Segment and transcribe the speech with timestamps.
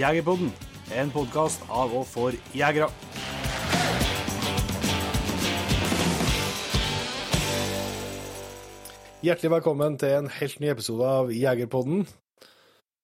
[0.00, 0.52] Jegerpodden,
[0.96, 2.88] en podkast av og for jegere.
[9.20, 12.06] Hjertelig velkommen til en helt ny episode av Jegerpodden.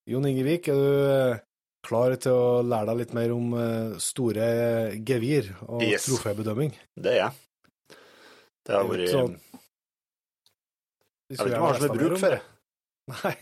[0.09, 1.41] Jon Ingevik, er du eh,
[1.85, 4.47] klar til å lære deg litt mer om eh, store
[5.07, 6.07] gevir og Yes.
[6.09, 6.73] trofébedømming?
[6.97, 7.99] Det er jeg.
[8.67, 9.37] Det har vært sånn.
[11.27, 12.41] Jeg vet ikke hva som er bruk for det.
[13.13, 13.35] Nei,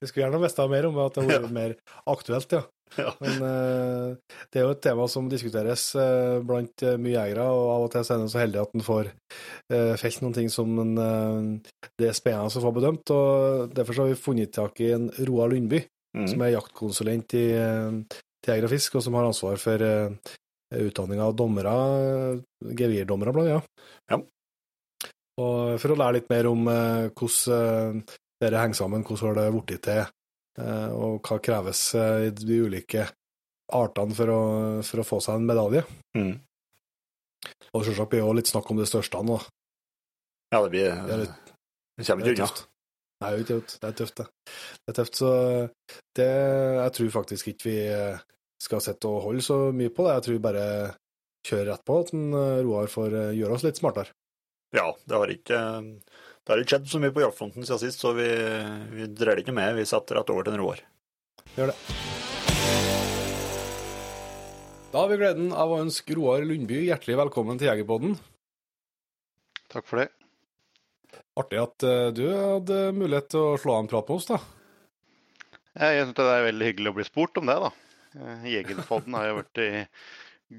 [0.00, 1.74] vi skulle gjerne visst mer om at det hadde vært mer
[2.10, 2.64] aktuelt, ja.
[2.98, 3.12] Ja.
[3.22, 7.68] Men uh, det er jo et tema som diskuteres uh, blant eh, mye jegere, og
[7.74, 10.72] av og til er en så heldig at en får uh, felt noen ting som
[10.82, 10.94] en,
[12.00, 13.12] det er spennende å få bedømt.
[13.14, 16.24] og Derfor så har vi funnet tak i en Roar Lundby, Mm.
[16.26, 19.84] som er jaktkonsulent i til Jeger og Fisk, og som har ansvar for
[20.74, 21.74] utdanning av dommere,
[22.58, 23.68] gevirdommere blant annet.
[24.10, 24.18] Ja.
[25.38, 28.02] Og for å lære litt mer om hvordan
[28.40, 30.04] dette henger sammen, hvordan har det blitt til,
[30.58, 33.06] eh, og hva kreves eh, i de ulike
[33.76, 34.40] artene for å,
[34.86, 35.84] for å få seg en medalje.
[36.18, 36.32] Mm.
[37.76, 39.36] Og selvsagt blir det litt snakk om det største nå.
[40.50, 41.52] Ja, det blir Det litt-
[42.00, 42.66] Det kommer er ikke unna.
[43.20, 43.76] Nei, det er tøft.
[43.80, 44.26] Det er det.
[44.80, 45.30] Det er tøft, så
[46.16, 46.28] det
[46.80, 48.18] Jeg tror faktisk ikke vi eh,
[48.60, 50.14] skal sitte og holde så mye på det.
[50.16, 50.64] Jeg tror vi bare
[51.46, 52.26] kjører rett på at en,
[52.64, 54.10] Roar får gjøre oss litt smartere.
[54.74, 55.60] Ja, det har ikke
[56.44, 58.28] det har ikke skjedd så mye på jaktfronten siden sist, så vi,
[58.96, 59.74] vi drar det ikke med.
[59.76, 60.80] Vi setter rett over til en Roar.
[61.56, 61.76] Gjør det.
[64.90, 68.16] Da har vi gleden av å ønske Roar Lundby hjertelig velkommen til Jegerpodden.
[69.70, 70.08] Takk for det.
[71.38, 74.40] Artig at eh, du hadde mulighet til å slå av en prat med oss, da.
[75.78, 77.70] Jeg synes det er veldig hyggelig å bli spurt om det, da.
[78.18, 79.70] Eh, Jegerpodden har jo vært i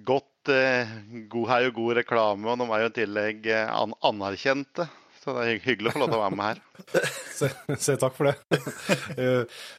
[0.07, 0.95] godt eh,
[1.27, 4.87] god, Har jo god reklame, og de er jo i tillegg anerkjente.
[5.21, 6.61] Så det er hyggelig å få lov til å være med her.
[7.85, 8.59] Si takk for det.
[9.17, 9.27] Vi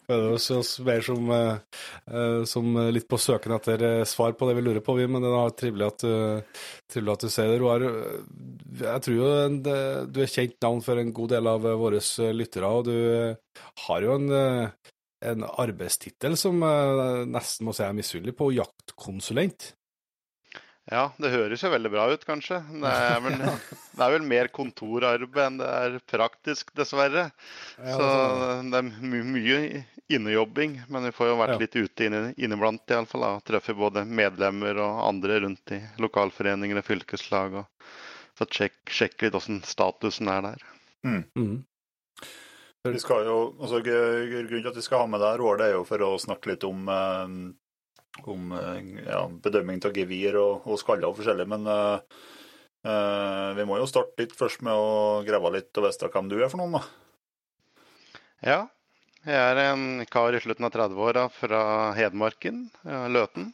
[0.07, 4.55] Føler oss mer som, eh, eh, som litt på søken etter eh, svar på det
[4.59, 6.07] vi lurer på, vi, men det er trivelig at,
[6.91, 7.87] trivelig at du ser det, Roar.
[8.85, 12.03] Jeg tror jo du er kjent navn for en god del av våre
[12.39, 12.97] lyttere, og du
[13.89, 14.33] har jo en,
[15.33, 19.73] en arbeidstittel som jeg nesten må si jeg er misunnelig på, jaktkonsulent.
[20.93, 22.59] Ja, det høres jo veldig bra ut, kanskje.
[22.83, 23.39] Det er vel,
[23.97, 27.31] det er vel mer kontorarbeid enn det er praktisk, dessverre.
[27.79, 28.11] Ja, Så
[28.69, 29.59] det er my mye
[30.13, 31.59] innejobbing, men vi får jo vært Ja.
[31.65, 33.41] litt ute inne, inniblant iallfall.
[33.49, 37.55] Treffer både medlemmer og andre rundt i lokalforeninger og fylkeslag.
[37.63, 37.89] og
[38.39, 40.63] så sjekk, sjekk litt åssen statusen er der.
[41.05, 41.65] mm.
[42.83, 45.77] Vi skal jo, altså, grunnen til at vi skal ha med deg, Roar, det er
[45.77, 47.37] jo for å snakke litt om, eh,
[48.21, 51.47] om eh, ja, bedømming av gevir og, og skaller og forskjellig.
[51.49, 52.21] Men uh,
[52.87, 56.39] uh, vi må jo starte litt først med å grave litt og vite hvem du
[56.41, 56.85] er for noen, da.
[58.43, 58.61] Ja,
[59.23, 61.65] jeg er en kar i slutten av 30-åra fra
[61.95, 62.65] Hedmarken,
[63.15, 63.53] Løten.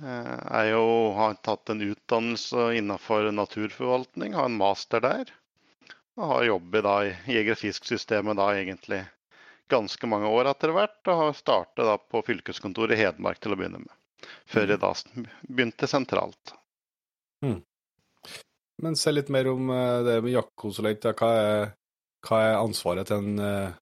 [0.00, 0.84] Jeg jo,
[1.16, 5.32] har tatt en utdannelse innenfor naturforvaltning, har en master der.
[6.14, 9.02] Og har jobbet i jeger- og fisksystemet da egentlig
[9.70, 11.00] ganske mange år etter hvert.
[11.06, 13.92] Og har startet da på fylkeskontoret i Hedmark til å begynne med.
[14.50, 14.92] Før jeg da
[15.48, 16.54] begynte sentralt.
[18.80, 21.08] Men se litt mer om eh, det med jaktkonsulent.
[21.16, 21.70] Hva er,
[22.26, 23.78] hva er ansvaret til en eh,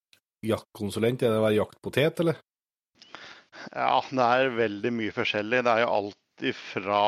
[0.46, 1.22] jaktkonsulent?
[1.22, 2.40] Er det å være jaktpotet, eller?
[3.72, 5.62] Ja, det er veldig mye forskjellig.
[5.66, 7.02] Det er jo alt ifra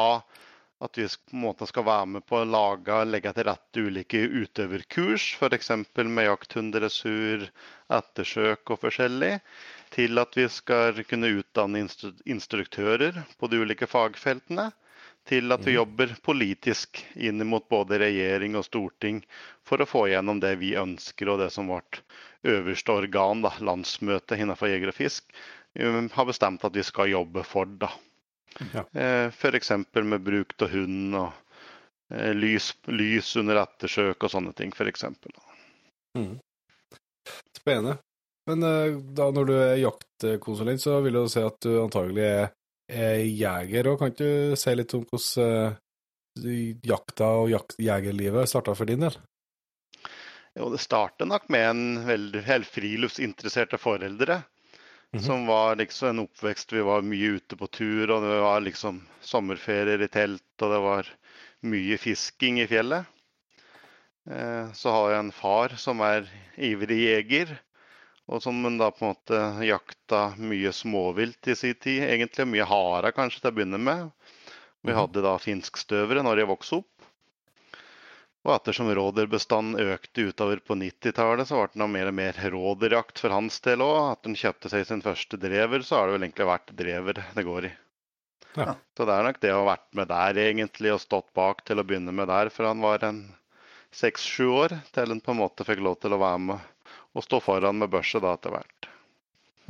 [0.80, 4.20] at vi på en måte skal være med på å lage, legge til rette ulike
[4.24, 5.70] utøverkurs, f.eks.
[6.08, 7.44] med jakthunderessur,
[7.92, 9.34] ettersøk og forskjellig,
[9.92, 14.70] til at vi skal kunne utdanne instru instruktører på de ulike fagfeltene,
[15.28, 19.20] til at vi jobber politisk inn mot både regjering og storting
[19.68, 22.00] for å få igjennom det vi ønsker, og det som vårt
[22.40, 25.28] øverste organ, da, landsmøtet innenfor jeger og fisk,
[25.76, 27.68] eh, har bestemt at vi skal jobbe for.
[27.68, 27.92] da.
[28.74, 28.84] Ja.
[28.92, 29.70] Eh, F.eks.
[29.94, 31.32] med bruk av hund og
[32.12, 35.06] eh, lys, lys under ettersøk og sånne ting, f.eks.
[37.56, 37.98] Spennende.
[38.50, 42.52] Men eh, da når du er jaktkonsulent, så vil du si at du antagelig er,
[42.90, 43.92] er jeger.
[43.92, 44.02] òg.
[44.02, 45.78] Kan du si litt om hvordan
[46.86, 49.16] jakta og jakt, jegerlivet starta for din del?
[50.58, 54.40] Jo, det startet nok med en veldig helt friluftsinteresserte foreldre.
[55.12, 55.22] Mhm.
[55.22, 59.00] Som var liksom en oppvekst Vi var mye ute på tur, og det var liksom
[59.20, 61.08] sommerferier i telt, og det var
[61.66, 63.06] mye fisking i fjellet.
[64.30, 67.56] Eh, Så har jeg en far som er ivrig jeger,
[68.30, 72.04] og som da på en måte jakta mye småvilt i sin tid.
[72.06, 74.12] Egentlig mye hare kanskje til å begynne med.
[74.86, 74.96] Vi Mhm.
[74.96, 76.99] hadde da finskstøvere når jeg vokste opp.
[78.40, 83.34] Og ettersom råderbestanden økte utover på 90-tallet, så ble det mer og mer råderjakt for
[83.36, 83.98] hans del òg.
[84.14, 87.44] At han kjøpte seg sin første drever, så har det vel egentlig vært drever det
[87.44, 87.72] går i.
[88.56, 88.74] Ja.
[88.96, 91.82] Så det er nok det å ha vært med der egentlig, og stått bak til
[91.82, 93.20] å begynne med der for han var en
[93.94, 97.40] seks-sju år, til han på en måte fikk lov til å være med og stå
[97.42, 98.88] foran med børse da etter hvert.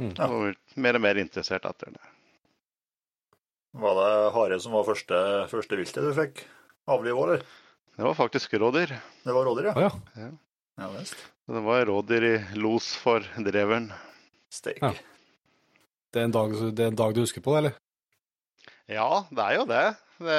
[0.00, 0.12] Mm.
[0.28, 2.10] Og mer og mer interessert etter det.
[3.80, 5.18] Var det hare som var første,
[5.50, 6.42] første viltet du fikk
[6.90, 7.44] avlive, eller?
[7.96, 8.94] Det var faktisk rådyr.
[9.24, 9.90] Det var rådyr, Å ja?
[10.16, 10.30] ja.
[10.80, 10.88] Ja.
[11.50, 13.90] Det var rådyr i los for dreveren.
[14.50, 14.80] Steak.
[14.80, 14.94] Ja.
[16.10, 17.76] Det er, en dag, det er en dag du husker på eller?
[18.90, 19.82] Ja, det er jo det.
[20.20, 20.38] Det,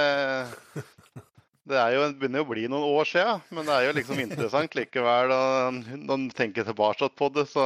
[1.71, 3.94] det er jo, det begynner jo å bli noen år siden, men det er jo
[3.95, 5.31] liksom interessant likevel.
[5.31, 7.65] Og når en tenker tilbake på det, så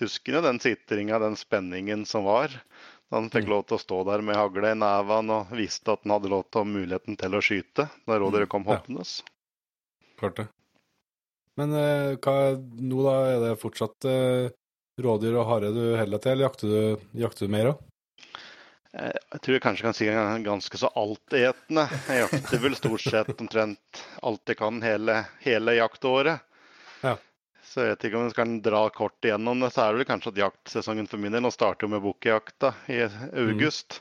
[0.00, 2.54] husker en jo den sitringa, den spenningen som var.
[3.10, 3.50] Da han fikk Mm.
[3.54, 6.44] lov til å stå der med hagle i nevene og visste at han hadde lov
[6.50, 8.74] til å ha muligheten til å skyte da rådyret kom Ja.
[8.80, 9.04] hoppende.
[10.18, 10.48] Klart det.
[11.56, 13.14] Men eh, hva nå, da?
[13.36, 14.50] Er det fortsatt eh,
[15.00, 17.84] rådyr og hare du holder til, eller jakter du, jakter du mer òg?
[18.96, 21.86] Eh, Jeg tror jeg kanskje kan si jeg er ganske så altetende.
[22.08, 26.40] Jeg jakter vel stort sett omtrent alt jeg kan hele, hele jaktåret.
[27.76, 29.68] Så jeg vet ikke om jeg skal dra kort igjennom det.
[29.74, 32.70] Så er det vel kanskje at jaktsesongen for min del nå starter jo med bukkjakta
[32.88, 33.02] i
[33.36, 33.98] august.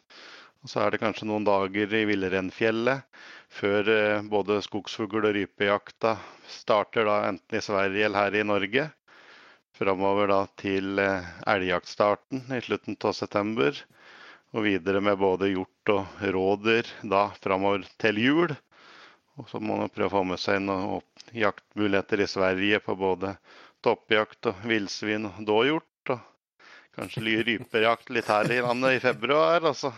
[0.63, 3.03] Og så er det kanskje noen dager i Villrenfjellet
[3.51, 6.13] før eh, både skogsfugl- og rypejakta
[6.47, 8.85] starter da enten i Sverige eller her i Norge.
[9.75, 13.83] Framover da til eh, elgjaktstarten i slutten av september.
[14.55, 18.55] Og videre med både hjort og rådyr da framover til jul.
[19.35, 21.03] Og så må man prøve å få med seg noen
[21.35, 23.35] jaktmuligheter i Sverige på både
[23.85, 26.11] toppjakt og villsvin og dåhjort.
[26.15, 26.19] Og
[26.97, 29.63] kanskje ly- rypejakt litt her i landet i februar.
[29.69, 29.93] Og så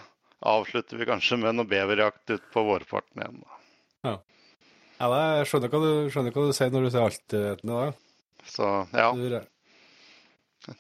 [0.45, 3.43] avslutter vi kanskje med noe beverjakt utpå vårparten igjen.
[3.43, 4.17] da.
[4.99, 7.77] Ja, det- jeg skjønner hva, du, skjønner hva du sier når du sier altetende.
[7.85, 7.93] da.
[8.47, 8.67] Så
[8.97, 9.11] ja.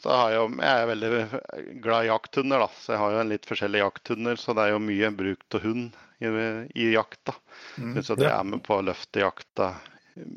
[0.01, 2.67] Så har jeg, jo, jeg er veldig glad i jakthunder, da.
[2.81, 4.35] Så jeg har jo en litt forskjellige jakthunder.
[4.41, 6.31] Så det er jo mye bruk av hund i,
[6.75, 7.35] i jakta.
[7.77, 8.01] Mm.
[8.03, 8.39] så det Ja.
[8.39, 9.75] er med på å løfte jakta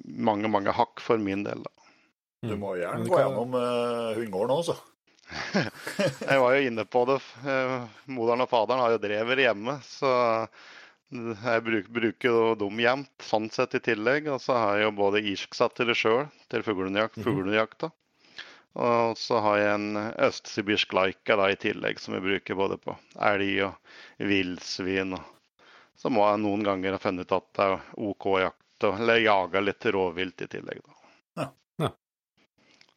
[0.04, 1.62] mange, mange hakk for min del.
[1.64, 1.70] da.
[2.40, 4.76] Du må gjerne det gå gjennom uh, hundegården så.
[6.30, 7.18] Jeg var jo inne på det.
[7.46, 7.74] eh,
[8.10, 10.12] Moderen og faderen har jo drever hjemme, så
[11.10, 14.26] jeg bruk, bruker jo dem jevnt, sånn sett i tillegg.
[14.32, 17.26] Og så har jeg jo både irsksettere sjøl til fuglejakt, Mhm.
[17.26, 17.90] fuglejakta.
[18.78, 22.94] Og så har jeg en østsibirsk laika da i tillegg, som jeg bruker både på
[23.18, 23.74] elg og
[24.30, 25.18] villsvin.
[25.98, 29.62] Så må jeg noen ganger ha funnet ut at det er OK jakt, eller jage
[29.66, 30.80] litt rovvilt i tillegg.
[30.86, 30.94] da.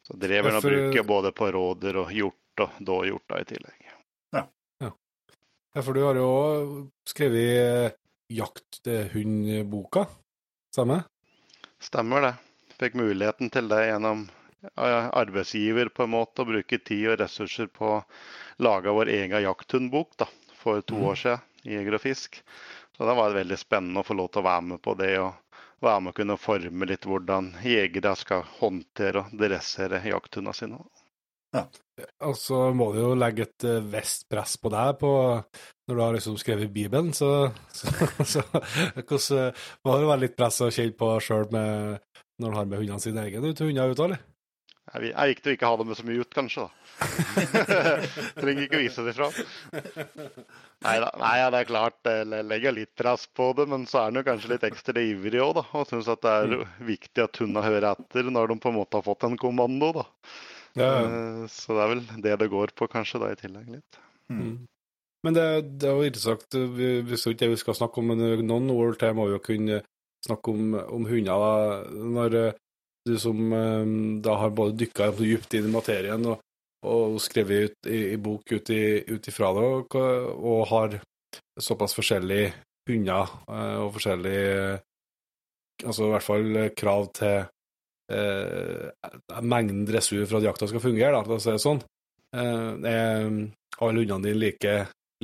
[0.04, 0.12] Ja.
[0.12, 0.12] Ja.
[0.12, 3.84] Så dreverne Derfor- bruker både på råder og hjort og dåhjort da i tillegg.
[5.74, 6.26] Ja, for du har jo
[7.02, 7.94] skrevet eh,
[8.30, 10.04] jakthundboka,
[10.70, 11.00] stemmer?
[11.82, 12.30] Stemmer det.
[12.78, 14.22] Fikk muligheten til det gjennom
[14.62, 18.04] eh, arbeidsgiver på en måte, å bruke tid og ressurser på å
[18.62, 20.30] lage vår egen jakthundbok da,
[20.60, 21.08] for to mm.
[21.10, 22.38] år siden i Jeger og Fisk.
[22.94, 25.34] Så det var veldig spennende å få lov til å være med på det, og
[25.84, 30.82] være med å kunne forme litt hvordan jegere skal håndtere og dressere jakthundene sine.
[32.26, 35.12] Og så må du jo legge et eh, visst press på deg på,
[35.86, 37.30] når du har liksom skrevet Bibelen, så,
[37.78, 37.92] så,
[38.26, 42.00] så hvordan eh, må det være litt press å kjenne på sjøl når
[42.48, 44.33] du har med hundene sine egne hunder ut, eller?
[44.94, 46.64] Det er vi- viktig å ikke ha dem med så mye ut, kanskje.
[46.68, 46.70] da.
[48.38, 49.34] Trenger ikke vise det fram.
[50.84, 54.10] Neida, Nei ja, det er klart, jeg legger litt press på det, men så er
[54.10, 55.64] han jo kanskje litt ekstra ivrig òg, da.
[55.80, 59.00] Og syns at det er viktig at hundene hører etter når de på en måte
[59.00, 60.06] har fått en kommando, da.
[60.78, 61.02] Ja, ja.
[61.08, 63.98] Eh, Så det er vel det det går på, kanskje, da i tillegg litt.
[64.30, 64.54] Mm.
[65.24, 65.44] Men det,
[65.80, 66.46] det er jo interessant,
[66.76, 69.34] hvis vi så ikke det vi skal snakke om, men noen ord til må vi
[69.38, 69.82] jo kunne
[70.26, 71.42] snakke om, om hunder.
[71.42, 71.52] da,
[72.18, 72.60] Når eh,
[73.08, 73.94] du som eh,
[74.24, 76.44] da har både dykka dypt inn i materien og,
[76.84, 79.98] og skrevet ut i, i bok ut, ifra det, og,
[80.34, 80.98] og har
[81.60, 82.52] såpass forskjellige
[82.88, 84.80] hunder eh, og forskjellige
[85.84, 87.32] Altså i hvert fall krav til
[88.14, 89.08] eh,
[89.42, 91.80] mengden dressur for at jakta skal fungere, da, for å si det sånn.
[92.34, 93.26] Eh, er
[93.82, 94.74] alle hundene dine like,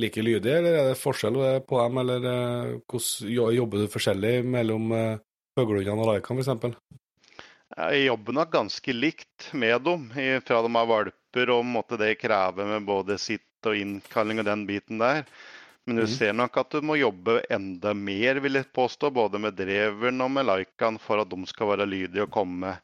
[0.01, 4.91] like lydige, eller er det forskjell på dem, eller eh, hvordan jobber du forskjellig mellom
[4.97, 5.21] eh,
[5.57, 6.75] fuglehundene og laikene, f.eks.?
[7.77, 10.09] Jeg jobber nok ganske likt med dem
[10.45, 14.65] fra de er valper, og måtte det krever med både sitt og innkalling og den
[14.67, 15.23] biten der.
[15.85, 16.11] Men du mm.
[16.13, 20.33] ser nok at du må jobbe enda mer, vil jeg påstå, både med dreveren og
[20.35, 22.75] med laikaen for at de skal være lydige og komme,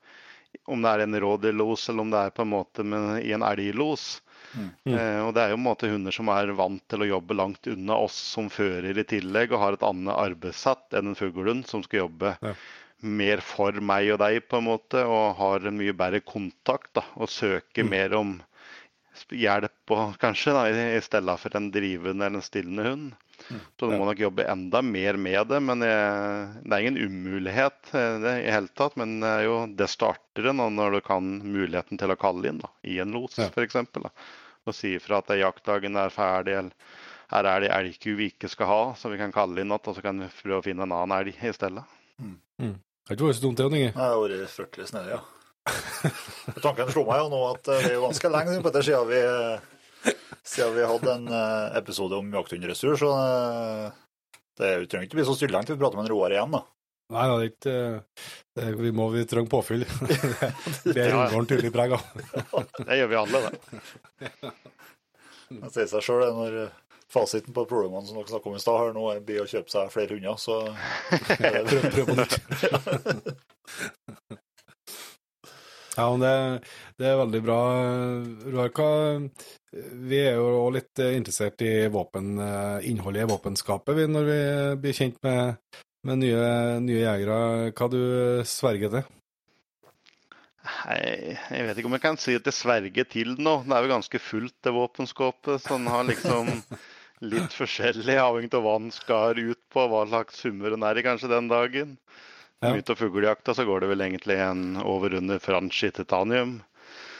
[0.66, 3.46] om det er en rådyrlos eller om det er på en måte med, i en
[3.46, 4.08] elglos.
[4.56, 4.72] Mm.
[4.96, 7.70] Eh, og det er jo en måte hunder som er vant til å jobbe langt
[7.70, 11.86] unna oss som fører i tillegg, og har et annet arbeidssett enn en fuglehund som
[11.86, 12.58] skal jobbe Ja.
[13.02, 16.90] Mer for meg og deg, på en måte, og har en mye bedre kontakt.
[16.98, 17.92] da, Og søker mm.
[17.94, 18.38] mer om
[19.34, 23.08] hjelp og kanskje, da, i stedet for en drivende eller en stillende hund.
[23.48, 23.60] Mm.
[23.78, 25.60] Så du må nok jobbe enda mer med det.
[25.64, 28.98] Men jeg, det er ingen umulighet eh, det, i hele tatt.
[29.00, 32.72] Men det, jo, det starter nå når du kan muligheten til å kalle inn da,
[32.88, 33.50] i en los, ja.
[33.52, 33.78] f.eks.
[34.68, 38.70] Og si ifra at jaktdagen er ferdig, eller her er det elgku vi ikke skal
[38.72, 40.96] ha, så vi kan kalle inn igjen, og så kan vi prøve å finne en
[40.96, 41.84] annen elg i stedet.
[42.24, 42.36] Mm.
[43.08, 43.92] Det har ikke vært så dumt, det, Inge?
[43.96, 45.22] Det har vært fryktelig snedig, ja.
[46.60, 49.22] Tanken slo meg jo nå at det er jo ganske lenge på etter siden vi,
[50.44, 53.86] siden vi hadde en eh, episode om jakthundressurs, så eh,
[54.60, 56.66] det trenger ikke bli så stilllengt til vi prater med en Roar igjen, da.
[57.16, 57.76] Nei, det er ikke
[58.60, 59.86] det, Vi må vi trenger påfyll.
[60.84, 62.04] det er Ungarn tydelig preg av.
[62.90, 64.32] det gjør vi alle, det.
[65.48, 66.56] Det sier seg sjøl når
[67.14, 69.94] fasiten på problemene som dere snakker om i stad, her nå blir å kjøpe seg
[69.94, 70.60] flere hunder, så
[71.40, 72.38] prøv, prøv på nytt.
[75.98, 76.34] ja, men det,
[77.00, 77.60] det, er veldig bra.
[78.54, 78.72] Roar,
[80.12, 82.36] vi er jo òg litt interessert i våpen,
[82.88, 84.40] innholdet i våpenskapet vi, når vi
[84.84, 85.56] blir kjent med,
[86.08, 86.50] med nye,
[86.84, 87.72] nye jegere.
[87.72, 88.02] Hva du
[88.48, 89.14] sverger til?
[90.68, 93.64] Nei, jeg vet ikke om jeg kan si at jeg sverger til noe.
[93.64, 95.64] Det er jo ganske fullt, det våpenskapet.
[95.64, 96.52] Så den har liksom
[97.26, 101.06] litt forskjellig avhengig av hva den skal ut på, hva slags summer den er i
[101.06, 101.98] kanskje den dagen.
[102.60, 102.74] Ja.
[102.74, 106.62] Ut av fuglejakta så går det vel egentlig en over under franchi titanium.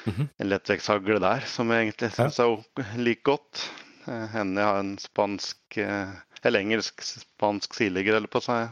[0.06, 0.28] Mm -hmm.
[0.38, 2.64] En lettvektshagle der som jeg egentlig syns ja.
[2.78, 3.72] er like godt.
[4.08, 6.10] Eh, henne har en spansk eh,
[6.42, 8.70] eller engelsk-spansk sideligger, eller på seg.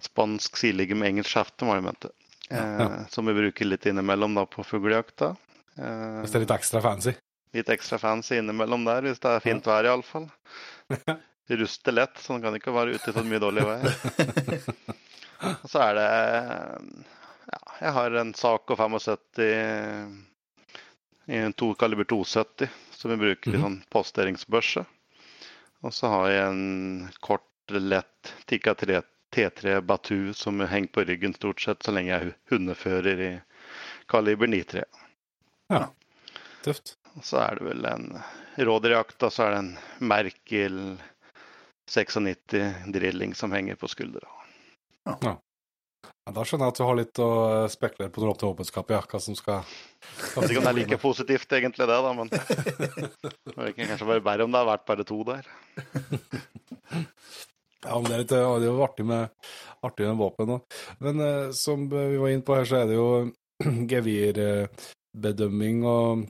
[0.00, 2.08] Spansk sideligger med engelsk skjefte, var det jeg mente.
[2.50, 2.64] Ja.
[2.84, 5.36] Eh, som vi bruker litt innimellom da på fuglejakta.
[5.74, 7.14] Hvis det er litt ekstra fancy?
[7.54, 10.28] Litt ekstra fancy innimellom der, hvis det er fint vær iallfall.
[11.60, 13.84] Ruster lett, så den kan ikke være ute i så mye dårlig vær.
[15.62, 16.08] Og så er det
[17.44, 19.42] Ja, jeg har en Saco 75
[21.26, 23.64] i en to, kaliber 270 som vi bruker i mhm.
[23.64, 24.84] sånn posteringsbørse.
[25.84, 29.02] Og så har jeg en kort, lett Tikka 3
[29.34, 33.30] T3 Batu som henger på ryggen stort sett så lenge jeg er hundefører i
[34.08, 34.84] kaliber 93.
[35.72, 35.88] Ja,
[36.62, 36.94] tøft.
[37.22, 38.08] Så er det vel en
[38.58, 39.72] rådyrjakt, og så er det en
[40.10, 40.78] Merkel
[41.90, 42.56] 96
[42.94, 44.28] drilling som henger på skuldra.
[45.04, 45.18] Ja.
[45.22, 45.34] ja.
[46.34, 47.30] Da skjønner jeg at du har litt å
[47.68, 50.70] spekulere på når du åpner åpenskapet, ja, hva som skal Jeg vet ikke om det
[50.70, 54.70] er like positivt egentlig det, da, men det kan kanskje være bedre om det har
[54.70, 55.50] vært bare to der.
[57.84, 59.50] Ja, men det er, litt, det er jo artig med,
[59.84, 60.76] artig med våpen òg.
[61.04, 63.08] Men eh, som vi var inne på her, så er det jo
[63.92, 66.24] gevirbedømming og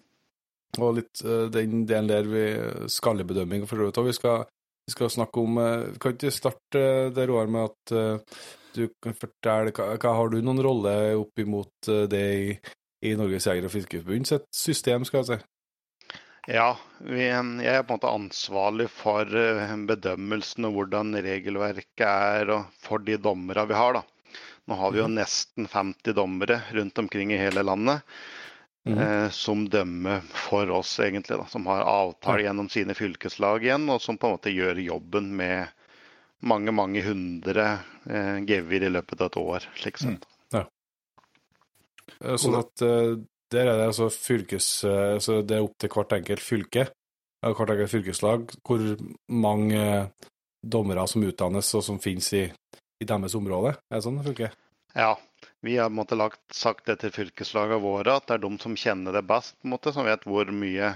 [0.83, 2.45] og litt uh, den delen der vi
[2.91, 4.03] skallebedømming for så vidt.
[4.03, 4.11] òg.
[4.11, 4.45] vi
[4.85, 8.89] vi skal snakke om uh, Kan ikke starte uh, det, Roar, med at uh, du
[9.03, 12.55] kan fortelle hva, hva, Har du noen rolle opp imot det i,
[13.07, 15.37] i Norges Jeger- og Fiskerforbund sitt system, skal jeg si?
[16.51, 19.31] Ja, vi, jeg er på en måte ansvarlig for
[19.89, 24.01] bedømmelsen og hvordan regelverket er og for de dommerne vi har.
[24.01, 24.03] da.
[24.67, 25.21] Nå har vi jo mhm.
[25.21, 28.03] nesten 50 dommere rundt omkring i hele landet.
[28.85, 28.99] Mm.
[28.99, 31.39] Eh, som dømmer for oss, egentlig.
[31.41, 35.31] Da, som har avtale gjennom sine fylkeslag igjen, og som på en måte gjør jobben
[35.39, 35.73] med
[36.45, 37.69] mange, mange hundre
[38.05, 39.69] eh, gevir i løpet av et år.
[39.81, 40.27] slik sett.
[40.27, 40.59] Mm.
[40.59, 40.65] Ja.
[42.21, 43.15] Eh, sånn at uh,
[43.55, 44.69] der er det altså fylkes...
[44.85, 46.89] Uh, så det er opp til hvert enkelt fylke,
[47.45, 48.85] hvert enkelt fylkeslag, hvor
[49.33, 49.87] mange
[50.65, 52.45] dommere som utdannes og som finnes i,
[53.01, 53.75] i deres område.
[53.89, 54.55] Er det sånn det funker?
[54.95, 55.19] Ja,
[55.61, 59.17] vi har måtte, lagt, sagt det til fylkeslagene våre, at det er de som kjenner
[59.17, 60.95] det best, måte, som vet hvor mye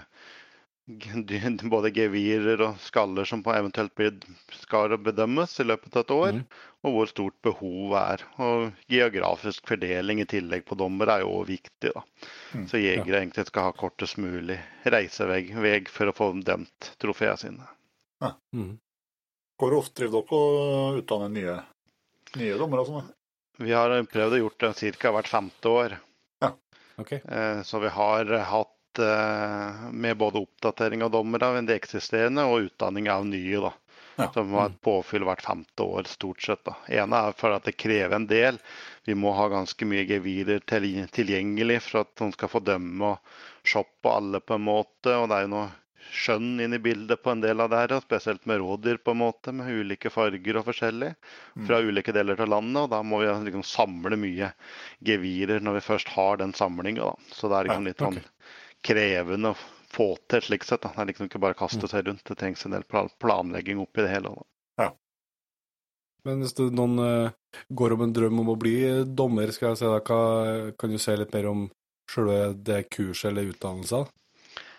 [1.73, 4.15] både gevirer og skaller som eventuelt blir
[4.57, 6.45] skal bedømmes i løpet av et år, mm.
[6.87, 8.25] og hvor stort behov er.
[8.41, 11.93] Og Geografisk fordeling i tillegg på dommer er jo også viktig.
[11.93, 12.05] da.
[12.55, 12.67] Mm.
[12.71, 13.23] Så jegere ja.
[13.23, 15.43] egentlig skal ha kortest mulig reisevei
[15.93, 17.69] for å få dømt trofeene sine.
[18.25, 18.33] Ja.
[18.55, 18.79] Mm.
[19.59, 21.61] Hvor ofte driver dere og utdanner nye,
[22.39, 22.87] nye dommere?
[22.87, 23.15] Sånn,
[23.59, 25.13] vi har prøvd å gjort det ca.
[25.15, 25.97] hvert femte år.
[26.45, 26.53] Ja,
[26.97, 27.13] ok.
[27.19, 32.69] Eh, så vi har hatt eh, med både oppdatering av dommere av de eksisterende og
[32.69, 33.61] utdanning av nye.
[33.67, 33.75] da.
[34.19, 34.33] Ja.
[34.35, 36.65] Som har et påfyll hvert femte år, stort sett.
[36.67, 36.75] da.
[36.91, 38.59] ene er for at det krever en del.
[39.07, 44.11] Vi må ha ganske mye gevirer tilgjengelig for at man skal få dømme og shoppe
[44.11, 45.15] alle på en måte.
[45.15, 45.69] Og det er jo noe
[46.13, 49.21] skjønn inn i bildet på en del av det her, spesielt med rådyr på en
[49.23, 51.67] måte, med ulike farger og forskjellig mm.
[51.67, 51.89] fra mm.
[51.89, 52.83] ulike deler av landet.
[52.85, 54.53] og Da må vi liksom samle mye
[55.05, 57.11] gevirer når vi først har den samlinga.
[57.33, 58.21] Så det er liksom litt sånn
[58.87, 59.59] krevende å
[59.93, 60.85] få til slik sett.
[60.85, 60.93] Da.
[60.95, 61.91] Det er liksom ikke bare å kaste mm.
[61.93, 64.35] seg rundt, det trengs en del planlegging oppi det hele.
[64.37, 64.49] Da.
[64.85, 64.93] Ja.
[66.29, 69.83] Men hvis det, noen uh, går om en drøm om å bli dommer, skal jeg
[69.83, 71.69] si da, hva, kan du si litt mer om
[72.09, 74.09] selve det kurset eller utdannelsen?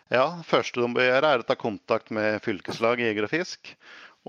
[0.10, 3.76] Ja, første de bør gjøre, er å ta kontakt med fylkeslag Jeger og Fisk.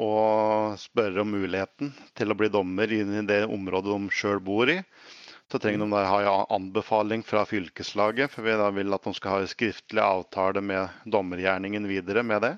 [0.01, 4.79] Og spørre om muligheten til å bli dommer i det området de sjøl bor i.
[5.51, 9.35] Så trenger de da ha anbefaling fra fylkeslaget, for vi da vil at de skal
[9.35, 12.53] ha en skriftlig avtale med dommergjerningen videre med det.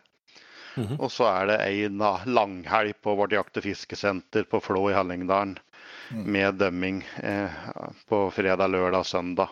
[0.75, 1.01] Mm -hmm.
[1.01, 1.89] Og så er det ei
[2.27, 5.59] langhelg på vårt jakt- og fiskesenter på Flå i Hallingdalen
[6.11, 6.33] mm.
[6.33, 7.51] med dømming eh,
[8.09, 9.49] på fredag, lørdag og søndag.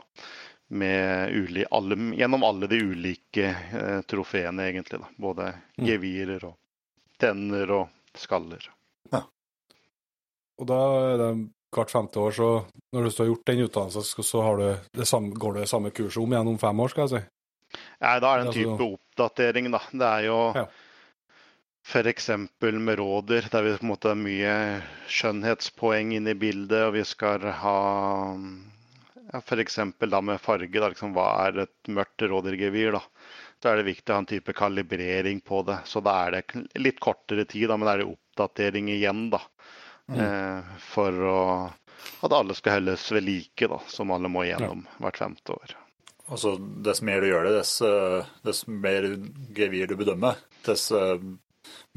[0.70, 5.00] Uli, alle, gjennom alle de ulike eh, trofeene, egentlig.
[5.02, 5.08] Da.
[5.16, 5.86] Både mm.
[5.86, 6.54] gevirer og
[7.18, 8.68] tenner og skaller.
[9.10, 9.24] Ja.
[10.60, 11.32] Og da er det
[11.74, 12.50] hvert femte år, så
[12.94, 14.64] når du har gjort den utdannelsen, så du
[14.98, 17.26] det samme, går det samme kurset om gjennom fem år, skal jeg si?
[18.02, 18.88] Nei, da er det en altså type altså...
[18.94, 19.82] oppdatering, da.
[19.92, 20.64] Det er jo ja.
[21.90, 22.28] F.eks.
[22.60, 24.54] med råder, der vi på en måte har mye
[25.10, 26.84] skjønnhetspoeng inne i bildet.
[26.86, 27.78] Og vi skal ha
[29.32, 29.78] ja, f.eks.
[30.22, 30.80] med farge.
[30.80, 32.96] Da, liksom, hva er et mørkt rådyrgevir?
[32.96, 33.02] da?
[33.62, 35.78] Så er det viktig å ha en type kalibrering på det.
[35.86, 39.28] Så da er det litt kortere tid, da, men da er det oppdatering igjen.
[39.34, 39.42] da.
[40.10, 40.18] Mm.
[40.24, 41.42] Eh, for å,
[42.26, 44.98] at alle skal holdes ved like, da, som alle må gjennom ja.
[45.04, 45.76] hvert femte år.
[46.30, 47.76] Altså, Dess mer du gjør det, dess,
[48.46, 49.06] dess mer
[49.56, 50.86] gevir du bedømmer, dess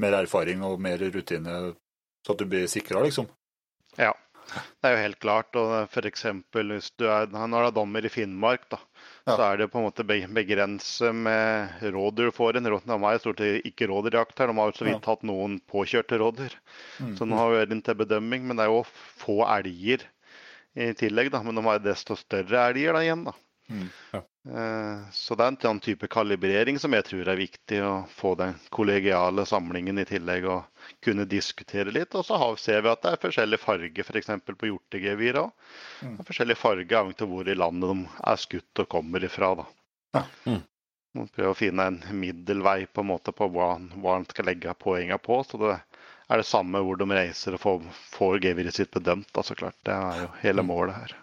[0.02, 1.58] mer erfaring og mer rutine,
[2.26, 3.28] så at du blir sikra, liksom.
[3.94, 4.10] Ja,
[4.52, 5.56] det er jo helt klart.
[5.58, 6.26] Og f.eks.
[6.54, 8.80] hvis du er, når du er dommer i Finnmark, da,
[9.24, 9.34] ja.
[9.34, 12.68] så er det på en måte begrenset med rådyr du får inn.
[12.68, 16.20] De har stort sett ikke rådyrjakt her, de har jo så vidt hatt noen påkjørte
[16.20, 16.58] rådyr.
[17.00, 17.14] Mm.
[17.18, 18.84] Så nå har vi inn til bedømming, men det er jo
[19.22, 20.04] få elger
[20.74, 21.42] i tillegg, da.
[21.46, 23.36] Men de har desto større elger da igjen, da.
[23.72, 23.90] Mm.
[24.12, 24.26] Ja.
[24.48, 28.34] Eh, så det er en sånn type kalibrering som jeg tror er viktig, å få
[28.36, 32.14] den kollegiale samlingen i tillegg og kunne diskutere litt.
[32.18, 34.30] Og så ser vi at det er forskjellig farge f.eks.
[34.44, 35.72] For på hjortegevir òg.
[36.04, 36.20] Mm.
[36.28, 39.54] Forskjellig farge avhengig av hvor i landet de er skutt og kommer ifra.
[39.62, 39.68] da.
[40.18, 40.24] Ja.
[40.44, 40.62] Mm.
[41.30, 45.20] Prøve å finne en middelvei på en måte på hva, hva en skal legge poengene
[45.22, 45.40] på.
[45.46, 45.74] så det
[46.28, 49.30] er det samme hvor de reiser og får, får geviret sitt bedømt.
[49.32, 49.78] Da, så klart.
[49.86, 50.72] Det er jo hele mm.
[50.74, 51.20] målet her.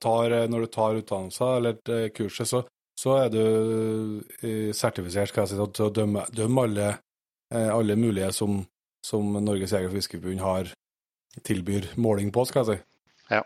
[0.00, 2.62] Tar, eh, når du tar utdannelser eller eh, kurset, så,
[2.98, 3.42] så er du
[4.42, 6.88] eh, sertifisert skal jeg si, til å dømme, dømme alle,
[7.54, 8.58] alle, mulige som,
[9.06, 10.72] som Norges Jeger- og Fiskerforbund har
[11.46, 13.36] tilbyr måling på, skal jeg si.
[13.36, 13.44] Ja.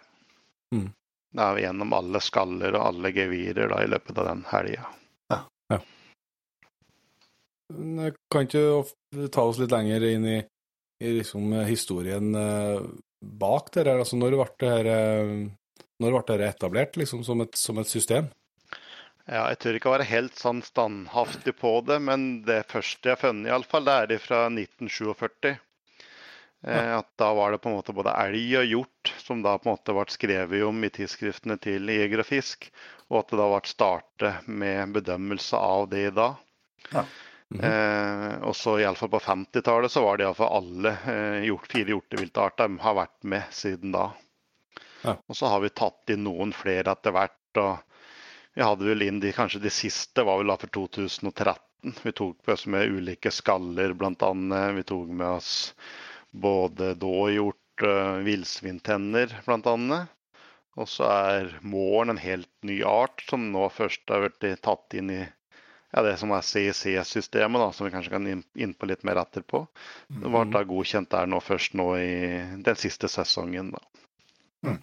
[0.73, 0.89] Mm.
[1.37, 4.89] Da er vi gjennom alle skaller og alle gevirer da, i løpet av den helga.
[5.29, 5.41] Ja.
[5.75, 5.81] ja.
[8.33, 10.41] Kan ikke ta oss litt lenger inn i,
[11.05, 12.33] i liksom historien
[13.21, 14.01] bak det her?
[14.01, 15.51] Altså, når ble det her
[16.01, 18.31] når ble dette etablert liksom, som, et, som, et, system?
[19.27, 23.25] Ja, Jeg tør ikke være helt sånn standhaftig på det, men det første jeg har
[23.29, 25.59] funnet, iallfall, det er fra 1947.
[26.63, 29.71] Eh, at Da var det på en måte både elg og hjort som da på
[29.71, 32.69] en måte ble skrevet om i tidsskriftene til Jeger og Fisk,
[33.09, 36.35] og at det da ble startet med bedømmelse av det i dag.
[36.91, 37.05] Ja.
[37.51, 37.67] Mm -hmm.
[37.67, 42.79] eh, og så Iallfall på 50-tallet så var det iallfall alle eh, hjort, fire hjorteviltarter
[42.81, 44.13] har vært med siden da.
[45.03, 45.17] Ja.
[45.27, 47.61] Og så har vi tatt inn noen flere etter hvert.
[47.63, 47.79] og
[48.57, 51.97] Vi hadde vel inn de kanskje de siste var vel da for 2013.
[52.05, 54.33] Vi tok med oss med ulike skaller bl.a.
[54.77, 55.53] Vi tok med oss
[56.31, 60.01] både dåhjort, uh, villsvintenner bl.a.
[60.79, 65.11] Og så er måren en helt ny art som nå først har blitt tatt inn
[65.13, 65.23] i
[65.91, 69.65] ja, det som er CIC-systemet, som vi kanskje kan inn, inn, på litt mer etterpå.
[70.07, 70.53] Det ble mm.
[70.55, 72.13] da godkjent der nå først nå i
[72.63, 73.73] den siste sesongen.
[73.75, 73.83] da.
[74.69, 74.79] Mm.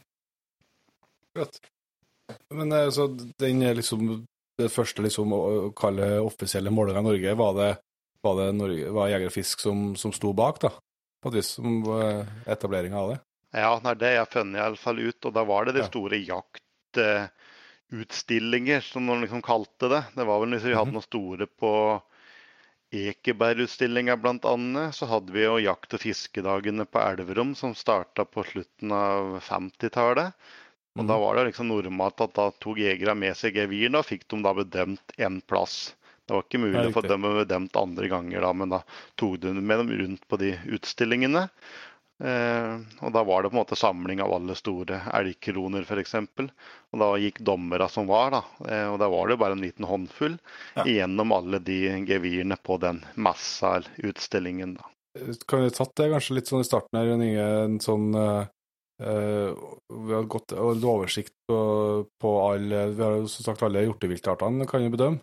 [1.38, 1.62] Godt.
[2.54, 3.08] Men altså,
[3.39, 4.26] den liksom
[4.58, 7.71] det første liksom, å kalle offisielle målinga av Norge, var det,
[8.26, 10.69] var det Norge, var Jeger og Fisk som, som sto bak, da?
[11.21, 11.71] På et vis, som
[12.50, 13.19] etableringa av det?
[13.56, 15.26] Ja, er det jeg funnet i alle fall ut.
[15.26, 20.04] Og da var det de store jaktutstillinger, som de liksom kalte det.
[20.17, 20.97] Det var vel hvis vi hadde mhm.
[21.00, 21.71] noen store på
[22.97, 24.54] Ekebergutstillinga bl.a.
[24.95, 30.30] Så hadde vi jo jakt- og fiskedagene på Elverum som starta på slutten av 50-tallet.
[30.97, 31.07] Mm.
[31.07, 34.41] Da var det liksom normalt at da tok jegere med seg gevirene og fikk de
[34.45, 35.93] da bedømt én plass.
[36.27, 38.81] Det var ikke mulig for dem å bedømt andre ganger, da, men da
[39.15, 41.45] tok de med dem rundt på de utstillingene.
[42.17, 42.73] Eh,
[43.05, 46.15] og Da var det på en måte samling av alle store elgkroner f.eks.
[46.17, 49.88] Og da gikk dommerne som var, da, eh, og da var det bare en liten
[49.88, 50.36] håndfull
[50.75, 50.83] ja.
[50.83, 51.79] gjennom alle de
[52.10, 54.79] gevirene på den massa-utstillingen.
[54.81, 54.91] da.
[55.47, 58.43] Kan vi tatt det kanskje litt sånn i starten her, en sånn Uh,
[58.97, 61.57] vi har gått en oversikt på,
[62.17, 65.21] på alle Vi har som sagt alle hjorteviltartene kan vi bedømme.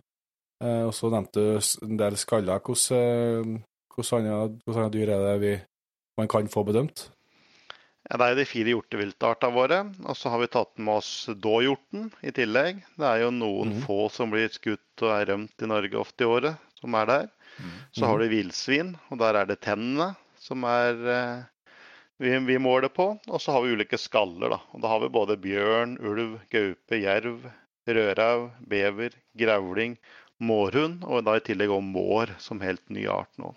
[0.62, 2.62] Uh, og så nevnte du en del skaller.
[2.62, 3.58] Uh,
[3.98, 5.54] andre dyr er det vi
[6.18, 7.08] man kan få bedømt?
[8.04, 9.80] Ja, Det er jo de fire hjorteviltartene våre.
[10.04, 12.82] Og så har vi tatt med oss dåhjorten i tillegg.
[13.00, 13.80] Det er jo noen mm.
[13.86, 17.32] få som blir skutt og er rømt i Norge ofte i året, som er der.
[17.56, 17.72] Mm.
[17.96, 20.12] Så har du villsvin, og der er det tennene
[20.44, 21.44] som er eh,
[22.22, 23.10] vi, vi, måler på.
[23.28, 24.54] Og så har vi ulike skaller.
[24.56, 24.60] da.
[24.74, 27.48] Og da har vi både bjørn, ulv, gaupe, jerv,
[27.88, 29.98] rødrev, bever, grevling,
[30.44, 33.52] mårhund, og da i tillegg òg mår som helt ny art nå.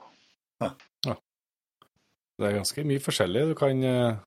[0.62, 0.74] Da.
[1.08, 1.18] Ja.
[2.38, 4.18] Det er ganske mye forskjellig du kan eh,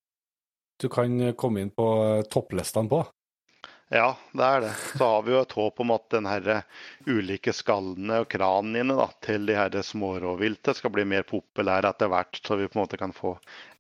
[0.81, 1.87] du kan komme inn på
[2.33, 3.05] topplistene på.
[3.93, 4.75] Ja, det er det.
[4.99, 6.67] Så har vi jo et håp om at den her eh,
[7.11, 12.39] ulike skallene og kranene da, til de her smårovviltet skal bli mer populære etter hvert,
[12.39, 13.33] så vi på en måte kan få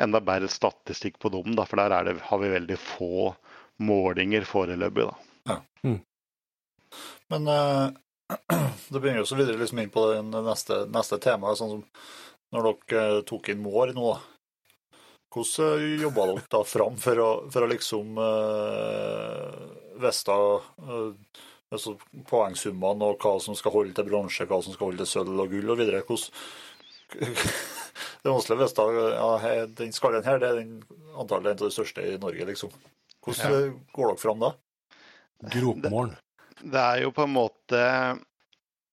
[0.03, 1.55] enda bedre statistikk på dem.
[1.55, 3.29] Da, for der det, har vi veldig få
[3.87, 5.07] målinger foreløpig.
[5.07, 5.53] Da.
[5.53, 5.57] Ja.
[5.87, 6.01] Mm.
[7.31, 7.87] Men uh,
[8.91, 11.61] det begynner jo så videre liksom inn på det neste, neste temaet.
[11.61, 11.85] sånn som
[12.51, 14.11] når dere tok inn mår nå.
[14.11, 14.99] da.
[15.31, 21.95] Hvordan jobba dere da fram for å, for å liksom uh, vite uh, altså
[22.29, 25.53] poengsummene og hva som skal holde til bronse, hva som skal holde til sølv og
[25.53, 26.03] gull og videre?
[26.07, 26.41] Hvordan,
[28.21, 30.81] det er vanskelig å vite ja, den skallen her det er den,
[31.19, 32.75] antallet en av de største i Norge, liksom.
[33.21, 33.63] Hvordan ja.
[33.95, 34.51] går dere fram da?
[35.53, 36.17] Gropmålen.
[36.17, 37.83] Det, det er jo på en måte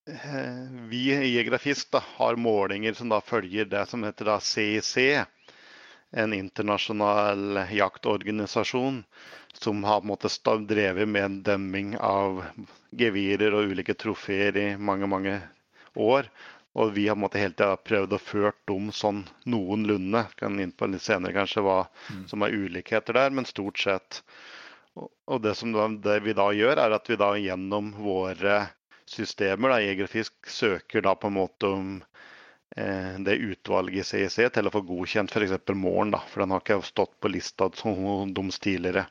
[0.07, 4.93] eh, Vi i Geografisk har målinger som da følger det som heter da CIC
[6.11, 9.01] en internasjonal jaktorganisasjon
[9.63, 10.29] som har måte
[10.67, 12.43] drevet med dømming av
[12.91, 15.39] gevirer og ulike trofeer i mange, mange
[15.95, 16.29] år.
[16.77, 20.27] Og vi har måte hele tida prøvd å ført dem sånn noenlunde.
[20.37, 22.27] Kan inn på litt senere kanskje hva mm.
[22.29, 24.21] som er ulikheter der, men stort sett.
[24.97, 28.67] Og det, som det vi da gjør, er at vi da gjennom våre
[29.09, 31.97] systemer da, i søker da på en måte om
[33.19, 35.53] det utvalget i CIC til å få godkjent f.eks.
[35.73, 39.07] Målen, da, for den har ikke stått på lista deres tidligere.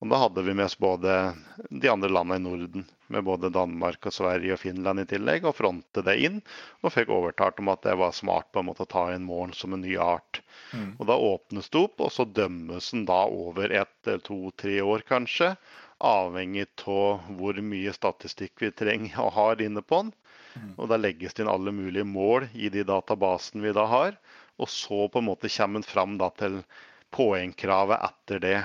[0.00, 1.34] Og Da hadde vi med oss både
[1.68, 5.54] de andre landene i Norden, med både Danmark og Sverige og Finland i tillegg, og
[5.54, 6.40] fronte det inn.
[6.82, 9.54] Og fikk overtalt om at det var smart på en måte å ta inn målen
[9.54, 10.42] som en ny art.
[10.72, 10.96] Mm.
[10.98, 15.06] Og Da åpnes det opp, og så dømmes den da over ett, to, tre år
[15.06, 15.54] kanskje.
[16.02, 20.16] Avhengig av hvor mye statistikk vi trenger og har inne på den.
[20.76, 24.16] Og Da legges det inn alle mulige mål i de databasene vi da har.
[24.56, 26.62] Og så på en måte kommer en fram da til
[27.14, 28.58] poengkravet etter det.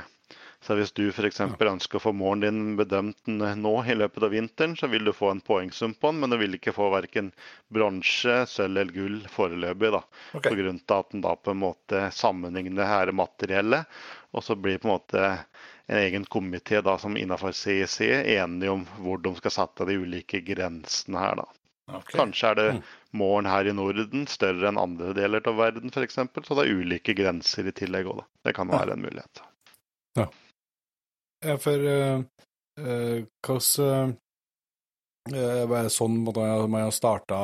[0.61, 1.39] Så hvis du f.eks.
[1.41, 5.31] ønsker å få målen din bedømt nå i løpet av vinteren, så vil du få
[5.33, 7.31] en poengsum på den, men du vil ikke få verken
[7.73, 9.89] bronse, sølv eller gull foreløpig.
[9.95, 10.03] da.
[10.35, 10.51] Okay.
[10.51, 14.03] På grunn av at den da på en måte sammenligner dette her materiellet.
[14.37, 17.97] Og så blir på en måte en egen komité som innenfor CEC
[18.37, 21.41] enige om hvor de skal sette de ulike grensene her.
[21.41, 21.49] da.
[21.99, 22.15] Okay.
[22.15, 22.83] Kanskje er det morgen
[23.17, 26.15] målen her i Norden større enn andre deler av verden f.eks.
[26.15, 28.27] Så det er ulike grenser i tillegg òg, da.
[28.47, 29.43] Det kan være en mulighet.
[30.19, 30.27] Ja.
[31.45, 32.23] ja for uh,
[32.79, 34.15] uh, hvordan
[35.31, 37.41] uh, det sånn at man har starta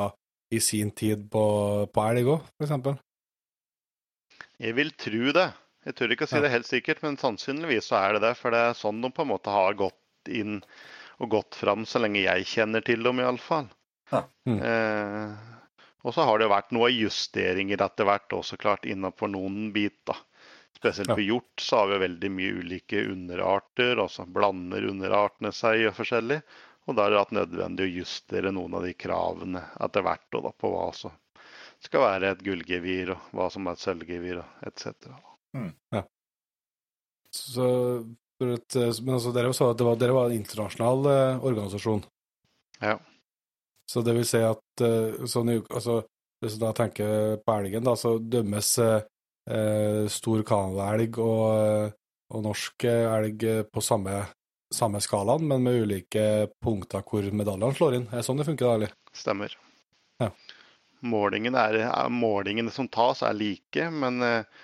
[0.54, 1.44] i sin tid på,
[1.92, 3.04] på elg òg, f.eks.?
[4.58, 5.50] Jeg vil tro det.
[5.88, 6.44] Jeg tør ikke å si ja.
[6.44, 8.34] det helt sikkert, men sannsynligvis så er det det.
[8.40, 10.60] For det er sånn de på en måte har gått inn
[11.22, 13.70] og gått fram så lenge jeg kjenner til dem, iallfall.
[14.12, 14.24] Ja.
[14.48, 14.60] Mm.
[14.64, 15.54] Eh,
[16.08, 20.00] og så har det vært noen justeringer etter hvert også klart innenfor noen bit.
[20.08, 20.16] da.
[20.78, 25.88] Spesielt på hjort så har vi veldig mye ulike underarter, og så blander underartene seg
[25.90, 26.40] og forskjellig.
[26.88, 30.54] Og da er det vært nødvendig å justere noen av de kravene etter hvert da,
[30.54, 31.16] på hva som
[31.84, 35.12] skal være et gullgevir, og hva som er et sølvgevir, etc.
[35.58, 35.74] Mm.
[35.94, 36.06] Ja.
[37.36, 37.68] Så,
[38.40, 42.06] men altså, dere sa at det var, dere var en internasjonal eh, organisasjon?
[42.80, 42.96] Ja.
[43.88, 44.84] Så det vil si at
[45.32, 46.02] sånn, altså,
[46.44, 51.96] Hvis du da tenker på elgen, da, så dømmes eh, stor canadaelg og,
[52.30, 54.20] og, norsk elg på samme,
[54.70, 56.28] samme skalaen, men med ulike
[56.62, 58.06] punkter hvor medaljene slår inn.
[58.12, 58.94] Er det sånn det funker, da, eller?
[59.18, 59.58] Stemmer.
[60.22, 60.30] Ja.
[61.08, 64.62] Målingene, er, målingene, som tas, er like, men eh,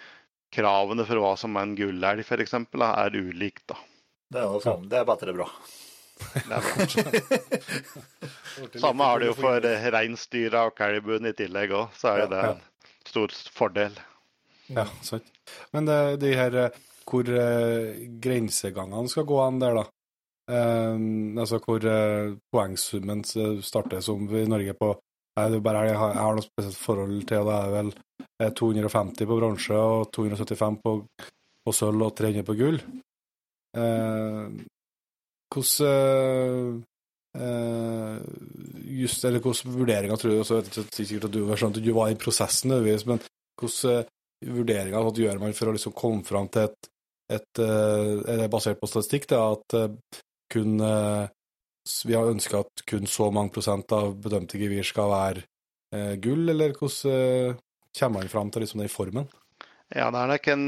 [0.53, 3.65] kravene for hva som er en gullelg, f.eks., er ulikt.
[3.73, 3.79] da.
[4.33, 5.49] Det er sånn, det er bare bra.
[8.81, 12.41] Samme har det jo for reinsdyra og caribuen i tillegg òg, så er jo det
[12.49, 12.61] en
[13.09, 13.93] stor fordel.
[14.71, 15.27] Ja, sant.
[15.75, 19.83] Men det, de her eh, hvor uh, grensegangene skal gå an der, da?
[20.43, 24.93] Um, altså hvor uh, poengsummen starter som i Norge på
[25.33, 27.71] Nei, det er bare jeg har, jeg har noe spesielt forhold til, og det er
[27.73, 27.87] vel
[28.59, 30.91] 250 på bronse og 275 på,
[31.65, 32.77] på sølv og 300 på gull.
[33.73, 34.53] Uh,
[35.53, 36.81] hvordan
[37.37, 38.17] uh,
[38.93, 41.93] just, eller hvordan vurderinger tror du også, vet ikke sikkert at du var skjønt, du
[41.95, 43.21] var i prosessen, men
[43.59, 44.09] hvordan
[44.43, 44.97] vurderinger?
[44.97, 46.89] Hva gjør man for å liksom komme fram til et,
[47.31, 49.77] et Er det basert på statistikk, da, at
[50.51, 56.49] kun Vi har ønska at kun så mange prosent av bedømte gevir skal være gull,
[56.49, 57.55] eller hvordan
[57.93, 59.29] kommer man fram til liksom den formen?
[59.93, 60.63] Ja, det er, nok en,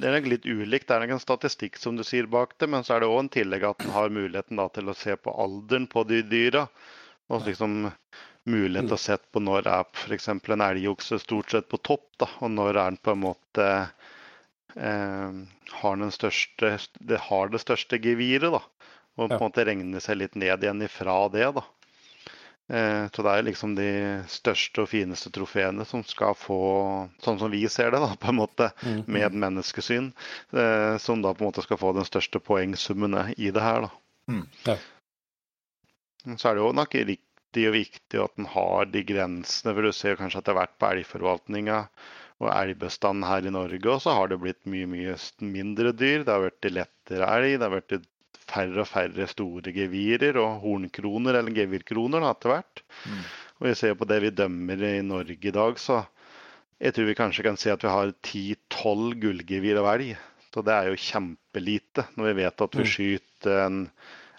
[0.00, 0.88] det er nok litt ulikt.
[0.88, 3.20] Det er nok en statistikk som du sier bak det, men så er det òg
[3.22, 6.64] en tillegg at en har muligheten da, til å se på alderen på de dyra.
[7.30, 7.84] Og liksom
[8.50, 10.28] mulighet til å se på når er f.eks.
[10.28, 13.68] en elgokse stort sett på topp, da, og når er den på en måte
[14.74, 15.38] eh,
[15.78, 18.50] har, den største, det har det største geviret.
[18.58, 21.46] da, Og på en måte regne seg litt ned igjen ifra det.
[21.60, 21.64] da.
[22.72, 23.88] Eh, så det er liksom de
[24.32, 26.60] største og fineste trofeene som skal få,
[27.24, 29.04] sånn som vi ser det, da, på en måte, mm.
[29.04, 30.10] med et menneskesyn,
[30.56, 33.88] eh, som da på en måte skal få den største poengsummene i det her.
[33.88, 33.92] da.
[34.32, 34.46] Mm.
[34.70, 34.78] Ja.
[36.38, 39.92] Så er det jo nok riktig og viktig at en har de grensene, for du
[39.92, 41.82] ser kanskje at det har vært på elgforvaltninga
[42.42, 46.24] og elgbestanden her i Norge, og så har det blitt mye mye mindre dyr.
[46.24, 48.08] Det har vært lettere elg, det har vært
[48.50, 52.82] færre og færre store gevirer og hornkroner, eller gevirkroner, etter hvert.
[53.04, 53.22] Mm.
[53.60, 56.02] Og vi ser på det vi dømmer i Norge i dag, så
[56.82, 60.14] jeg tror vi kanskje kan si at vi har 10-12 gullgevir av elg.
[60.54, 62.90] Så det er jo kjempelite når vi vet at vi mm.
[62.90, 63.78] skyter en,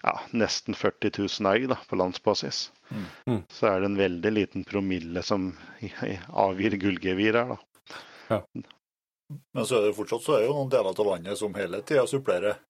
[0.04, 2.70] ja, nesten 40 000 elg da, på landsbasis.
[2.88, 3.08] Mm.
[3.26, 3.42] mm.
[3.52, 5.50] Så er det en veldig liten promille som
[6.46, 7.56] avgir gullgevir her.
[7.56, 7.58] da.
[8.30, 8.40] Ja.
[9.52, 11.82] Men så er det fortsatt så er det jo noen deler av landet som hele
[11.86, 12.60] tida supplerer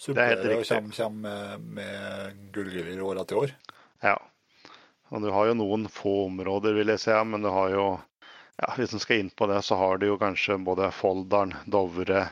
[0.00, 3.54] supplerer og kommer, kommer med, med gullgevir år etter år.
[4.04, 4.16] Ja.
[5.08, 7.86] Og du har jo noen få områder, vil jeg si, men du har jo
[8.56, 12.30] ja, Hvis en skal inn på det, så har du jo kanskje både Folldalen, Dovre,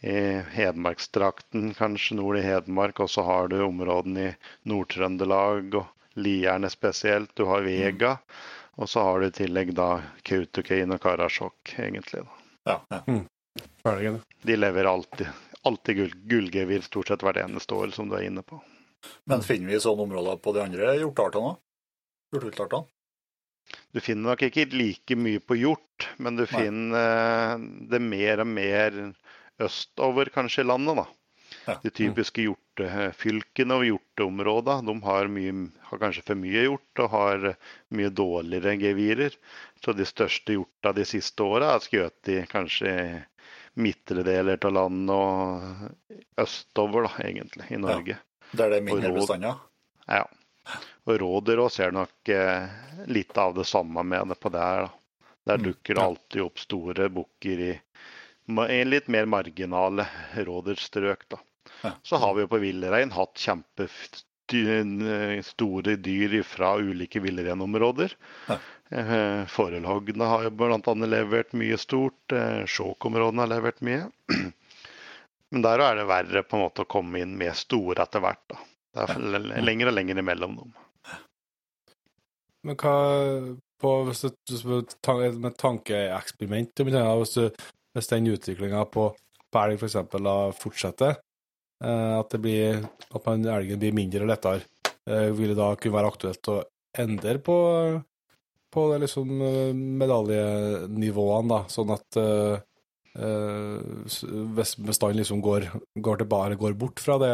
[0.00, 4.34] i Hedmarkstrakten, kanskje nord i Hedmark, og så har du områdene i
[4.68, 7.32] Nord-Trøndelag og Lierne spesielt.
[7.36, 8.80] Du har Vega, mm.
[8.80, 9.90] og så har du i tillegg da
[10.24, 12.24] Kautokeino og Karasjok, egentlig.
[12.24, 12.44] Da.
[12.72, 13.02] Ja, ja.
[13.08, 13.24] Mm.
[14.42, 18.44] De lever alltid alltid gull, gullgevir stort sett hvert eneste år, som du er inne
[18.46, 18.60] på.
[19.30, 21.58] Men finner vi sånne områder på de andre hjorteartene òg?
[22.34, 22.90] Hjorteviltartene?
[23.94, 26.50] Du finner nok ikke like mye på hjort, men du Nei.
[26.52, 28.98] finner eh, det mer og mer
[29.66, 31.00] østover kanskje i landet.
[31.02, 31.06] da.
[31.66, 31.74] Ja.
[31.82, 35.54] De typiske hjortefylkene og hjorteområdene de har, mye,
[35.88, 37.46] har, kanskje for mye hjort og har
[37.98, 39.34] mye dårligere gevirer.
[39.82, 42.92] Så de største hjorta de siste åra er skutt i kanskje
[43.76, 48.18] midtre deler av landet og østover, da, egentlig, i Norge.
[48.18, 49.64] Ja, der det er mindre bestander?
[50.06, 50.24] Ja.
[51.06, 52.66] Og rådyr òg ser nok eh,
[53.06, 54.86] litt av det samme med det på der.
[54.86, 55.28] Da.
[55.46, 60.08] Der mm, dukker det alltid opp store bukker i, i, litt mer marginale
[60.48, 61.28] rådyrstrøk.
[61.30, 61.38] Da.
[61.84, 61.92] Ja.
[62.02, 63.38] Så har vi jo på villrein hatt
[64.52, 68.14] kjempestore dyr fra ulike villreinområder.
[68.48, 68.58] Ja.
[68.90, 69.46] Eh,
[70.26, 70.94] har jo bl.a.
[71.06, 72.32] levert mye stort.
[72.32, 74.06] Eh, Skjåkområdene har levert mye.
[75.50, 78.42] Men der er det verre på en måte å komme inn med store etter hvert.
[78.50, 78.58] da.
[78.96, 80.74] Det er lenger og lenger imellom dem.
[82.66, 82.96] Men hva
[83.80, 84.62] på, hvis du,
[85.36, 87.34] med tankeeksperiment hvis,
[87.94, 89.10] hvis den utviklinga på,
[89.52, 90.58] på for f.eks.
[90.62, 91.25] fortsetter, eh,
[91.82, 92.78] at, det blir,
[93.12, 94.62] at man, elgen blir mindre og lettere,
[95.36, 96.60] vil det da kunne være aktuelt å
[96.96, 97.56] endre på
[98.76, 102.20] på liksom eh, medaljenivåene, da, sånn at
[103.16, 105.70] hvis uh, bestanden liksom går,
[106.04, 107.32] går tilbake, går bort fra det,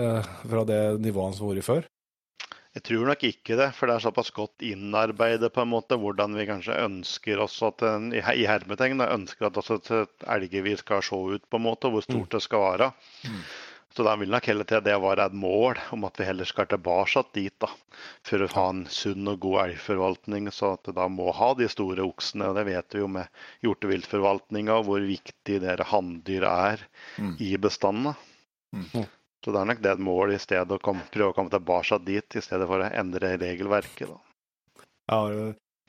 [0.00, 1.86] uh, fra det nivået som har vært før?
[2.76, 6.36] Jeg tror nok ikke det, for det er såpass godt innarbeidet på en måte hvordan
[6.38, 11.18] vi kanskje ønsker oss at en, i hermetegn ønsker at også et elgevir skal se
[11.18, 12.32] ut, på en måte, hvor stort mm.
[12.36, 12.92] det skal være.
[13.26, 13.42] Mm.
[13.90, 16.68] Så da vil nok heller til det var et mål om at vi heller skal
[16.70, 17.72] tilbake dit da,
[18.26, 20.46] for å ha en sunn og god elgforvaltning.
[20.54, 22.52] Så at det da må ha de store oksene.
[22.52, 26.86] og Det vet vi jo med hjorteviltforvaltninga, hvor viktig dere hanndyr er
[27.18, 27.34] mm.
[27.42, 28.14] i bestandene.
[28.70, 29.10] Mm.
[29.40, 31.98] Så det er nok det et mål i stedet å komme, prøve å komme tilbake
[32.04, 34.10] dit, i stedet for å endre regelverket.
[34.10, 34.18] da.
[35.10, 35.20] Ja,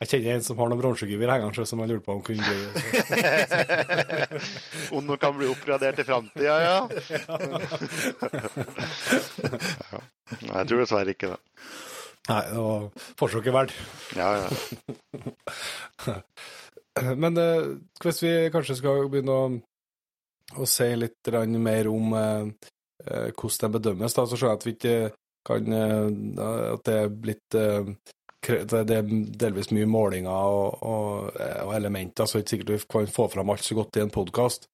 [0.02, 2.58] jeg kjenner en som har noen bronsegevir hengende, som jeg lurer på om kunne bli
[4.98, 6.78] Om de kan bli oppgradert i framtida, ja.
[9.92, 10.00] ja.
[10.42, 11.42] Jeg tror dessverre ikke det.
[12.32, 12.82] Nei, det var
[13.22, 13.74] forsøket verdt.
[14.18, 14.50] Ja, ja.
[17.22, 19.40] Men eh, hvis vi kanskje skal begynne å,
[20.58, 21.22] å si litt
[21.62, 22.46] mer om eh,
[23.04, 24.98] hvordan den bedømmes, da, så skjønner jeg at vi ikke
[25.48, 26.10] kan eh,
[26.74, 27.94] At det er blitt eh,
[28.42, 32.80] det er delvis mye målinger og, og, og elementer, så det er ikke sikkert vi
[32.90, 34.66] kan få fram alt så godt i en podkast.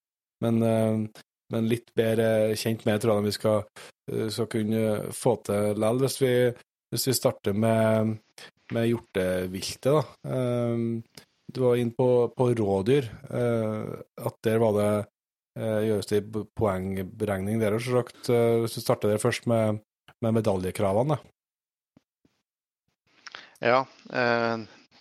[0.43, 3.65] Men, eh, men, litt bedre kjent med tror jeg vi skal,
[4.11, 4.85] eh, skal kunne
[5.15, 6.17] få til likevel, hvis,
[6.93, 8.15] hvis, vi starter med,
[8.71, 9.91] med hjorteviltet.
[9.91, 10.05] da.
[10.31, 13.05] Eh, du var inne på, på rådyr.
[13.31, 14.89] at der var det
[15.57, 16.21] gjøres det
[16.57, 18.29] poengberegning der, selvsagt.
[18.29, 19.81] hvis du starter der først med,
[20.21, 21.17] med medaljekravene.
[23.63, 24.57] Ja, eh,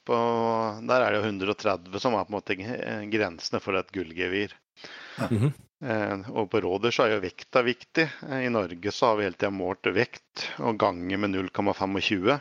[0.06, 0.16] på,
[0.88, 2.56] der er det jo 130 som er på en måte
[3.12, 4.54] grensene for et gullgevir.
[5.18, 5.52] Mm -hmm.
[5.84, 8.08] eh, og på Råder så er jo vekta viktig.
[8.28, 12.40] Eh, I Norge så har vi hele tida målt vekt og ganger med 0,25.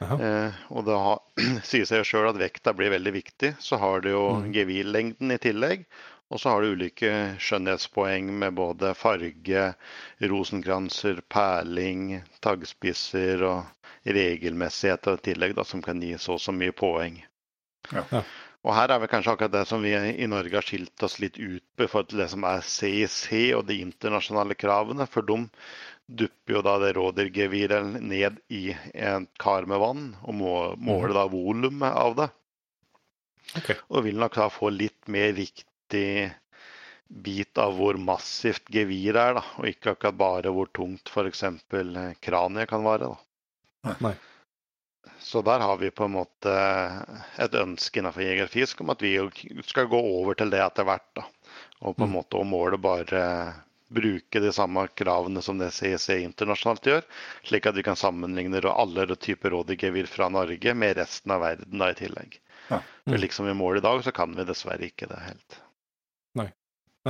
[0.00, 1.18] Eh, og det har,
[1.68, 3.54] sier seg jo sjøl at vekta blir veldig viktig.
[3.60, 4.52] Så har du jo mm.
[4.52, 5.84] gevirlengden i tillegg.
[6.30, 7.10] Og så har du ulike
[7.42, 9.64] skjønnhetspoeng med både farge,
[10.22, 16.74] rosenkranser, perling, taggspisser og regelmessighet og tillegg, da, som kan gi så og så mye
[16.76, 17.18] poeng.
[17.90, 18.22] Ja.
[18.60, 21.38] Og her er vel kanskje akkurat det som vi i Norge har skilt oss litt
[21.40, 25.06] ut på i forhold til det som er CIC og de internasjonale kravene.
[25.08, 25.38] For de
[26.06, 31.16] dupper jo da det rådyrgeviret ned i en kar med vann og måler mhm.
[31.16, 32.28] da volumet av det.
[33.58, 33.80] Okay.
[33.88, 36.32] Og vil nok da få litt mer riktig viktig
[37.08, 41.42] bit av hvor massivt gevir er, da, og ikke akkurat bare hvor tungt f.eks.
[42.22, 43.08] kraniet kan være.
[43.10, 43.94] Da.
[44.00, 44.14] Nei.
[45.18, 46.52] Så der har vi på en måte
[47.36, 49.16] et ønske innenfor jegerfisk om at vi
[49.66, 51.08] skal gå over til det etter hvert.
[51.18, 51.26] Da.
[51.82, 52.14] Og på en mm.
[52.14, 53.24] måte å måle bare
[53.90, 57.08] bruke de samme kravene som det CEC internasjonalt gjør,
[57.42, 61.90] slik at vi kan sammenligne alle typer rådyrgevir fra Norge med resten av verden da
[61.90, 62.38] i tillegg.
[62.68, 62.78] Ja.
[62.78, 63.10] Mm.
[63.10, 65.58] For liksom vi måler i dag, så kan vi dessverre ikke det helt.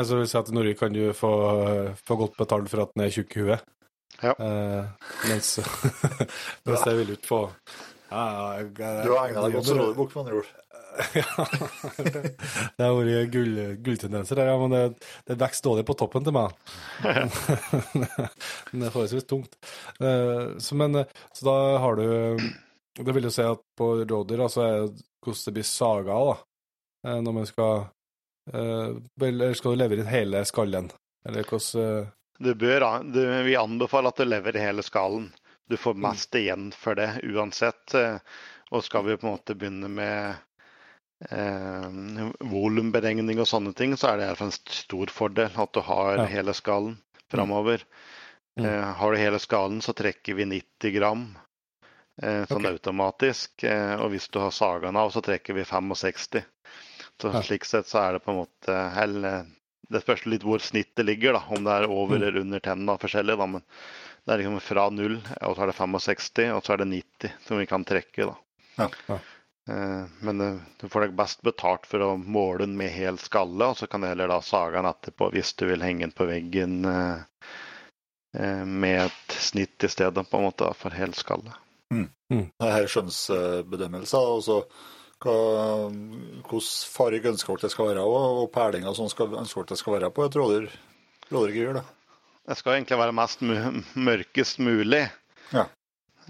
[0.01, 1.31] Men så vil jeg si at i Norge kan du få,
[2.09, 3.67] få godt betalt for at den er tjukk i huet.
[4.23, 4.33] Ja.
[4.33, 5.51] Eh, mens,
[6.65, 7.41] mens jeg vil ikke få
[8.09, 8.23] ja,
[8.57, 10.49] jeg, Du har egna deg godt som rådebukk, med andre ord.
[11.21, 11.45] ja,
[12.01, 14.83] det, har vært gull, gulltendenser der, ja, men det,
[15.29, 16.57] det vokser dårlig på toppen til meg.
[17.05, 19.61] men det er forholdsvis tungt.
[20.01, 21.05] Eh, så, men,
[21.37, 22.09] så da har du
[23.05, 24.85] Det vil jo si at på rådyr altså, er
[25.21, 26.37] hvordan det blir saga da,
[27.05, 27.91] eh, når man skal
[28.53, 30.91] eller skal du levere inn hele skallen?
[31.29, 32.13] Eller hvordan uh...
[32.39, 35.29] du bør, du, Vi anbefaler at du leverer hele skallen.
[35.71, 36.01] Du får mm.
[36.03, 37.95] mest igjen for det uansett.
[37.95, 38.17] Eh,
[38.71, 40.35] og skal vi på en måte begynne med
[41.31, 41.87] eh,
[42.51, 46.27] volumberegning og sånne ting, så er det en stor fordel at du har ja.
[46.31, 46.99] hele skallen
[47.31, 47.85] framover.
[48.59, 48.67] Mm.
[48.67, 51.25] Eh, har du hele skallen, så trekker vi 90 gram
[52.23, 52.73] eh, sånn okay.
[52.73, 53.65] automatisk.
[53.65, 56.43] Eh, og hvis du har sagene av, så trekker vi 65.
[57.21, 59.49] Så slik sett så er det på en måte eller,
[59.91, 62.23] Det spørs litt hvor snittet ligger, da, om det er over mm.
[62.23, 63.37] eller under tennene forskjellig.
[63.41, 63.65] Da, men
[64.25, 67.37] det er liksom fra null, og så er det 65, og så er det 90
[67.47, 68.31] som vi kan trekke.
[68.31, 68.37] da.
[68.79, 69.19] Ja, ja.
[69.71, 73.71] Eh, men eh, du får deg best betalt for å måle den med hel skalle,
[73.71, 76.27] og så kan du heller da sage den etterpå hvis du vil henge den på
[76.31, 81.55] veggen eh, med et snitt i stedet, på en måte, for hel skalle.
[81.91, 82.09] Mm.
[82.31, 82.47] Mm.
[82.63, 84.35] Det er skjønnsbedømmelser.
[84.37, 84.59] og så
[85.21, 85.97] hvordan
[86.91, 89.97] farge ønsker dere det skal være, og, og perlinger som skal, ønsker dere det skal
[89.99, 91.83] være på et rådyrgevir?
[92.49, 93.43] Det skal egentlig være mest
[94.09, 95.05] mørkest mulig.
[95.53, 95.67] Ja.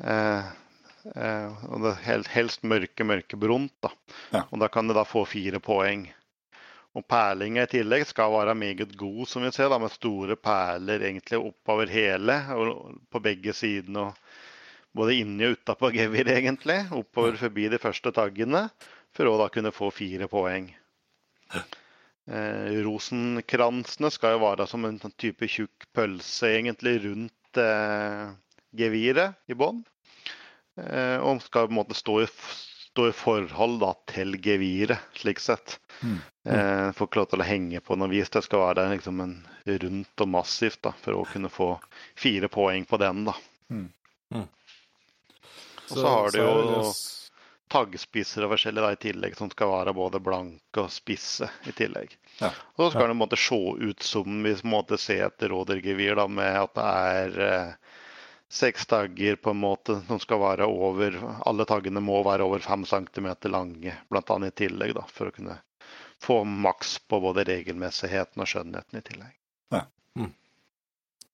[0.03, 0.49] Eh,
[1.15, 1.97] eh, og det
[2.35, 3.73] helst mørke, mørkebrunt.
[3.83, 3.93] Da.
[4.35, 4.43] Ja.
[4.51, 6.09] Og da kan det da få fire poeng.
[6.99, 11.07] Og perlinga i tillegg skal være meget god, som vi ser, da, med store perler
[11.07, 14.11] egentlig oppover hele og på begge sidene.
[14.11, 14.30] og
[14.97, 16.81] både inni og utapå gevir, egentlig.
[16.95, 18.69] Oppover forbi de første taggene,
[19.17, 20.71] for å da kunne få fire poeng.
[22.31, 28.27] Eh, rosenkransene skal jo være som en type tjukk pølse egentlig rundt eh,
[28.77, 29.81] geviret i bånn.
[30.79, 32.29] Eh, og skal på en måte stå i,
[32.91, 35.79] stå i forhold da, til geviret, slik sett.
[36.05, 36.19] Mm.
[36.45, 38.31] Eh, får ikke lov til å henge på noe vis.
[38.31, 39.37] Det skal være liksom en
[39.83, 41.73] rundt og massivt da, for å kunne få
[42.19, 43.27] fire poeng på den.
[43.29, 43.37] da.
[43.73, 43.89] Mm.
[44.35, 44.47] Mm.
[45.91, 46.85] Og så, har du jo
[47.71, 52.17] taggspisser og forskjellig da, i tillegg, som skal være både blanke og spisse i tillegg.
[52.41, 52.51] Ja.
[52.77, 53.13] Og så skal ja.
[53.13, 57.97] det måtte se ut som vi måtte se et rådyrgevir med at det er eh,
[58.51, 62.85] seks tagger på en måte som skal være over Alle taggene må være over fem
[62.89, 64.41] centimeter lange, bl.a.
[64.47, 65.61] i tillegg, da, for å kunne
[66.21, 69.37] få maks på både regelmessigheten og skjønnheten i tillegg.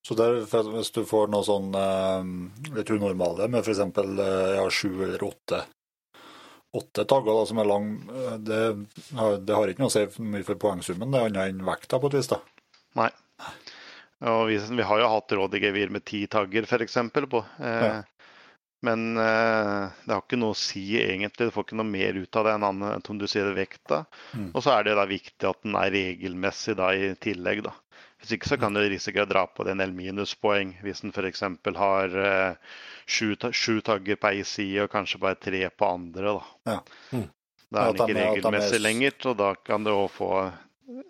[0.07, 2.27] Så der, hvis du får noe sånn eh,
[2.77, 3.81] litt unormale med f.eks.
[3.83, 5.65] Eh, ja, sju eller åtte,
[6.79, 8.61] åtte tagger da, som er lang, eh, det,
[9.11, 12.13] det, har ikke noe å si mye for poengsummen, det er annet enn vekta på
[12.13, 12.31] et vis?
[12.31, 12.39] da.
[13.01, 13.11] Nei.
[14.31, 17.01] Og vi, vi har jo hatt rådegevir med ti tagger f.eks.
[17.35, 17.43] på.
[17.59, 17.97] Eh, ja.
[18.87, 21.49] Men eh, det har ikke noe å si egentlig.
[21.49, 24.05] Du får ikke noe mer ut av det enn annet, om du sier, vekta.
[24.37, 24.53] Mm.
[24.53, 27.65] Og så er det da viktig at den er regelmessig da, i tillegg.
[27.67, 27.75] da.
[28.27, 31.13] Hvis ikke så kan du risikere å dra på det en del minuspoeng hvis en
[31.15, 31.45] f.eks.
[31.79, 32.73] har eh,
[33.07, 36.33] sju, sju tagger på ei side og kanskje bare tre på andre.
[36.33, 36.73] Da.
[36.73, 36.81] Ja.
[37.13, 37.29] Mm.
[37.71, 40.31] Da er den ikke regelmessig lenger, og da kan du òg få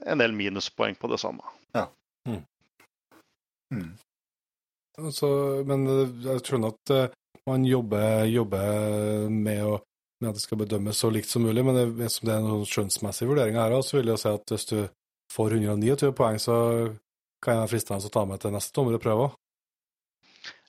[0.05, 1.55] en del minuspoeng på det samme.
[1.73, 1.87] Ja.
[2.29, 2.43] Mm.
[3.73, 3.89] Mm.
[5.01, 5.33] Altså,
[5.73, 5.89] men
[6.21, 6.95] jeg skjønner at
[7.49, 9.81] man jobber, jobber med, å,
[10.21, 12.69] med, at det skal bedømmes så likt som mulig, men det, som det er noen
[12.69, 14.79] skjønnsmessige vurderinger her, så vil jeg si at hvis du
[15.33, 16.61] får 129 poeng, så
[17.47, 19.35] kan jeg fristende å ta med til neste dommer og prøve òg.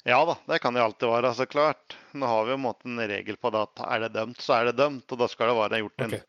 [0.07, 1.97] Ja da, det kan det alltid være, så klart.
[2.15, 4.69] Nå har vi jo en, en regel på det at er det dømt, så er
[4.69, 5.03] det dømt.
[5.11, 6.23] Og da skal det være gjort en okay.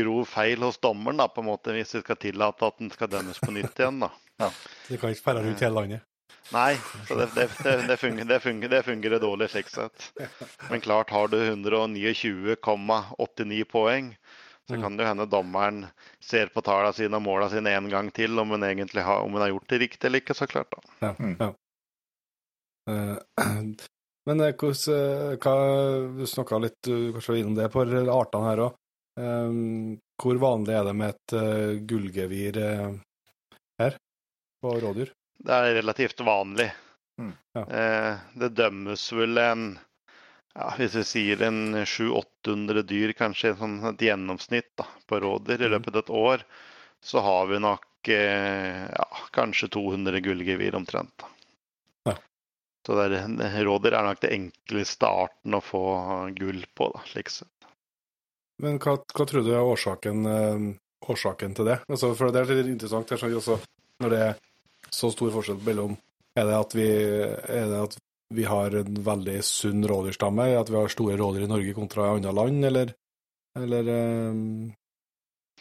[0.00, 3.10] grov feil hos dommeren, da, på en måte, hvis vi skal tillate at den skal
[3.12, 4.00] dømmes på nytt igjen.
[4.06, 4.10] da.
[4.40, 4.48] Ja.
[4.88, 6.08] Det kan ikke ferde rundt hele landet?
[6.54, 10.06] Nei, så det, det, det, fungerer, det, fungerer, det fungerer dårlig slik sett.
[10.70, 12.56] Men klart, har du 129,89
[13.68, 14.16] poeng,
[14.68, 15.84] så kan det jo hende dommeren
[16.20, 19.32] ser på tallene sine og målene sine en gang til, om hun egentlig har, om
[19.32, 20.74] hun har gjort det riktig eller ikke, så klart.
[20.74, 20.82] da.
[21.06, 21.48] Ja, ja.
[22.88, 23.16] Uh,
[24.28, 24.52] men uh,
[25.40, 25.54] hva,
[26.18, 28.76] du snakka litt kanskje innom det på artene her òg.
[30.18, 32.60] Hvor vanlig er det med et uh, gullgevir
[33.80, 33.96] her
[34.62, 35.10] på rådyr?
[35.38, 36.68] Det er relativt vanlig.
[37.18, 37.60] Mm, ja.
[37.70, 39.78] eh, det dømmes vel en
[40.54, 45.68] ja, Hvis vi sier en 700-800 dyr, kanskje sånn et gjennomsnitt da, på rådyr i
[45.68, 45.74] mm.
[45.76, 46.44] løpet av et år,
[47.04, 51.26] så har vi nok eh, ja, kanskje 200 gullgevir omtrent.
[52.08, 52.16] Ja.
[52.86, 53.20] Så der,
[53.68, 55.84] rådyr er nok det enkleste arten å få
[56.38, 57.70] gull på, da, slik sett.
[58.58, 60.66] Men hva, hva, tror du er årsaken, eh,
[61.06, 61.78] årsaken til det?
[61.86, 63.14] Altså, for det er litt interessant.
[63.14, 63.60] Også,
[64.02, 64.38] når det er
[64.90, 65.96] så stor forskjell mellom
[66.38, 67.94] Er det at vi, er det at
[68.34, 72.34] vi har en veldig sunn rådyrstamme, at vi har store rådyr i Norge kontra andre
[72.34, 72.92] land, eller,
[73.58, 73.90] eller
[74.32, 74.70] um,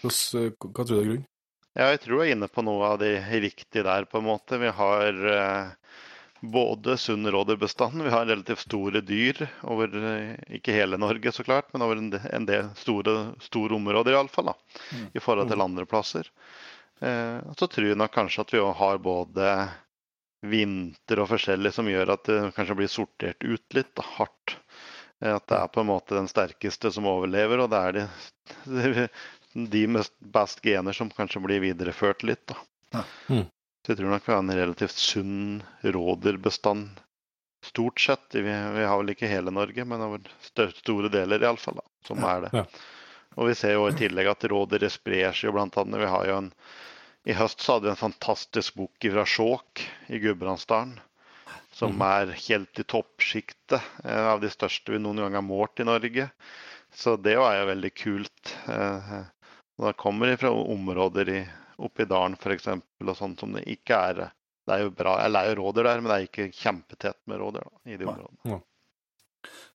[0.03, 1.26] hva tror du er grunnen?
[1.78, 4.57] Ja, jeg tror jeg er inne på noe av det riktige der, på en måte.
[4.57, 5.99] Vi har uh,
[6.41, 11.70] både sunn rådyrbestand, vi har relativt store dyr over uh, ikke hele Norge, så klart,
[11.74, 15.11] men over en del, en del store, store områder iallfall, mm.
[15.13, 15.68] i forhold til mm.
[15.70, 16.34] andre plasser.
[16.99, 19.49] Eh, så tror jeg nok kanskje at vi har både
[20.45, 24.57] vinter og forskjellig som gjør at det kanskje blir sortert ut litt da, hardt.
[25.23, 29.07] Eh, at det er på en måte den sterkeste som overlever, og det er de,
[29.77, 32.45] de med best gener som kanskje blir videreført litt.
[32.49, 32.59] Da.
[32.99, 33.03] Ja.
[33.29, 33.45] Mm.
[33.85, 35.43] Så jeg tror nok vi har en relativt sunn
[35.81, 36.99] rådyrbestand
[37.63, 38.25] stort sett.
[38.35, 40.27] Vi, vi, har vel ikke hele Norge, men over
[40.75, 42.33] store deler iallfall, som ja.
[42.33, 42.51] er det.
[42.53, 42.65] Ja.
[43.38, 46.01] Og vi ser jo i tillegg at rådyret sprer seg jo blant annet.
[46.01, 46.51] Vi har jo en
[47.28, 50.95] i høst så hadde vi en fantastisk bok fra Skjåk i Gudbrandsdalen.
[51.75, 52.05] Som mhm.
[52.07, 56.30] er helt i toppsjiktet eh, av de største vi noen gang har målt i Norge.
[56.95, 58.53] Så det var jo veldig kult.
[58.65, 59.25] Da
[59.84, 61.41] det kommer fra områder i,
[61.84, 62.71] oppe i dalen f.eks.
[62.71, 64.21] og sånn som det ikke er
[64.67, 67.19] Det er jo bra, eller det er jo rådyr der, men det er ikke kjempetett
[67.28, 68.55] med rådyr i de områdene.
[68.55, 68.61] Ja.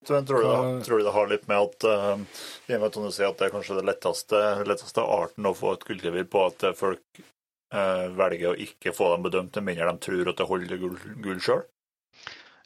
[0.08, 3.12] Tror, du, tror du det har litt med at uh, i og med at du
[3.14, 6.66] sier at det er kanskje det letteste, letteste arten å få et gullrevir på, at
[6.76, 7.41] folk Eh,
[7.72, 11.40] velger å ikke få dem bedømt med mindre de tror at det holder gull, gull
[11.40, 11.62] sjøl?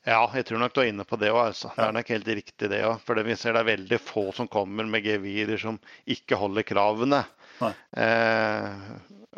[0.06, 1.40] Ja, jeg tror nok du er inne på det òg.
[1.48, 1.72] Altså.
[1.74, 3.00] Det er nok helt riktig det òg.
[3.02, 5.80] For det vi ser det er veldig få som kommer med gevirer som
[6.14, 7.24] ikke holder kravene.
[7.58, 8.68] Eh,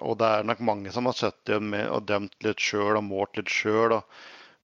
[0.04, 3.52] og det er nok mange som har sittet og dømt litt sjøl og målt litt
[3.52, 3.96] sjøl.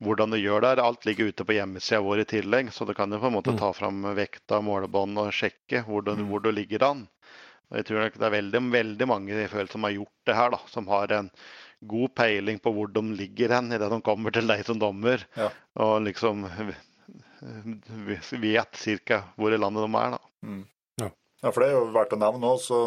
[0.05, 2.69] Hvordan du gjør det, alt ligger ute på hjemmesida vår i tillegg.
[2.75, 3.61] Så du kan jo på en måte mm.
[3.63, 6.29] ta fram vekta, målebånd og sjekke hvor du, mm.
[6.29, 7.07] hvor du ligger an.
[7.71, 10.37] Og jeg tror nok det er veldig, veldig mange jeg føler, som har gjort det
[10.39, 11.31] her, da, som har en
[11.85, 15.25] god peiling på hvor de ligger hen idet de kommer til deg som dommer.
[15.39, 15.51] Ja.
[15.83, 16.47] Og liksom
[18.45, 19.21] vet ca.
[19.37, 20.17] hvor i landet de er.
[20.17, 20.21] da.
[20.47, 20.65] Mm.
[21.03, 21.11] Ja.
[21.43, 21.51] ja.
[21.51, 22.81] for det er jo verdt å nevne òg, så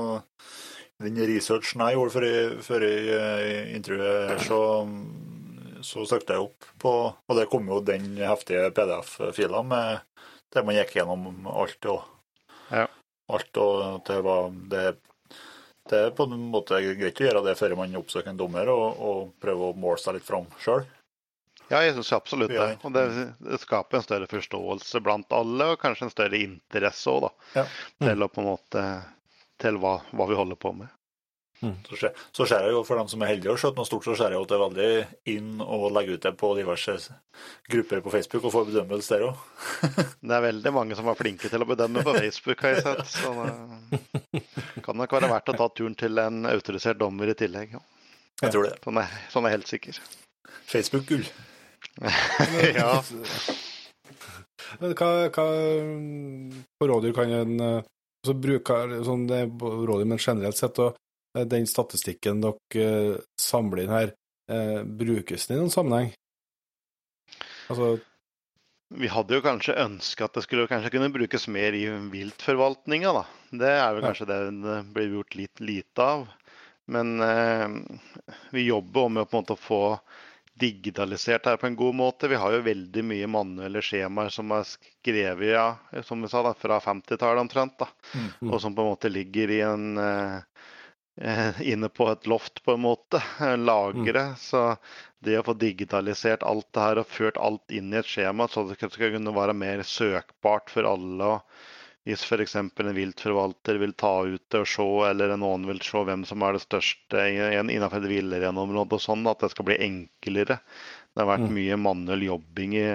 [1.04, 2.28] den researchen jeg gjorde før,
[2.66, 2.86] før
[3.76, 4.62] intervjuet, så,
[5.86, 10.06] så søkte jeg opp på Og det kom jo den heftige PDF-fila med
[10.56, 11.92] der man gikk gjennom alt.
[11.92, 12.88] og ja
[13.28, 13.58] alt.
[13.58, 14.84] og det, var, det,
[15.90, 18.86] det er på en måte greit å gjøre det før man oppsøker en dommer og,
[18.98, 20.86] og prøver å måle seg litt fram sjøl.
[21.68, 22.68] Ja, jeg syns absolutt det.
[22.88, 23.04] Og det,
[23.44, 27.32] det, skaper en større forståelse blant alle, og kanskje en større interesse òg, da.
[27.58, 27.66] Ja.
[28.00, 28.06] Mm.
[28.08, 28.84] Til, på en måte,
[29.60, 30.94] til hva, hva vi holder på med.
[31.62, 31.74] Mm.
[31.90, 34.34] Så, ser jeg jo for dem som er heldige og skjøter noe stort, så ser
[34.34, 34.90] jeg jo at det er veldig
[35.34, 36.98] inn å legge ut det på diverse
[37.72, 39.40] grupper på Facebook og få bedømmelse der òg.
[40.30, 43.10] det er veldig mange som er flinke til å bedømme på Facebook, har jeg sett.
[43.16, 43.34] Så
[44.38, 47.74] det kan nok være verdt å ta turen til en autorisert dommer i tillegg.
[47.74, 47.82] Ja.
[48.44, 48.76] Jeg tror det.
[48.86, 49.98] Sånn er, sånn er helt sikker.
[50.70, 51.26] Facebook-gull.
[52.78, 52.92] ja.
[54.78, 55.48] Men hva, hva
[56.78, 60.98] på rådyr kan en så altså bruker sånn det er rådyr, men generelt sett, og
[60.98, 61.07] Eh,
[61.46, 64.14] den statistikken dere eh, samler inn her,
[64.52, 66.14] eh, brukes den i noen sammenheng?
[67.68, 67.98] Altså
[68.88, 71.84] Vi hadde jo kanskje ønska at det skulle kanskje kunne brukes mer i
[72.14, 73.24] viltforvaltninga, da.
[73.52, 76.24] Det er vel kanskje det det blir gjort litt lite av.
[76.88, 77.68] Men eh,
[78.56, 79.82] vi jobber med å på en måte få
[80.58, 82.30] digitalisert her på en god måte.
[82.32, 85.68] Vi har jo veldig mye manuelle skjemaer som er skrevet ja,
[86.06, 87.78] som vi sa da, fra 50-tallet omtrent.
[87.80, 87.92] da,
[88.42, 88.52] Mm.
[88.54, 90.42] Og som på en måte ligger i en eh, eh,
[91.64, 93.22] inne på et loft, på en måte.
[93.58, 94.36] Lagre.
[94.38, 94.78] Så
[95.20, 98.68] det å få digitalisert alt det her og ført alt inn i et skjema, så
[98.70, 101.40] det skal kunne være mer søkbart for alle.
[102.08, 102.54] hvis f.eks.
[102.56, 106.54] en viltforvalter vil ta ut det og se, eller noen vil se hvem som er
[106.56, 110.60] det største innenfor et villreinområde og sånn, at det skal bli enklere.
[111.12, 111.56] Det har vært Mm.
[111.58, 112.88] mye manuell jobbing i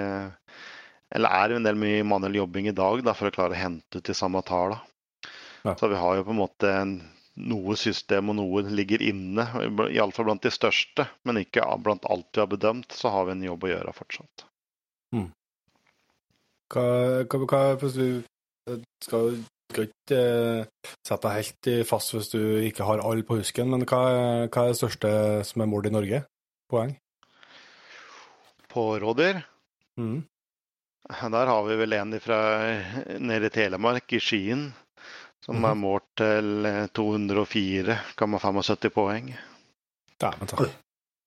[1.13, 3.99] Eller er en del mye manuell jobbing i dag da, for å klare å hente
[3.99, 4.81] ut de samme tallene.
[5.63, 5.75] Ja.
[5.77, 6.95] Så vi har jo på en måte en,
[7.41, 9.47] noe system og noe ligger inne,
[9.93, 11.07] iallfall blant de største.
[11.29, 14.47] Men ikke blant alt vi har bedømt, så har vi en jobb å gjøre fortsatt.
[16.73, 16.85] Hva,
[17.29, 19.35] hva, hva hvis du eh, skal,
[19.73, 24.03] ikke eh, sette deg helt fast hvis du ikke har alle på husken, men hva,
[24.49, 25.13] hva er det største
[25.49, 26.23] som er mord i Norge?
[26.73, 26.97] Poeng?
[28.73, 29.43] På rådyr
[30.01, 30.23] Mm.
[31.09, 32.39] Der har vi vel en fra
[33.21, 34.71] nede i Telemark, i Skien,
[35.45, 39.33] som er målt til eh, 204,75 poeng.
[40.23, 40.69] Dæven ta.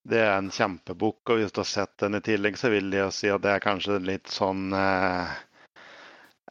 [0.06, 3.14] Det er en kjempebukk, og hvis du har sett den i tillegg, så vil jeg
[3.16, 5.36] si at det er kanskje litt sånn eh,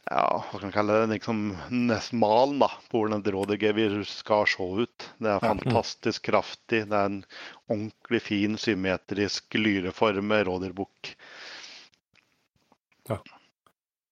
[0.05, 1.15] Ja, hva kan man kalle det?
[1.15, 1.39] Liksom
[1.87, 2.21] nesten
[2.61, 5.07] da, på hvordan et rådyrgevir skal se ut.
[5.17, 6.83] Det er fantastisk kraftig.
[6.91, 7.23] Det er en
[7.71, 11.15] ordentlig fin, symmetrisk, lyreformet rådyrbukk.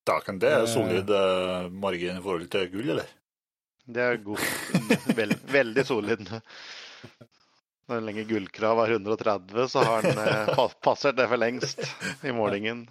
[0.08, 3.14] Dæken, det er solid eh, margin i forhold til gull, eller?
[3.84, 4.40] Det er god.
[5.18, 6.30] Vel, veldig solid.
[7.92, 11.84] Når lenge gullkrav er 130, så har han eh, passert det for lengst
[12.24, 12.86] i målingen.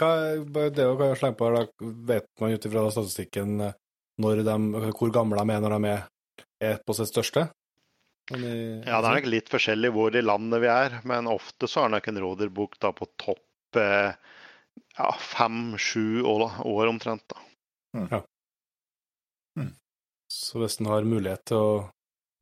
[0.00, 0.10] Hva,
[0.74, 3.76] det å slenge på her, da vet man ut ifra statistikken eh,
[4.18, 4.56] når de,
[4.98, 6.02] hvor gamle de er når de er,
[6.72, 7.46] er på sitt største?
[8.32, 8.44] Men
[8.86, 11.94] Ja, det er nok litt forskjellig hvor i landet vi er, men ofte så er
[11.94, 14.14] nok en råderbok da på topp eh,
[14.98, 17.26] ja, fem-sju år, år omtrent.
[17.30, 17.42] da.
[20.34, 21.74] Så hvis en har mulighet til å,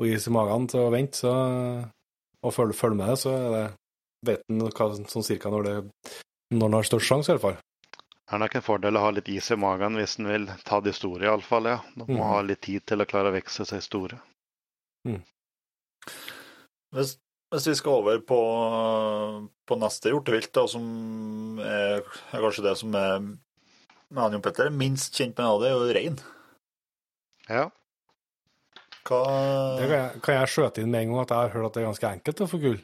[0.00, 1.32] å gi seg magen til å vente, så,
[2.42, 3.66] og følge, følge med det, så er det,
[4.28, 6.14] vet en sånn cirka når, det,
[6.54, 7.60] når en har størst sjanse, i hvert fall.
[8.22, 10.78] Det er nok en fordel å ha litt is i magen hvis en vil ta
[10.80, 11.68] de store, iallfall.
[11.68, 11.80] Ja.
[11.98, 12.28] Du må mm.
[12.30, 14.22] ha litt tid til å klare å vokse seg store.
[16.96, 17.16] Hvis,
[17.52, 18.40] hvis vi skal over på,
[19.68, 22.00] på neste hjortevilt, da, som er,
[22.32, 23.18] er kanskje det som er
[24.12, 26.18] med Jon Petter er minst kjent med, det er jo rein.
[27.48, 27.68] Ja.
[29.80, 31.74] Det kan jeg, kan jeg skjøte inn med en gang at jeg har hørt at
[31.76, 32.80] det er ganske enkelt å få gull.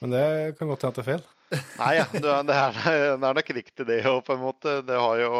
[0.00, 0.24] Men det
[0.58, 1.24] kan godt hende at det er feil.
[1.82, 2.76] Nei, ja, det er, det er,
[3.18, 4.76] det er nok riktig det òg, på en måte.
[4.86, 5.32] Det har jo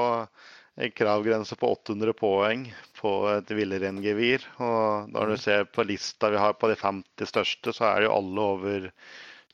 [0.80, 2.64] en kravgrense på 800 poeng
[3.00, 4.44] på et villreingevir.
[4.60, 8.08] Og når du ser på lista vi har på de 50 største, så er det
[8.10, 8.88] jo alle over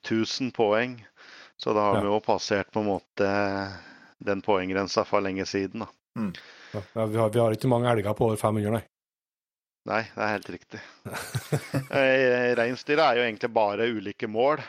[0.06, 0.96] 1000 poeng.
[1.60, 2.00] Så da har Ja.
[2.04, 3.28] vi jo passert på en måte
[4.26, 5.84] den poenggrensa for lenge siden.
[5.84, 5.88] da.
[6.72, 8.82] Ja, vi, har, vi har ikke mange elger på over 500, nei.
[9.86, 10.80] Nei, det er helt riktig.
[11.94, 14.62] Eh, Reinsdyret er jo egentlig bare ulike mål.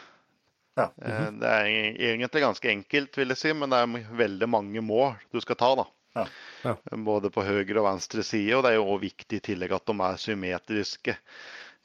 [0.78, 0.91] Ja.
[1.01, 1.70] Eh, Det er
[2.13, 5.72] egentlig ganske enkelt, vil jeg si, men det er veldig mange mål du skal ta.
[5.80, 5.88] da.
[6.18, 6.26] Ja.
[6.65, 6.76] Ja.
[7.05, 9.86] Både på høyre og venstre side, og det er jo også viktig i tillegg at
[9.89, 11.18] de er symmetriske.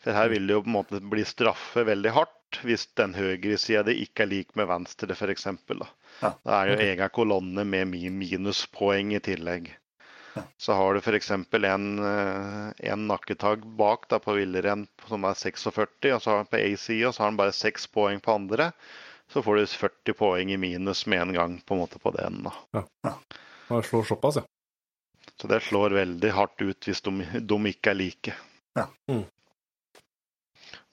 [0.03, 3.57] For her vil det jo på en måte bli straffe veldig hardt hvis den høyre
[3.61, 5.47] sida ikke er lik med venstre, f.eks.
[5.68, 5.89] Da.
[6.20, 6.33] Ja.
[6.45, 9.70] Det er jo egen kolonne med minuspoeng i tillegg.
[10.57, 11.30] Så har du f.eks.
[11.30, 16.51] En, eh, en nakketagg bak da, på villrein som er 46, og så har han
[16.51, 18.70] på AC, side, og så har han bare 6 poeng på andre.
[19.33, 22.43] Så får du 40 poeng i minus med en gang på en måte på den.
[22.47, 23.14] da.
[23.68, 24.47] Man slår såpass, ja.
[25.41, 28.35] Så det slår veldig hardt ut hvis de, de ikke er like.
[28.78, 28.89] Ja.
[29.11, 29.24] Mm.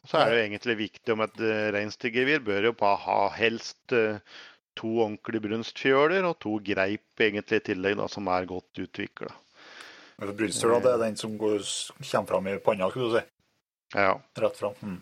[0.07, 3.93] Så er det jo egentlig viktig om et uh, reinsdyrgevir bør jo bare ha helst
[3.93, 4.21] eh,
[4.79, 9.29] to ordentlige brunstfjøler og to greip egentlig i tillegg da, som er godt utvikla.
[10.19, 11.61] Brunstfjøla det er den som går,
[11.99, 13.25] kommer fram i panna, skulle du si.
[13.95, 14.15] Ja.
[14.43, 14.75] Rett fram.
[14.83, 14.97] Mm.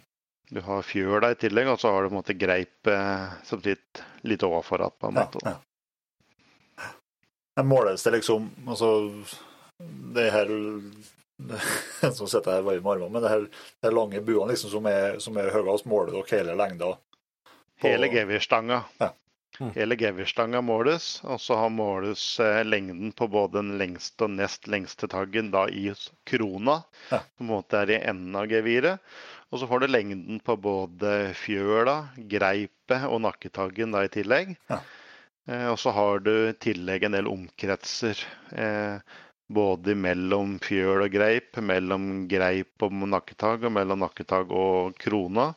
[0.49, 3.59] Du har fjøla i tillegg, og så har du på en måte greip eh, som
[3.59, 4.93] sitter litt overfor igjen.
[5.01, 5.41] på en måte.
[5.43, 5.57] ja.
[7.57, 8.89] Men måles det liksom Altså,
[10.13, 10.51] det her
[12.17, 15.17] Som sitter her varme armene, men det her, det her lange buene liksom, som er,
[15.21, 16.93] som er høyest, måler dere hele lengda?
[17.77, 18.83] på- Hele gevirstanga.
[19.01, 19.11] Ja.
[19.57, 19.71] Mm.
[19.73, 24.69] Hele gevirstanga måles, og så har måles eh, lengden på både den lengste og nest
[24.69, 25.89] lengste taggen da i
[26.29, 29.01] krona, som på en måte er i enden av geviret.
[29.49, 31.97] Og så får du lengden på både fjøla,
[32.29, 34.57] greipet og nakketaggen da i tillegg.
[34.69, 34.81] Ja.
[35.47, 38.19] Eh, og så har du i tillegg en del omkretser.
[38.51, 38.99] Eh,
[39.47, 45.53] både mellom fjøl og greip, mellom greip og nakketag, og mellom nakketag og krona.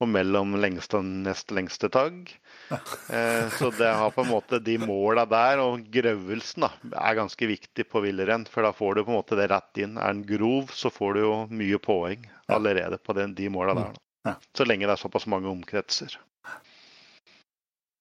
[0.00, 2.28] Og mellom lengste og nest lengste tagg.
[3.10, 7.48] Eh, så det har på en måte de måla der, og grøvelsen da, er ganske
[7.50, 8.44] viktig på villrenn.
[8.46, 9.96] For da får du på en måte det rett inn.
[9.98, 13.98] Er den grov, så får du jo mye poeng allerede på den, de måla der.
[14.22, 14.36] Da.
[14.54, 16.14] Så lenge det er såpass mange omkretser.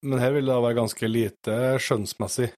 [0.06, 2.52] Men her vil det da være ganske lite skjønnsmessig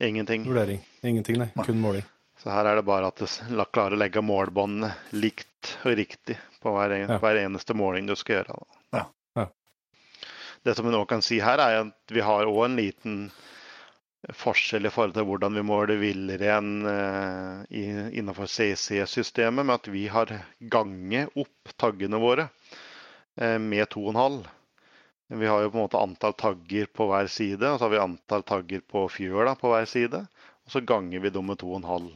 [0.00, 0.48] Ingenting.
[0.48, 0.80] vurdering.
[1.02, 1.50] Ingenting, nei.
[1.66, 2.08] Kun måling.
[2.40, 6.72] Så her er det bare at du klarer å legge målbåndene likt og riktig på
[6.72, 7.18] hver, en, ja.
[7.20, 8.56] hver, eneste måling du skal gjøre.
[8.56, 8.80] Da.
[8.96, 9.02] Ja.
[10.64, 13.16] Det som vi nå kan si her, er at vi har òg en liten
[14.36, 17.62] forskjell i forhold til hvordan vi måler villrein eh,
[18.20, 22.50] innenfor CC-systemet, med at vi har ganget opp taggene våre
[23.40, 24.42] eh, med 2,5.
[25.40, 28.02] Vi har jo på en måte antall tagger på hver side, og så har vi
[28.02, 30.24] antall tagger på fjøla på hver side.
[30.66, 32.10] Og så ganger vi dem med 2,5.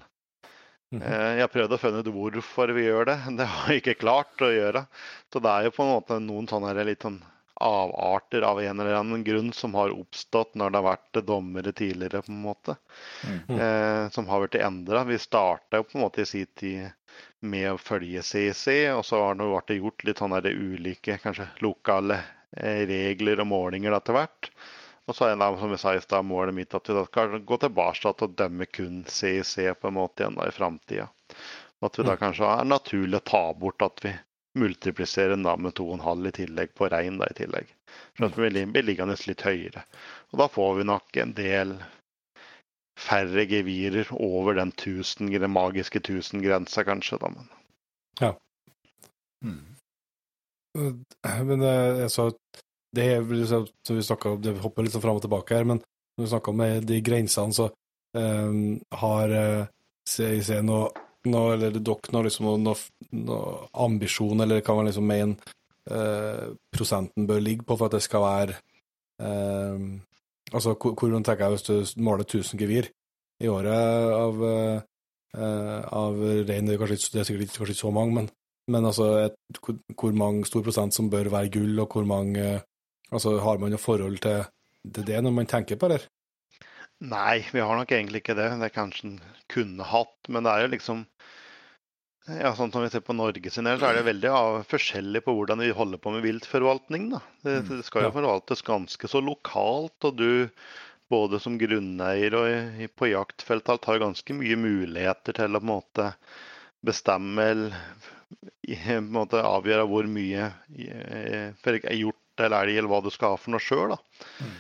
[0.92, 1.02] Mhm.
[1.02, 3.20] Eh, jeg har prøvd å finne ut hvorfor vi gjør det.
[3.38, 4.84] Det har jeg ikke klart å gjøre.
[5.32, 7.22] Så det er jo på en måte noen sånne litt sånn
[7.62, 12.22] avarter av en eller annen grunn som har oppstått når det har vært dommere tidligere,
[12.26, 12.76] på en måte.
[13.24, 13.58] Mm.
[13.58, 15.04] Eh, som har blitt endra.
[15.08, 16.90] Vi starta jo på en måte i sin tid
[17.44, 22.22] med å følge CC, og så har det gjort litt sånne ulike, kanskje lokale
[22.56, 24.50] Eh, regler og målinger etter hvert.
[25.04, 27.58] Og så er det, som jeg sa i stad, målet mitt at vi skal gå
[27.60, 31.08] tilbake til å dømme kun CIC på en måte igjen da i framtida.
[31.84, 32.20] At vi da mm.
[32.22, 34.14] kanskje er naturlig å ta bort at vi
[34.58, 37.70] multipliserer da med 2,5 i tillegg på rein da i tillegg.
[38.16, 39.84] For at vi blir liggende litt høyere.
[40.32, 41.76] Og da får vi nok en del
[43.00, 47.18] færre gevirer over den, tusen, den magiske 1000-grensa, kanskje.
[47.18, 47.48] da, men.
[48.20, 48.34] Ja.
[49.44, 49.74] Mm.
[51.46, 52.30] Men jeg sa
[52.94, 55.66] det er så som vi snakka om, det hopper litt sånn fram og tilbake her,
[55.66, 55.80] men
[56.14, 57.66] når vi snakker om de grensene, så
[58.14, 59.34] um, har
[60.06, 60.92] CIC noe,
[61.30, 62.76] noe eller dere noe, liksom, noe,
[63.24, 65.54] noe, ambisjon, eller kan man liksom mene
[65.90, 68.58] eh, prosenten bør ligge på for at det skal være
[69.22, 69.86] eh,
[70.54, 71.64] Altså, hvordan tenker jeg hvis
[71.96, 72.86] du måler 1000 gevir
[73.42, 73.72] i året
[74.14, 78.28] av, eh, av rein, det er, det er sikkert ikke, så mange, men
[78.70, 82.62] men altså, et, hvor mange stor prosent som bør være gull, og hvor mange
[83.12, 84.46] Altså, har man noe forhold til,
[84.90, 86.00] til det når man tenker på det?
[87.02, 88.50] Nei, vi har nok egentlig ikke det.
[88.60, 89.18] Det er kanskje en
[89.50, 91.02] kunne hatt, men det er jo liksom
[92.24, 95.20] ja, sånn som vi ser på Norge sin del, så er det veldig ja, forskjellig
[95.26, 97.10] på hvordan vi holder på med viltforvaltning.
[97.12, 97.20] Da.
[97.44, 100.30] Det, mm, det skal jo forvaltes ganske så lokalt, og du
[101.12, 106.08] både som grunneier og på jaktfeltet har ganske mye muligheter til å på en måte
[106.84, 107.44] bestemme
[108.64, 113.40] på en måte avgjøre hvor mye er gjort eller elg, eller hva du skal ha
[113.40, 113.94] for noe sjøl.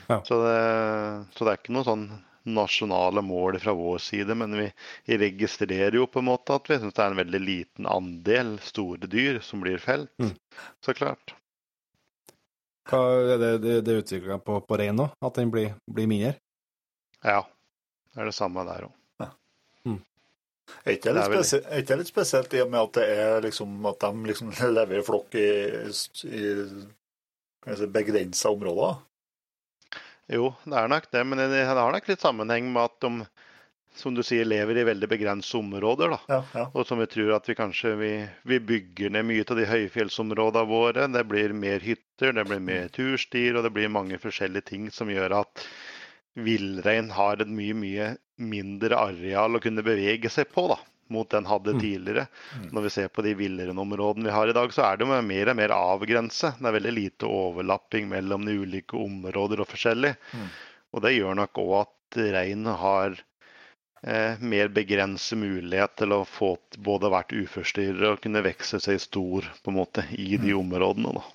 [0.08, 0.20] Ja.
[0.26, 2.08] Så, så, det er ikke noe sånn
[2.44, 4.66] nasjonale mål fra vår side, men vi,
[5.16, 9.08] registrerer jo på en måte at vi syns det er en veldig liten andel store
[9.10, 10.12] dyr som blir felt.
[10.20, 10.34] Mm.
[10.84, 11.36] Så klart.
[12.90, 15.08] Hva er det, det, det utviklinga på, på rein nå?
[15.24, 16.34] At den blir, blir mindre?
[17.24, 17.40] Ja,
[18.12, 18.92] det er det samme der òg.
[20.84, 24.28] Er ikke det ikke litt spesielt i og med at det er liksom at de
[24.30, 25.48] liksom lever i flokk i,
[26.28, 26.44] i
[27.66, 29.00] si, begrensa områder?
[30.32, 33.26] Jo, det er nok det, men det har nok litt sammenheng med at de
[33.94, 36.16] som du sier, lever i veldig begrenset områder.
[36.26, 36.64] Ja, ja.
[36.74, 38.12] Og som vi tror at vi kanskje vi,
[38.42, 41.06] vi bygger ned mye av de høyfjellsområdene våre.
[41.14, 45.12] Det blir mer hytter, det blir mer turstier, og det blir mange forskjellige ting som
[45.12, 45.66] gjør at
[46.34, 48.08] villrein har et mye, mye
[48.42, 50.80] mindre areal å kunne bevege seg på da,
[51.12, 51.80] mot den hadde mm.
[51.80, 52.26] tidligere.
[52.56, 52.68] Mm.
[52.72, 55.58] Når vi ser på de villreinområdene vi har i dag, så er det mer og
[55.58, 56.54] mer avgrense.
[56.58, 60.14] Det er veldig lite overlapping mellom de ulike områder og forskjellig.
[60.32, 60.50] Mm.
[60.94, 63.16] Og det gjør nok òg at rein har
[64.06, 69.50] eh, mer begrenset mulighet til å få både vært uforstyrret og kunne vokse seg stor
[69.62, 71.16] på en måte i de områdene.
[71.18, 71.26] Da.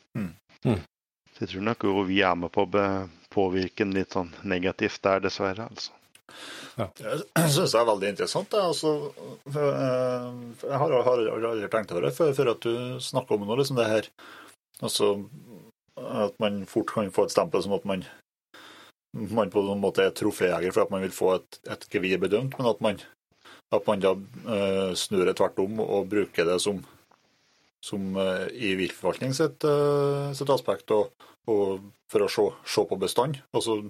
[1.36, 2.90] Så jeg tror nok vi er med på å
[3.32, 5.70] påvirke den litt sånn negativt der, dessverre.
[5.70, 5.94] altså.
[6.80, 6.88] Ja.
[6.96, 8.54] Det syns jeg er veldig interessant.
[8.56, 8.94] Jeg, Altså,
[9.52, 10.28] eh,
[10.64, 13.80] jeg har, har aldri tenkt over det før, før at du snakker om noe, liksom
[13.80, 14.10] det her.
[14.80, 15.16] Altså,
[16.00, 18.06] at man fort kan få et stempel som at man,
[19.14, 22.56] man på en måte er troféjeger for at man vil få et, et gevir bedømt,
[22.58, 23.02] men at man,
[23.76, 26.80] at man da uh, snur det tvert om og bruker det som,
[27.86, 31.12] som uh, i viltforvaltning sitt, uh, sitt aspekt, og,
[31.52, 33.42] og for å se, se på bestand.
[33.52, 33.82] Altså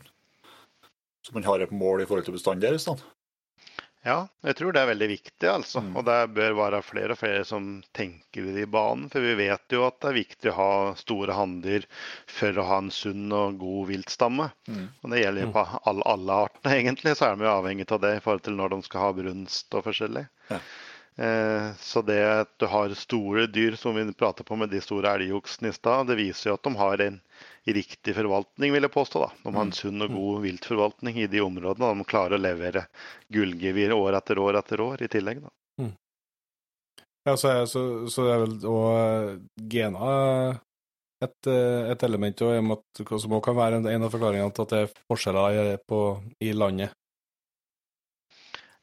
[1.26, 2.88] så man har et mål i forhold til bestand deres?
[2.89, 2.97] da?
[4.07, 5.82] Ja, jeg tror det er veldig viktig, altså.
[5.84, 5.91] Mm.
[5.99, 7.65] Og det bør være flere og flere som
[7.95, 9.09] tenker i banen.
[9.11, 11.88] For vi vet jo at det er viktig å ha store hanndyr
[12.32, 14.47] for å ha en sunn og god viltstamme.
[14.72, 14.86] Mm.
[15.03, 17.17] Og det gjelder jo på alle, alle artene, egentlig.
[17.20, 19.76] Så er de jo avhengig av det i forhold til når de skal ha brunst
[19.76, 20.26] og forskjellig.
[20.53, 20.61] Ja.
[21.20, 25.11] Eh, så det at du har store dyr, som vi prater på med de store
[25.20, 27.20] elgoksene i stad, det viser jo at de har en
[27.66, 29.22] riktig forvaltning, vil jeg påstå.
[29.26, 29.30] da.
[29.43, 31.89] De har en sunn og god viltforvaltning i de områdene.
[31.89, 32.86] og De klarer å levere
[33.34, 35.43] gullgevir år etter år etter år i tillegg.
[35.43, 35.53] da.
[37.28, 40.12] Ja, så, så, så er vel òg gena
[41.24, 44.07] et, eh, et element og i og med at, som også kan være en, en
[44.07, 45.99] av forklaringene til at det er forskjeller på,
[46.41, 46.95] i landet.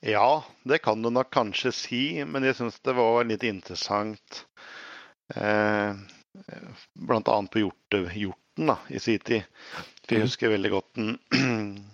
[0.04, 4.44] Ja, det kan du nok kanskje si, men jeg syns det var litt interessant
[5.34, 5.96] eh,
[6.94, 7.42] bl.a.
[7.52, 9.42] på hjorte, hjorten da, i sin tid.
[10.08, 10.22] Jeg Mhm.
[10.26, 11.18] husker veldig godt den,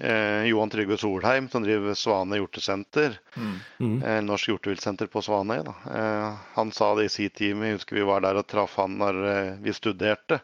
[0.00, 3.18] eh, Johan Trygve Solheim, som driver Svane hjortesenter.
[3.36, 3.54] Mm.
[3.80, 4.02] Mm.
[4.02, 5.62] eh, Norsk hjorteviltsenter på Svanøy.
[5.68, 8.98] Eh, han sa det i sin time, jeg husker vi var der og traff han
[8.98, 10.40] når eh, vi studerte.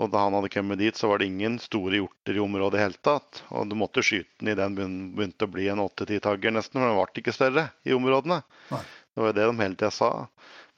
[0.00, 2.82] Og da han hadde kommet dit, så var det ingen store hjorter i området i
[2.84, 3.42] hele tatt.
[3.52, 6.80] Og du måtte skyte den i den begyn- begynte å bli en åtte-ti tagger nesten,
[6.80, 8.38] for den ble ikke større i områdene.
[8.70, 8.80] Nei.
[8.80, 10.10] Det var jo det de hele tida sa.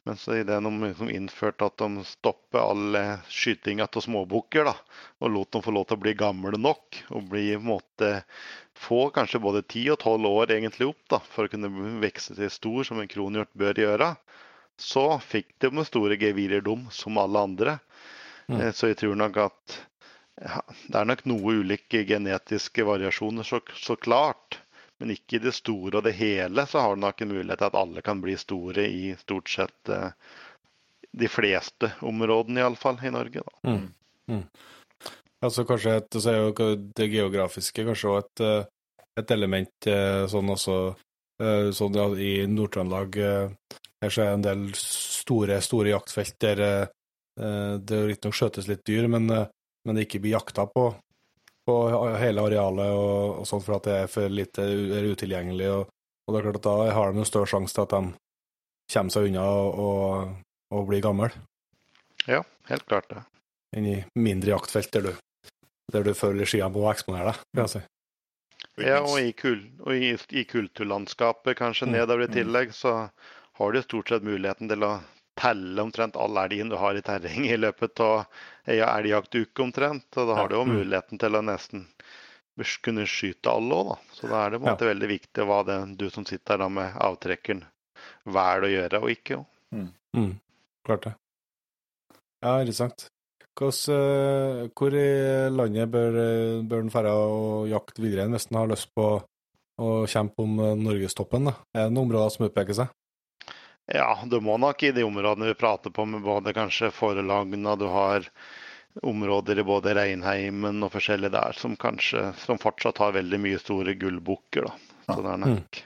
[0.04, 4.74] Men så idet de liksom innførte at de stoppet all skytinga skyting av småbukker, da,
[5.22, 8.24] og lot dem få lov til å bli gamle nok, og bli måte
[8.74, 11.70] få kanskje både ti og tolv år egentlig opp da, for å kunne
[12.02, 14.10] vokse til stor, som en kronhjort bør gjøre,
[14.80, 17.78] så fikk de med store gevirer, dum, som alle andre.
[18.48, 18.58] Mm.
[18.58, 19.78] Eh, Så jeg tror nok at
[20.42, 24.61] ja, det er nok noe ulike genetiske variasjoner, så, så klart.
[25.02, 27.66] Men ikke i det store og det hele så har du nok en mulighet til
[27.72, 30.12] at alle kan bli store i stort sett eh,
[31.10, 33.42] de fleste områdene, iallfall i Norge.
[33.42, 33.56] Da.
[33.66, 33.88] Mm.
[34.30, 34.44] Mm.
[35.42, 40.22] Altså kanskje et, så er jo det geografiske kanskje også et, eh, et element eh,
[40.30, 40.78] sånn også
[41.74, 46.60] sånn ja, i Nord-Trøndelag her så en del store, store jaktfelt der
[47.34, 50.84] det riktignok skjøtes litt dyr, men, men det ikke blir jakta på
[51.66, 51.76] på
[52.18, 55.68] hele arealet og, og sånn for at det er for lite er utilgjengelig.
[55.76, 55.92] Og,
[56.26, 58.02] og det er klart at da har de jo større sjanse til at de
[58.92, 60.32] kommer seg unna og,
[60.72, 61.30] og, blir gamle.
[62.26, 63.22] Ja, helt klart det.
[63.76, 65.12] enn i mindre jaktfelt der du,
[65.92, 67.40] der du føler skia å eksponere deg.
[67.54, 67.82] kan jeg si.
[68.80, 72.36] Ja, og i, kul, og i, i kulturlandskapet kanskje Mm, nedover i mm.
[72.36, 73.08] tillegg, så
[73.58, 74.92] har du stort sett muligheten til å
[75.38, 78.26] telle omtrent all elgen du har i terrenget i løpet av
[78.68, 80.06] ei elgjaktuke omtrent.
[80.16, 80.76] Og da har du jo Mm.
[80.78, 81.86] muligheten til å nesten
[82.82, 83.96] kunne skyte alle òg, da.
[84.12, 84.74] Så da er det på en Ja.
[84.76, 87.64] måte veldig viktig hva det du som sitter der med avtrekkeren
[88.26, 89.46] velger å gjøre og ikke.
[89.72, 89.88] Mm.
[90.14, 90.40] Mm,
[90.84, 91.14] klart det.
[92.42, 93.08] Ja, interessant.
[93.56, 98.56] Hvordan, eh, hvor i landet bør, eh, bør en dra og jakte videre hvis en
[98.58, 99.22] har lyst på
[99.78, 101.48] å kjempe om eh, norgestoppen?
[101.74, 102.88] Er det noen områder som utpeker seg?
[103.86, 107.86] Ja, du må nok i de områdene vi prater på, med både kanskje Forlagna, du
[107.90, 108.28] har
[109.02, 113.94] områder i både Reinheimen og forskjellig der som kanskje som fortsatt har veldig mye store
[113.98, 114.68] gullbukker.
[114.68, 114.74] da.
[115.08, 115.80] Så det er nok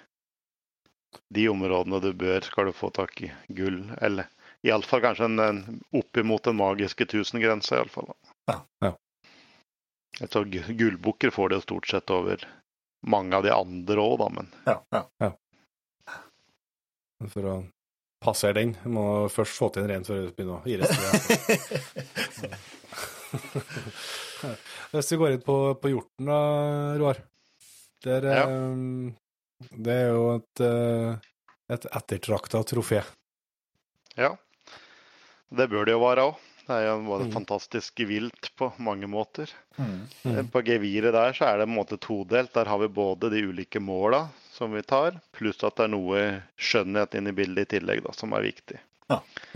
[1.28, 3.80] de områdene du bør, skal du få tak i gull.
[4.02, 4.28] Eller
[4.66, 8.12] iallfall kanskje en, en oppimot den magiske tusengrensa, iallfall.
[8.50, 8.60] Ja.
[8.84, 8.92] Ja.
[10.26, 12.44] Tror gullbukker får det jo stort sett over
[13.06, 14.78] mange av de andre òg, da, men Ja,
[15.22, 15.32] ja.
[17.32, 17.56] For å
[18.22, 22.56] passere den, må først få til en rein før jeg begynner å gi resten.
[24.92, 26.40] Hvis vi går inn på, på hjorten, da,
[27.00, 27.18] Roar.
[28.06, 28.44] Der, Ja.
[28.46, 29.14] um,
[29.72, 31.12] det er jo et, eh,
[31.74, 33.00] et ettertrakta trofé.
[34.16, 34.36] ja.
[35.56, 36.34] Det bør det jo være òg.
[36.66, 37.32] Det er jo både Mm.
[37.32, 39.46] fantastisk vilt på mange måter.
[39.78, 40.08] Mm.
[40.24, 40.48] Mm.
[40.50, 42.52] På geviret der så er det på en måte todelt.
[42.52, 46.22] Der har vi både de ulike måla som vi tar, pluss at det er noe
[46.56, 48.78] skjønnhet inn i bildet i tillegg da, som er viktig.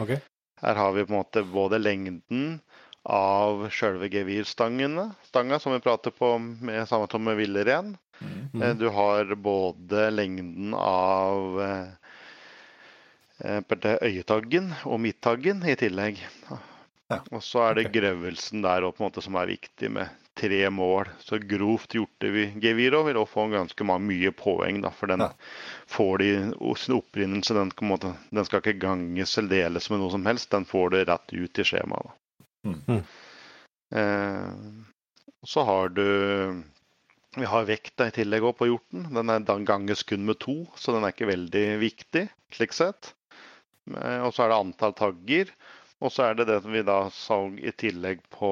[0.03, 0.12] OK?
[0.61, 2.61] Her har vi på en måte både lengden
[3.09, 7.96] av sjølve gevirstangene, stanga som vi prater på med samme som med villrein.
[8.20, 8.62] Mm.
[8.62, 11.88] Eh, Du har både lengden av eh,
[14.05, 16.20] øyetaggen og midttaggen i tillegg.
[17.11, 20.07] Ja, Og så er det grøvelsen der også, måte, som er viktig, med
[20.41, 21.11] tre mål.
[21.22, 25.30] Så grovt gjorde vi Geviro vil også få ganske mye poeng, da, for den Ja.
[25.86, 26.30] får de
[26.80, 27.55] sin opprinnelse.
[27.55, 30.64] Den, på en måte, den skal ikke ganges eller deles med noe som helst, den
[30.64, 32.11] får du rett ut i skjemaet.
[32.11, 32.70] da.
[32.70, 32.80] Mm.
[32.88, 33.05] Mm.
[33.93, 34.53] Eh,
[35.45, 36.62] så har du
[37.36, 39.05] Vi har vekta i tillegg også på hjorten.
[39.14, 43.12] Den er da ganges kun med to, så den er ikke veldig viktig slik sett.
[43.95, 45.53] Eh, Og så er det antall tagger.
[46.03, 48.51] Og så er det det som vi da så i tillegg på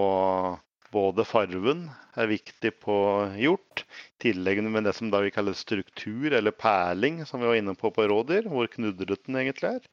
[0.93, 1.87] både farven
[2.19, 2.97] er viktig på
[3.39, 3.85] hjort,
[4.19, 7.75] i tillegg med det som da vi kaller struktur eller perling, som vi var inne
[7.79, 9.91] på på rådyr, hvor knudreten egentlig er.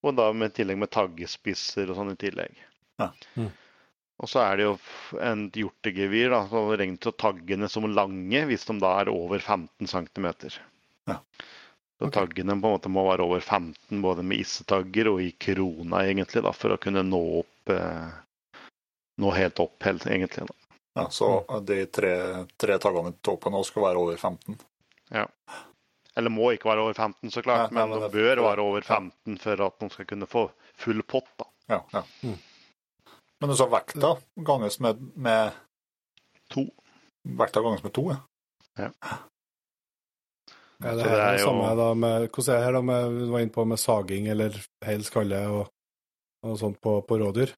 [0.00, 2.56] Og da med tillegg med taggespisser og sånn i tillegg.
[3.00, 3.10] Ja.
[3.36, 3.50] Mm.
[4.20, 4.74] Og så er det jo
[5.24, 9.88] en hjortegevir da, som regnes til taggene som lange hvis de da er over 15
[9.88, 10.28] cm.
[11.08, 11.16] Ja.
[12.00, 12.16] Så okay.
[12.16, 16.44] taggene på en måte må være over 15 både med issetagger og i krona egentlig
[16.44, 18.12] da, for å kunne nå opp eh,
[19.20, 20.46] nå helt opp helt, egentlig.
[20.48, 20.54] da.
[20.98, 21.28] Ja, så
[21.64, 22.12] de tre,
[22.58, 24.56] tre taggene i toppen nå skal være over 15.
[25.14, 25.26] Ja.
[26.18, 28.42] Eller må ikke være over 15, så klart, Nei, nei, men men de det- bør
[28.48, 30.42] være over 15 for at de skal kunne få
[30.82, 31.28] full pott.
[31.38, 31.46] da.
[31.70, 32.02] Ja, ja.
[32.24, 32.38] Mm.
[33.40, 35.52] Men så vekta ganges med, med
[36.50, 36.66] To.
[37.24, 38.18] Vekta ganges med to, ja.
[38.80, 38.90] Er
[40.80, 43.18] det, er, det er det jo- samme da med, hvordan er det her da med,
[43.20, 45.66] du var inne på med saging eller hel skalle og,
[46.42, 47.52] og sånt på, på rådyr?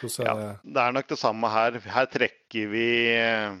[0.00, 0.52] Hvordan er det?
[0.74, 1.80] Det er nok det samme her.
[1.96, 3.56] Her trekker vi eh,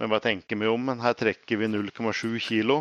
[0.00, 2.80] Må bare tenke meg om, men her trekker vi 0,7 kilo.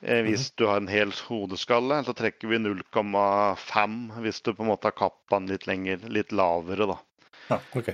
[0.00, 4.70] Eh, hvis du har en hel hodeskalle, så trekker vi 0,5 hvis du på en
[4.72, 6.98] måte har kappa den litt lenger, litt lavere, da.
[7.76, 7.92] Ok.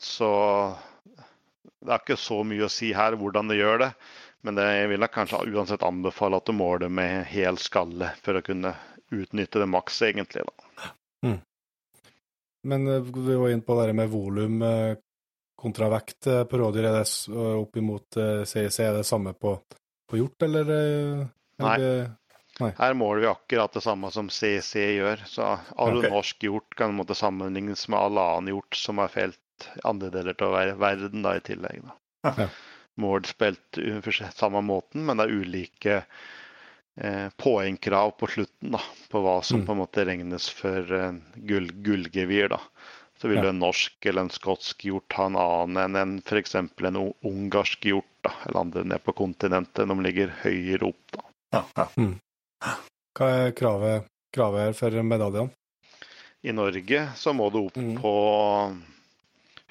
[0.00, 0.30] Så
[1.84, 3.90] det er ikke så mye å si her hvordan du gjør det.
[4.44, 8.44] Men det, jeg vil kanskje uansett anbefale at du måler med hel skalle for å
[8.44, 8.74] kunne
[9.14, 10.44] utnytte det maks, egentlig.
[10.48, 10.70] da.
[12.64, 14.96] Men eh, vi var inne på det med volum eh,
[15.56, 16.88] kontra vekt eh, på rådyr.
[16.88, 19.56] Er det opp imot CIC, er det samme på,
[20.10, 20.74] på hjort, eller?
[21.62, 21.78] Nei.
[22.60, 22.70] Nei.
[22.78, 25.24] Her måler vi akkurat det samme som CIC gjør.
[25.26, 25.46] Så
[25.76, 26.12] all okay.
[26.12, 29.40] norsk hjort kan måtte sammenlignes med all annen hjort som er felt
[29.86, 31.82] andre deler av verden da, i tillegg.
[31.84, 32.34] Da.
[32.38, 32.48] Ja.
[33.02, 35.96] Mål spilt på samme måten, men det er ulike
[37.36, 38.80] poengkrav på slutten da,
[39.10, 39.66] på hva som Mm.
[39.66, 42.48] på en måte regnes for en gull, gullgevir.
[42.48, 42.60] da.
[43.18, 43.48] Så vil Ja.
[43.48, 46.54] en norsk eller en skotsk hjort ha en annen enn en f.eks.
[46.54, 46.70] en
[47.24, 49.88] ungarsk hjort, da, eller andre nede på kontinentet.
[49.88, 51.10] De ligger høyere opp.
[51.12, 51.22] da.
[51.52, 52.74] ja, ja.
[53.14, 55.50] Hva er kravet, kravet her for medaljene?
[56.44, 57.96] I Norge så må du opp Mm.
[58.02, 58.76] på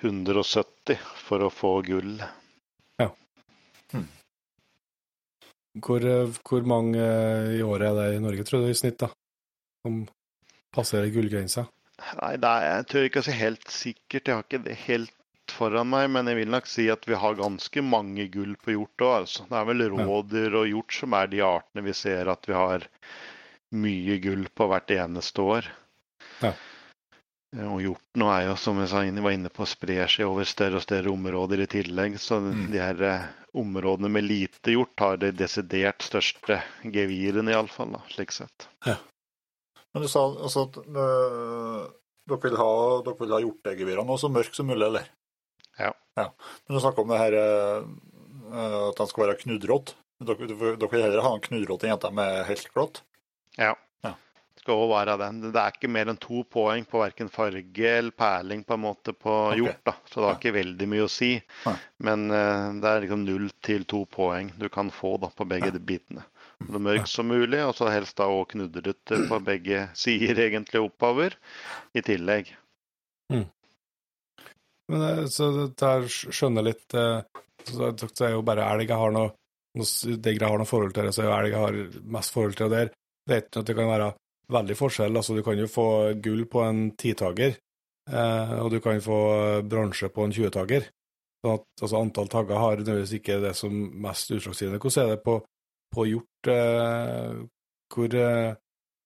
[0.01, 0.97] 170
[1.27, 2.17] for å få gull.
[5.81, 8.99] Hvor, eh, hvor mange eh, i året er det i Norge, tror du, i snitt,
[9.01, 9.09] da?
[9.81, 10.03] Som
[10.73, 11.65] passerer gullgrensa?
[12.19, 14.27] Nei, er, jeg tør ikke å si helt sikkert.
[14.27, 15.13] Jeg har ikke det helt
[15.53, 19.05] foran meg, men jeg vil nok si at vi har ganske mange gull på hjort
[19.05, 19.15] òg.
[19.23, 19.47] Altså.
[19.49, 22.87] Det er vel rådyr og hjort som er de artene vi ser at vi har
[23.73, 25.69] mye gull på hvert eneste år.
[26.43, 26.53] Ja.
[27.53, 30.47] Eh, Og hjorten nå er jo, som jeg sa, var inne på, sprer seg over
[30.49, 32.19] større og større områder i tillegg.
[32.19, 32.71] Så Mm.
[32.73, 38.67] de her eh, områdene med lite hjort har det desidert største geviren, iallfall, slik sett.
[38.85, 38.97] Ja.
[39.93, 41.83] Men du sa altså at øh,
[42.25, 42.69] dere vil ha,
[43.05, 45.05] dere vil ha hjortegevirene så mørke som mulig, eller?
[45.77, 45.91] Ja.
[46.17, 46.31] ja.
[46.65, 49.93] Men du snakker om det her øh, at de skal være knudrått.
[50.23, 53.03] Dere, dere vil heller ha en knudrått enn jenta med helt glatt?
[53.59, 53.75] Ja.
[54.63, 55.41] Skal òg være den.
[55.51, 59.11] Det er ikke mer enn to poeng på verken farge eller perling på en måte
[59.11, 59.59] på okay.
[59.59, 59.81] hjort.
[59.83, 59.93] da.
[60.07, 61.33] Så det har ikke veldig mye å si.
[61.65, 61.73] Nei.
[62.07, 65.73] Men uh, det er liksom null til to poeng du kan få da på begge
[65.75, 66.23] de bitene.
[66.63, 71.35] Så mørkt som mulig, og så helst da òg knudrete på begge sider egentlig oppover
[71.91, 72.55] i tillegg.
[74.93, 77.19] Men eh, så det er skjønner litt eh,
[77.67, 79.35] så det så er jo bare elg jeg har noe
[79.79, 82.69] noe- har noe forhold til, det, så er jo elg jeg har mest forhold til.
[82.69, 82.93] det der
[83.27, 84.11] vet du at det kan være
[84.53, 85.15] veldig forskjell.
[85.19, 85.87] Altså, du kan jo få
[86.23, 87.57] gull på en titager,
[88.09, 89.17] eh, og du kan få
[89.69, 90.87] bronse på en 20-tager.
[91.43, 93.73] Sånn at altså, antall tagger har nødvendigvis ikke det som
[94.05, 94.79] mest utslagsgivende.
[94.79, 95.37] Hvordan er det på,
[95.93, 96.51] på hjort?
[96.53, 97.41] Eh,
[97.93, 98.53] hvor, eh,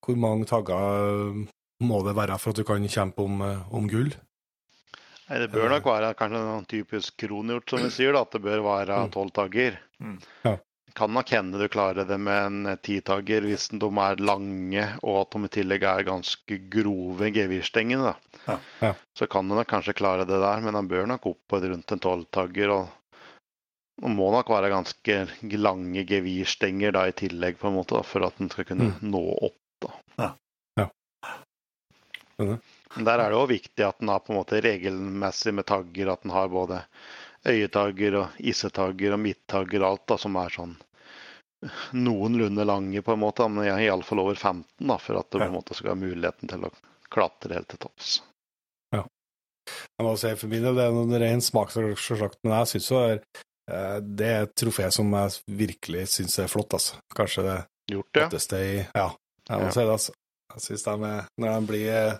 [0.06, 1.43] hvor mange tagger
[1.84, 4.14] må det være for at du kan kjempe om, eh, om gull?
[5.28, 8.41] Nei, Det bør nok være kanskje en typisk kronhjort, som vi sier, da, at det
[8.45, 9.12] bør være Mm.
[9.12, 9.76] tolv tagger.
[10.00, 10.20] Mm.
[10.45, 10.54] Ja.
[10.98, 15.36] Kan nok hende du klarer det med en titager hvis de er lange og at
[15.36, 18.16] de i tillegg er ganske grove gevirstengene.
[18.48, 18.56] Ja.
[18.82, 18.93] Ja.
[19.14, 21.93] Så kan du nok kanskje klare det der, men han bør nok opp på rundt
[21.93, 22.74] en tolvtagger.
[22.74, 22.88] Og,
[24.02, 25.20] og må nok være ganske
[25.62, 29.12] lange gevirstenger da i tillegg, på en måte, da, for at den skal kunne Mm.
[29.14, 29.62] nå opp.
[29.86, 29.93] da.
[30.18, 30.32] Ja.
[30.82, 30.88] ja.
[32.98, 36.26] Der er det òg viktig at den har på en måte regelmessig med tagger, at
[36.26, 36.82] den har både
[37.45, 40.76] øyetagger og issetagger og midttagger og alt da, som er sånn
[41.97, 45.55] noenlunde lange, på en måte, men iallfall over 15, da, for at du på en
[45.55, 46.72] måte skal ha muligheten til å
[47.14, 48.18] klatre helt til topps.
[49.97, 52.99] Jeg må si for min del, det er en ren smakssak, men jeg syns jo
[53.01, 53.18] det er,
[53.68, 56.95] eh, det er et trofé som jeg virkelig syns er flott, altså.
[57.18, 57.58] Kanskje det
[57.91, 58.22] Gjort det?
[58.22, 59.10] flotteste i Ja,
[59.49, 59.72] jeg må Ja.
[59.76, 60.14] si det, altså.
[60.53, 62.20] Jeg synes de er, når de blir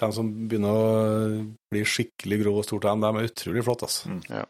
[0.00, 3.86] De som begynner å bli skikkelig grå og store, de er utrolig flotte.
[3.86, 4.08] Altså.
[4.10, 4.22] Mm.
[4.28, 4.44] Ja.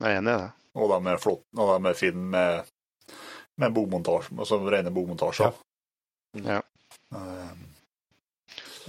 [0.00, 0.52] Jeg er enig i det.
[0.76, 2.64] Og de er flotte, og de er fine med,
[3.60, 5.54] med bogmontasje, altså rene bogmontasjer.
[6.40, 6.58] Ja.
[6.58, 6.62] ja.
[7.14, 7.70] Um.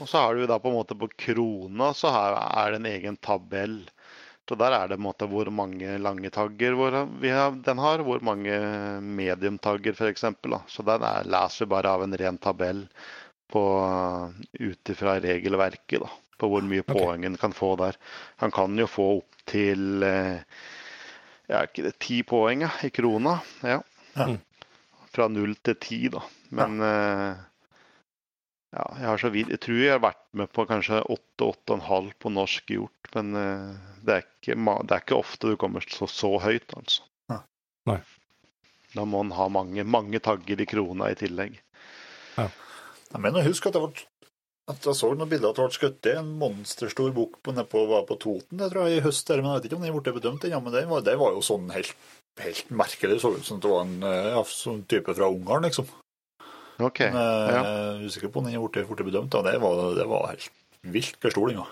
[0.01, 3.19] Og så har du da på en måte på krona så er det en egen
[3.23, 3.77] tabell.
[4.45, 8.21] Så der er det på en måte hvor mange lange tagger har, den har, hvor
[8.21, 8.57] mange
[9.01, 10.25] mediumtagger f.eks.
[10.67, 12.85] Så den er, leser vi bare av en ren tabell
[13.55, 16.03] ut ifra regelverket.
[16.03, 16.99] da, På hvor mye okay.
[16.99, 17.97] poeng en kan få der.
[18.43, 20.43] Han kan jo få opp til eh,
[21.47, 23.39] ja, ikke det, ti poeng ja, i krona.
[23.63, 23.79] Ja.
[24.17, 24.27] ja.
[25.15, 26.21] Fra null til ti, da.
[26.55, 26.91] Men ja.
[26.91, 27.43] eh,
[28.75, 30.99] ja, jeg, har så vidt, jeg tror jeg har vært med på kanskje
[31.39, 33.11] 8-8,5 på norsk hjort.
[33.15, 37.05] Men uh, det, er ikke, det, er ikke, ofte du kommer så, så høyt, altså.
[37.85, 37.99] Nei.
[38.95, 41.55] Da må en ha mange, mange tagger i krona i tillegg.
[42.35, 42.49] Ja.
[43.11, 44.03] Jeg mener, husk at, det var,
[44.65, 48.63] jeg så noen bilder at det ble skutt en monsterstor bukk på, på, på Toten
[48.63, 49.29] jeg tror jeg, i høst.
[49.29, 50.61] Men jeg vet ikke om den ble bedømt ennå.
[50.65, 51.93] Men det var, det var, jo sånn helt,
[52.41, 53.13] helt merkelig.
[53.13, 55.91] Det så ut som det var en eh, ja, sånn type fra Ungarn, liksom.
[56.81, 57.13] Okay.
[57.13, 57.63] Men jeg ja.
[57.63, 59.31] er usikker på om den ble, blitt bedømt.
[59.37, 59.43] Da.
[59.45, 60.49] Det, var, det var helt
[60.95, 61.67] vilt bestolinga.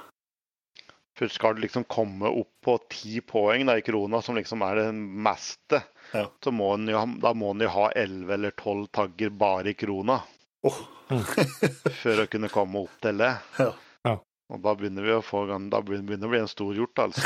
[1.18, 4.80] For skal du liksom komme opp på ti poeng da, i krona, som liksom er
[4.82, 5.84] det meste,
[6.14, 6.26] ja.
[6.41, 10.24] så må jo, da må den jo ha elleve eller tolv tagger bare i krona.
[10.64, 10.78] Oh.
[12.03, 13.34] før å kunne komme opp til det.
[13.59, 13.72] Ja.
[14.07, 14.16] Ja.
[14.53, 17.22] Og da begynner vi å få Da begynner det å bli en stor hjort, altså.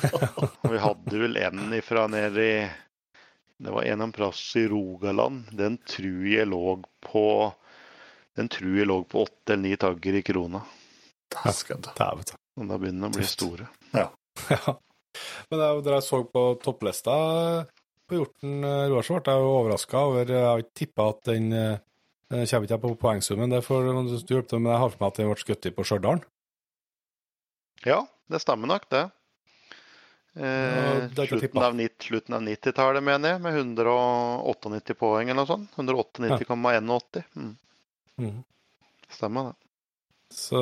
[0.72, 2.56] vi hadde vel en ifra nede i
[3.56, 5.44] det var en plass i Rogaland.
[5.50, 7.52] Den tror jeg lå på
[8.34, 10.60] Den tror jeg lå på åtte eller ni tagger i krona.
[11.30, 12.34] Dæven.
[12.58, 13.68] Og da begynner de å bli store.
[13.94, 14.08] Ja.
[14.50, 14.74] ja.
[15.48, 17.14] Men da jeg så på topplista
[18.10, 21.46] på hjorten eh, Roar, så ble jeg overraska over Jeg har ikke tippa at den
[22.30, 25.20] eh, kommer ikke på poengsummen, det får du hjelpe men jeg har for meg at
[25.20, 26.24] den ble skutt på Stjørdal.
[27.84, 28.00] Ja,
[28.32, 29.04] det stemmer nok, det.
[30.34, 35.76] Eh, slutten, av, slutten av 90-tallet, mener jeg, med 198 poeng eller noe sånt.
[35.78, 37.22] 198,81.
[37.38, 37.52] Mm.
[38.18, 38.40] Mm.
[39.14, 39.58] Stemmer det.
[40.34, 40.60] Så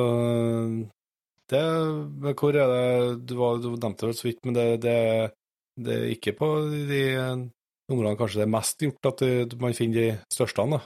[1.49, 1.61] det
[2.37, 4.97] Hvor er det Du, var, du nevnte det så vidt, men det, det,
[5.81, 7.03] det, er ikke på de
[7.89, 10.65] områdene kanskje det er mest gjort at man finner de største?
[10.69, 10.83] da?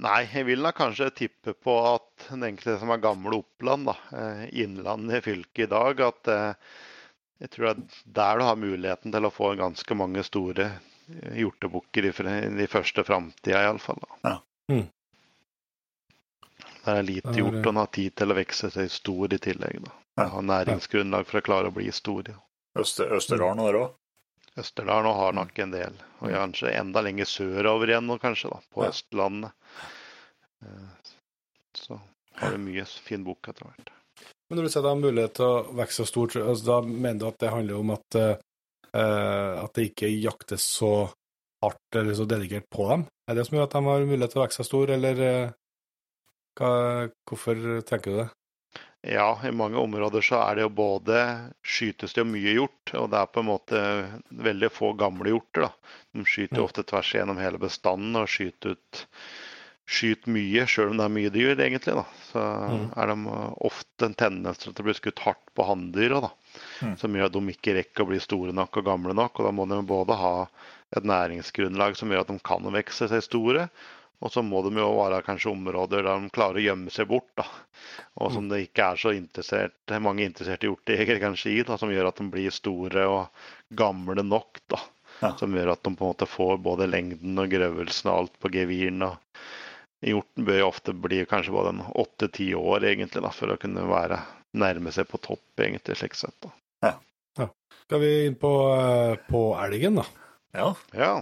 [0.00, 3.96] Nei, jeg vil da kanskje tippe på at den enkelte som er gamle Oppland, da,
[4.16, 6.70] eh, innlandet i fylket i dag, at eh,
[7.44, 11.36] jeg tror det er der du har muligheten til å få ganske mange store eh,
[11.42, 12.14] hjortebukker i
[12.56, 14.00] de første framtida, iallfall.
[14.24, 14.38] Ja.
[14.72, 14.86] Mm.
[16.80, 19.82] Der er lite gjort, og den har tid til å vokse seg stor i tillegg.
[19.84, 19.96] da.
[20.16, 20.30] Ja.
[20.32, 22.24] Har næringsgrunnlag for å klare å bli stor.
[22.32, 22.40] Ja.
[22.80, 23.90] Øster, Østerdalen der òg?
[24.58, 25.96] Østerdalen har nok en del.
[26.20, 26.34] Og mm.
[26.34, 28.84] kanskje enda lenger sørover igjen, nå, kanskje, da, på.
[28.88, 29.54] Østlandet.
[30.66, 31.14] Eh,
[31.78, 32.00] så
[32.40, 33.92] har du mye fin bok etter hvert.
[34.48, 37.20] Men når du sier det har mulighet til å vokse så stort, altså, da mener
[37.20, 40.92] du at det handler om at, uh, at det ikke jaktes så
[41.62, 43.06] hardt eller så dedikert på dem?
[43.30, 45.54] Er det som gjør at de har mulighet til å vokse seg stor, eller uh,
[46.58, 46.72] hva,
[47.30, 48.28] hvorfor tenker du det?
[49.02, 51.20] Ja, i mange områder så er det jo både
[51.64, 53.84] skytes det jo mye hjort, og det er på en måte
[54.44, 55.68] veldig få gamle hjorter.
[55.68, 55.94] da.
[56.18, 59.06] De skyter jo ofte tvers gjennom hele bestanden og skyter ut
[59.90, 62.84] skyter mye, sjøl om det er mye dyr, egentlig, da, så mm.
[63.02, 66.20] er de ofte en tendens til at det blir skutt hardt på hanndyra.
[66.78, 66.92] Mm.
[67.00, 69.40] Som gjør at de ikke rekker å bli store nok og gamle nok.
[69.40, 70.34] og Da må de både ha
[70.94, 73.66] et næringsgrunnlag som gjør at de kan vokse seg store,
[74.20, 77.30] og så må de jo være kanskje områder der de klarer å gjemme seg bort.
[77.40, 77.46] da,
[78.20, 78.50] Og som mm.
[78.52, 82.26] det ikke er så interessert, mange interesserte hjortejegere kanskje i, da, som gjør at de
[82.32, 83.46] blir store og
[83.80, 84.60] gamle nok.
[84.68, 84.82] da,
[85.22, 85.32] ja.
[85.40, 88.52] Som gjør at de på en måte får både lengden og grøvelsen og alt på
[88.52, 89.08] geviren.
[90.04, 94.20] Hjorten bør jo ofte bli kanskje både åtte-ti år egentlig da, for å kunne være
[94.60, 96.36] nærme seg på topp, egentlig, slik sett.
[96.44, 96.52] da.
[96.84, 96.94] Ja.
[97.40, 97.50] ja.
[97.86, 100.08] Skal vi inn på, eh, på elgen, da?
[100.56, 100.72] Ja.
[100.96, 101.12] ja.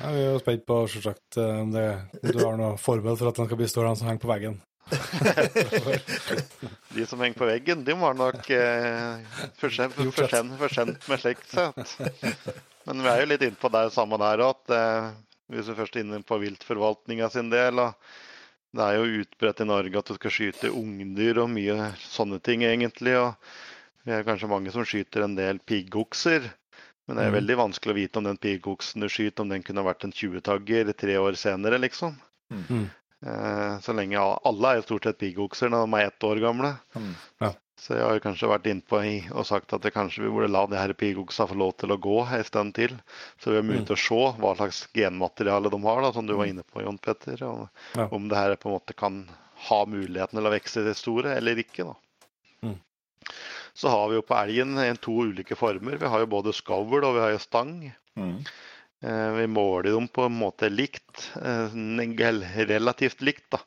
[0.00, 1.84] Ja, Vi er jo spent på selvsagt, eh, om, det,
[2.24, 4.54] du har noe forberedt for at den skal bli stående som henger på veggen.
[6.96, 9.20] de som henger på veggen, de var nok eh,
[9.60, 11.92] forsendt med slikt sett.
[12.88, 15.10] Men vi er jo litt inne på det samme der òg, at eh,
[15.52, 17.84] hvis vi først er inne på viltforvaltninga sin del.
[18.70, 22.64] Det er jo utbredt i Norge at du skal skyte ungdyr og mye sånne ting,
[22.64, 23.18] egentlig.
[23.18, 23.36] og
[24.06, 26.48] Vi er kanskje mange som skyter en del piggokser.
[27.10, 27.36] Men det er mm.
[27.40, 30.92] veldig vanskelig å vite om den piggoksen du skyter, om den kunne vært en 20-tagger
[30.94, 32.14] tre år senere, liksom.
[32.54, 32.64] Mm.
[32.68, 32.84] mm.
[33.26, 36.70] Eh, så lenge Alle er jo stort sett piggokser når de er ett år gamle.
[36.94, 37.10] Mm.
[37.42, 37.50] Ja.
[37.80, 40.78] Så jeg har kanskje vært innpå og sagt at det kanskje vi burde la de
[40.78, 42.94] her pigoksa få lov til å gå en stund til.
[43.40, 46.36] Så vi har mulighet til å se hva slags genmateriale de har, da, som du
[46.38, 47.42] var inne på, Jon Petter.
[47.48, 48.06] Og ja.
[48.06, 49.22] om det her på en måte kan
[49.70, 51.88] ha muligheten til å vokse til store eller ikke.
[51.88, 51.96] da.
[52.68, 52.78] Mm.
[53.80, 55.96] Så har vi jo på elgen en to ulike former.
[55.96, 57.70] Vi har jo både skovl og vi har jo stang.
[58.18, 58.34] Mm.
[59.02, 61.76] Eh, vi måler dem på en måte likt, eh,
[62.68, 63.50] relativt likt.
[63.50, 63.58] da.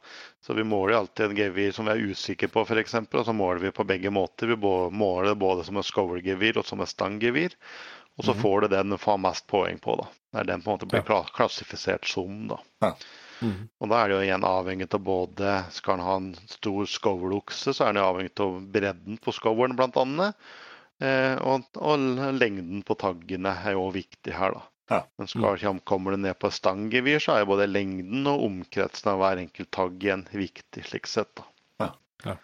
[0.41, 2.93] Så vi måler alltid en gevir som vi er usikre på, f.eks.
[2.93, 4.47] Og så måler vi på begge måter.
[4.47, 4.55] Vi
[4.91, 7.57] måler både som en skovlgevir og som en stanggevir.
[8.18, 8.41] Og så mm.
[8.41, 9.95] får du den du får mest poeng på.
[9.95, 10.07] da.
[10.32, 12.47] Det er den på en måte blir klassifisert som.
[12.47, 12.61] da.
[12.86, 12.93] Ja.
[13.43, 13.69] Mm.
[13.83, 17.73] Og da er det jo igjen avhengig av både Skal han ha en stor skovlokse,
[17.75, 20.29] så er det avhengig av bredden på skovlen bl.a.
[21.03, 22.05] Eh, og, og
[22.37, 24.69] lengden på taggene er jo viktig her, da.
[24.91, 24.99] Ja.
[25.17, 29.41] Men skal, kommer du ned på stanggevir, så er både lengden og omkretsen av hver
[29.41, 31.31] enkelt tagg igjen viktig, slik sett.
[31.39, 31.47] da.
[31.85, 31.89] Ja.
[32.25, 32.35] Ja.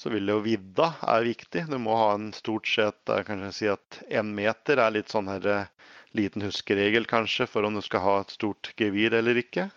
[0.00, 1.66] Så vil det jo vidda er viktig.
[1.68, 5.50] Du må ha en stort sett kan si at én meter er litt sånn her
[5.50, 9.68] eh, liten huskeregel kanskje for om du skal ha et stort gevir eller ikke.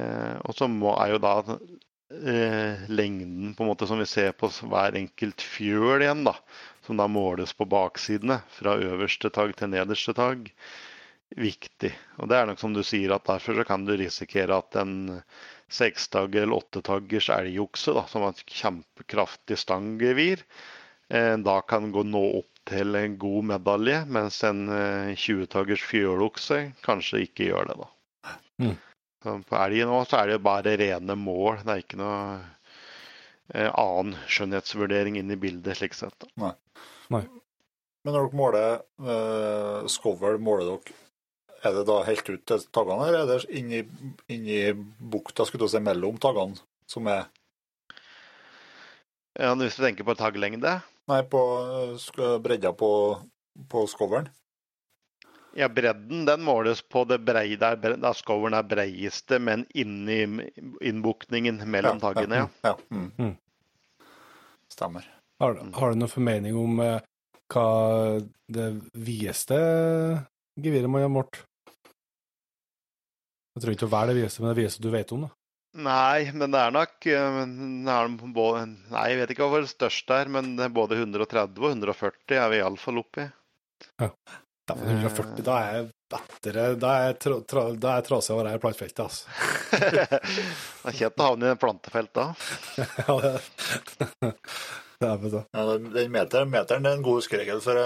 [0.00, 4.50] Eh, og så er jo da eh, lengden på en måte som vi ser på
[4.70, 6.38] hver enkelt fjøl igjen, da
[6.86, 10.50] som da måles på baksidene, fra øverste tagg til nederste tagg,
[11.40, 11.90] viktig.
[12.20, 14.94] Og det er nok som du sier, at derfor så kan du risikere at en
[15.72, 20.44] sekstagger eller åttetaggers elgokse, da, som har et kjempekraftig stanggevir,
[21.08, 26.60] eh, da kan gå nå opp til en god medalje, mens en 20-taggers eh, fjølokse
[26.84, 27.80] kanskje ikke gjør det.
[27.80, 28.36] da.
[28.60, 28.76] Mm.
[29.24, 31.62] På elgen nå så er det bare rene mål.
[31.64, 32.18] Det er ikke noe
[33.54, 35.78] eh, annen skjønnhetsvurdering inn i bildet.
[35.80, 36.28] slik sett.
[36.40, 36.52] Nei.
[37.14, 37.24] Nei.
[38.04, 38.68] Men når dere måler
[39.00, 41.00] eh, skovl, måler dere
[41.64, 43.78] er det da helt ut til taggene, eller er det inni,
[44.28, 44.58] inni
[45.00, 46.60] bukta skulle du si, mellom taggene
[46.90, 47.24] som er
[49.34, 50.76] ja, Hvis du tenker på tagglengde?
[51.10, 51.40] Nei, på
[52.44, 52.90] bredda på,
[53.72, 54.28] på skovlen.
[55.56, 60.24] Ja, bredden den måles på det breie, der, der skovlen er breieste, men inni
[60.82, 62.40] innbuktningen mellom ja, taggene.
[62.42, 62.48] Ja.
[62.66, 62.74] ja.
[62.90, 63.10] Mm.
[63.18, 63.34] Mm.
[64.72, 65.06] Stemmer.
[65.38, 66.98] Har, har, du noen formening om eh,
[67.54, 67.68] hva
[68.50, 69.58] det videste
[70.58, 71.42] geviret må ha målt?
[73.54, 75.34] Jeg tror ikke å være det videste, men det videste du vet om, da.
[75.84, 77.40] Nei, men det er nok eh,
[77.90, 82.38] er både, Nei, jeg vet ikke hva det største er, men både 130 og 140
[82.38, 83.30] er vi iallfall oppe i.
[84.02, 84.10] Ja.
[84.64, 88.38] Da, 140, da er jeg bedre Da er jeg, tra, tra, da er trasig å
[88.38, 89.24] være i plantfeltet, altså.
[89.82, 92.24] det er kjent å havne i plantefelt da.
[93.02, 93.42] ja, det er
[95.58, 97.76] ja, den meteren, meteren er en god huskeregel, for,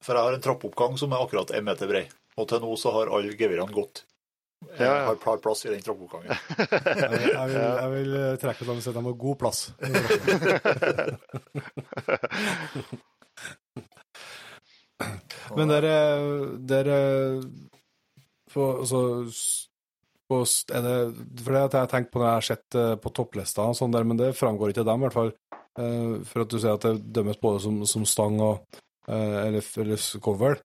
[0.00, 2.06] for jeg har en trappeoppgang som er akkurat én meter brei.
[2.40, 4.06] Og til nå så har alle gevirene gått.
[4.62, 5.12] Jeg ja, ja.
[5.26, 6.32] har plass i den trappeoppgangen.
[6.32, 6.38] jeg,
[7.18, 9.60] vil, jeg, vil, jeg vil eh, trekke si at de har god plass.
[15.56, 15.94] Men dere,
[16.68, 16.98] dere
[18.52, 19.00] for, altså,
[20.72, 20.96] er det,
[21.42, 23.94] For det har jeg tenkt på når jeg har sett eh, på topplista, og sånn
[23.94, 25.34] der, men det framgår ikke til dem, i hvert fall.
[25.72, 28.58] Uh, for at du sier at det dømmes både som, som stang og
[29.08, 30.58] uh, eller, eller cover.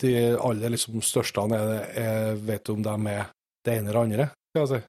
[0.00, 3.28] De aller liksom, største er, er, vet du om de er
[3.64, 4.80] det ene eller andre, skal jeg si?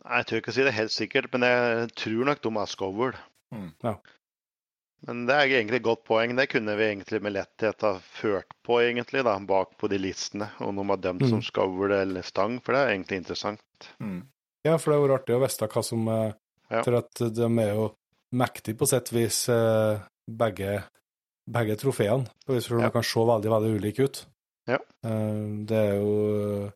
[0.00, 3.14] Nei, Jeg tør ikke si det helt sikkert, men jeg tror nok de er Scovel.
[3.54, 3.68] Mm.
[3.84, 3.94] Ja.
[5.08, 6.34] Men det er egentlig et godt poeng.
[6.36, 10.50] Det kunne vi egentlig med letthet ha ført på egentlig da, bak på de listene.
[10.60, 11.30] Om de har dømt mm.
[11.32, 13.88] som Scovel eller stang, for det er egentlig interessant.
[14.02, 14.20] Mm.
[14.66, 16.08] Ja, for det er jo artig å vite hva som
[16.70, 16.84] ja.
[16.86, 17.86] For at de er jo
[18.38, 20.76] mektige på sett vis, eh, begge,
[21.50, 22.30] begge trofeene.
[22.46, 22.86] På vis for ja.
[22.86, 24.20] de kan se veldig, veldig ulike ut.
[24.70, 24.78] Ja.
[24.78, 26.70] Eh, det er jo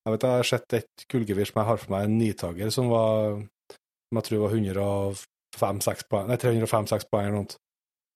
[0.00, 2.86] Jeg vet jeg har sett et kullgevir som jeg har for meg, en nitager, som
[2.88, 3.42] var
[4.10, 7.58] som jeg tror var 105-6 poeng, nei, 305-6 poeng eller noe.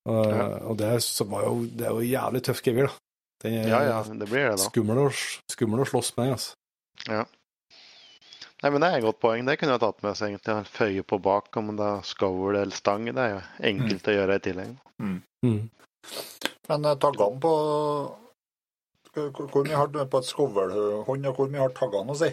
[0.05, 0.49] Og, ja.
[0.69, 0.91] og det,
[1.31, 3.01] var jo, det er jo jævlig tøff gevir, da.
[3.45, 4.67] Den er ja, ja, det blir det da.
[4.69, 5.09] Skummel, å,
[5.53, 6.55] skummel å slåss med, altså.
[7.09, 7.25] Ja.
[8.65, 9.45] Nei, men Det er et godt poeng.
[9.45, 10.33] Det kunne jeg tatt med seg.
[10.33, 10.73] egentlig.
[10.73, 13.05] Føye på bak om det er skovl eller stang.
[13.11, 14.09] Det er jo enkelt mm.
[14.09, 14.71] å gjøre i tillegg.
[15.05, 15.19] Mm.
[15.45, 15.59] Mm.
[16.71, 17.53] Men uh, taggene på
[19.15, 22.31] Hvor mye har du på et skovlhånd, og hvor mye har taggene å si?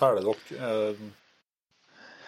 [0.00, 1.04] Teller dere uh...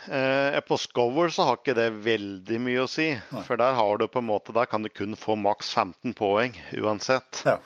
[0.09, 3.11] Eh, på Scover så har ikke det veldig mye å si.
[3.15, 3.45] Nei.
[3.49, 6.57] For der har du på en måte, der kan du kun få maks 15 poeng
[6.79, 7.43] uansett.
[7.47, 7.59] Ja.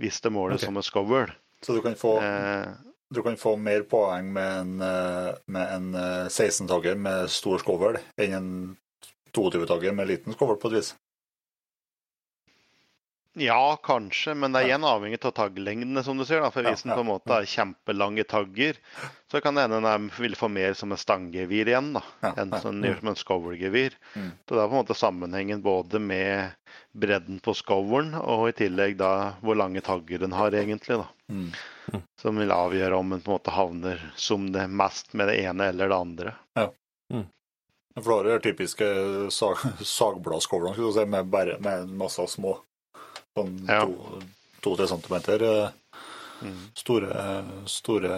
[0.00, 0.68] Hvis det måles okay.
[0.68, 1.32] som en Scover.
[1.64, 2.68] Så du kan få eh,
[3.08, 5.94] du kan få mer poeng med en, eh, en
[6.26, 8.50] 16-tagger eh, med stor Scover enn en
[9.36, 10.94] 22-tagger med liten Scover, på et vis.
[13.38, 16.40] Ja, kanskje, men det er igjen avhengig av tagglengdene, som du sier.
[16.40, 18.78] da, for Hvis den på en måte har kjempelange tagger,
[19.28, 22.78] så kan det hende den vil få mer som en stanggevir igjen, da, enn som
[22.78, 23.98] den gjør som en scovergevir.
[24.14, 24.30] Mm.
[24.40, 26.56] Så det er på en måte sammenhengen både med
[26.96, 29.10] bredden på skovlen og i tillegg da
[29.44, 30.96] hvor lange tagger den har, egentlig.
[31.02, 31.08] da.
[31.28, 32.00] Mm.
[32.22, 35.68] Som vil avgjøre om den på en måte havner som det mest med det ene
[35.74, 36.32] eller det andre.
[38.00, 38.88] For da er det typiske
[39.32, 42.56] sag, sagbladskovlene, skulle du si, med, bare, med masse små
[43.36, 43.82] sånn Ja.
[43.84, 44.22] to-
[44.62, 45.72] to-tre centimeter
[46.42, 46.56] Mm.
[46.76, 47.08] store,
[47.64, 48.08] store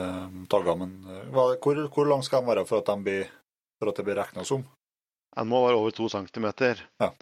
[0.51, 0.75] tagger.
[0.81, 3.29] Men eh, hva, hvor, hvor lang skal de være for at, de blir,
[3.79, 4.65] for at det blir regna som?
[5.37, 6.81] Den må være over to centimeter.
[6.99, 7.13] Ja.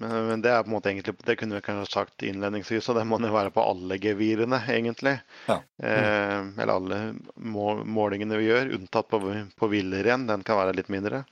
[0.00, 2.96] Men, men det er på en måte egentlig, det kunne vi kanskje sagt innledningsvis, og
[2.96, 5.18] det må jo være på alle gevirene, egentlig.
[5.46, 5.60] Ja.
[5.78, 6.98] Eh, eller alle
[7.36, 9.20] må, målingene vi gjør, unntatt på,
[9.54, 10.26] på villrein.
[10.26, 11.22] Den kan være litt mindre.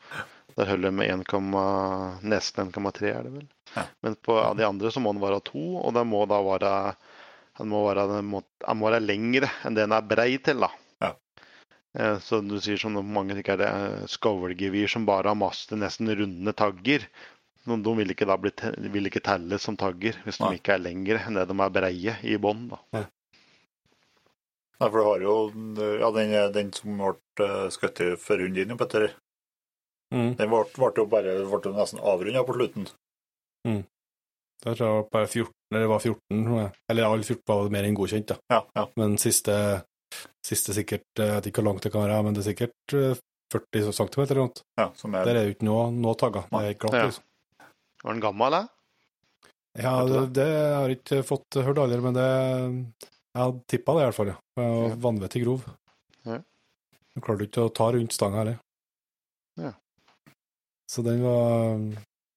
[0.56, 3.48] Der holder det med 1, nesten 1,3 er det vel.
[3.76, 3.86] Ja.
[4.02, 6.74] Men på de andre så må den være to, og den må da være
[7.60, 10.62] den må være, den må, den må være lengre enn det den er brei til.
[10.64, 10.70] da.
[11.04, 11.10] Ja.
[11.98, 16.10] Eh, Så du sier som mange sikkert er det scovelgevir som bare har masse nesten
[16.16, 17.06] runde tagger.
[17.68, 18.52] De, de vil ikke da bli,
[18.94, 22.16] vil ikke telles som tagger hvis de ikke er lengre enn det de er breie
[22.24, 22.70] i bånn.
[22.96, 23.04] Ja.
[24.80, 25.34] Nei, for du har jo
[26.00, 29.10] ja, den, den som ble eh, skutt for runden din, Petter.
[30.10, 30.32] Mm.
[30.36, 32.86] Den ble, ble jo bare ble jo nesten avrunda på slutten.
[34.60, 36.72] Der tror jeg bare 14, eller det var 14, tror jeg.
[36.92, 38.36] eller alle 14 var mer enn godkjent, da.
[38.52, 38.84] Ja, ja.
[39.00, 39.54] Men siste,
[40.44, 42.94] siste sikkert, eh, jeg vet ikke hvor langt det kan være, men det er sikkert
[42.98, 43.22] eh,
[43.54, 44.64] 40 cm eller noe.
[44.78, 46.44] ja som er, Der er jo ikke noe, noe tagger.
[46.52, 47.06] Det er glatt, Ja.
[47.08, 47.24] liksom.
[48.04, 48.68] Var den gammel, eller?
[49.80, 52.28] Ja, det, det har jeg ikke fått hørt aldri, men det
[53.30, 54.94] Jeg hadde tippa det i hvert fall, Ja.
[55.06, 55.64] vanvittig grov.
[56.26, 56.40] Ja.
[57.14, 58.58] Du klarte ikke å ta rundt stanga heller.
[59.56, 59.72] Ja.
[60.90, 61.78] Så den var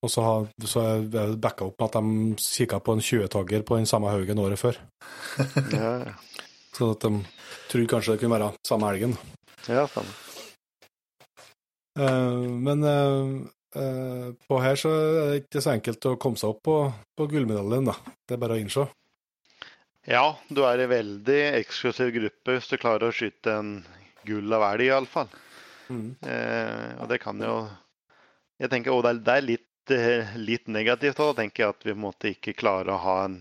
[0.03, 3.77] Og så har så er det backa opp at de kikka på en 20-tagger på
[3.79, 4.79] den samme haugen året før.
[5.71, 6.13] Ja, ja.
[6.73, 7.21] Så at de
[7.69, 9.15] trodde kanskje det kunne være samme helgen.
[9.67, 10.11] ja samme.
[11.93, 13.45] Uh, men uh,
[13.77, 16.77] uh, på her så er det ikke så enkelt å komme seg opp på,
[17.15, 17.95] på gullmedaljen, da.
[18.25, 18.87] Det er bare å innse.
[20.09, 23.71] Ja, du er i veldig eksklusiv gruppe hvis du klarer å skyte en
[24.27, 25.31] gull av elg, iallfall.
[25.87, 26.09] Mm.
[26.25, 27.55] Eh, og det kan jo
[28.61, 31.33] Jeg tenker og det er, litt, eh, litt negativt òg.
[31.33, 33.39] Da tenker jeg at vi måtte ikke klare å ha en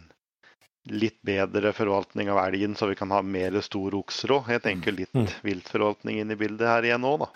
[0.90, 4.48] litt bedre forvaltning av elgen, så vi kan ha mer store okser òg.
[4.50, 5.28] Jeg tenker litt Mm.
[5.42, 7.28] viltforvaltning inn i bildet her igjen òg, da.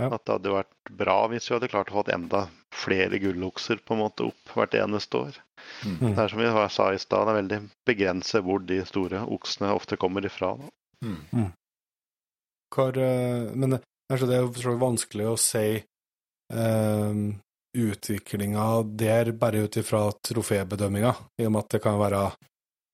[0.00, 0.08] Ja.
[0.14, 3.94] At det hadde vært bra hvis vi hadde klart å få enda flere gullokser på
[3.94, 5.38] en måte opp hvert eneste år.
[5.84, 6.14] Mm.
[6.16, 9.74] Det er som vi sa i stad, det er veldig begrenset hvor de store oksene
[9.74, 10.56] ofte kommer ifra.
[10.56, 10.70] Da.
[11.04, 11.52] mm.
[12.74, 13.78] Hvor, eh, men
[14.10, 15.84] altså, det er jo så vanskelig å si
[16.52, 17.14] uh,
[17.76, 22.22] utviklinga der bare ut ifra trofébedømminga, i og med at det kan være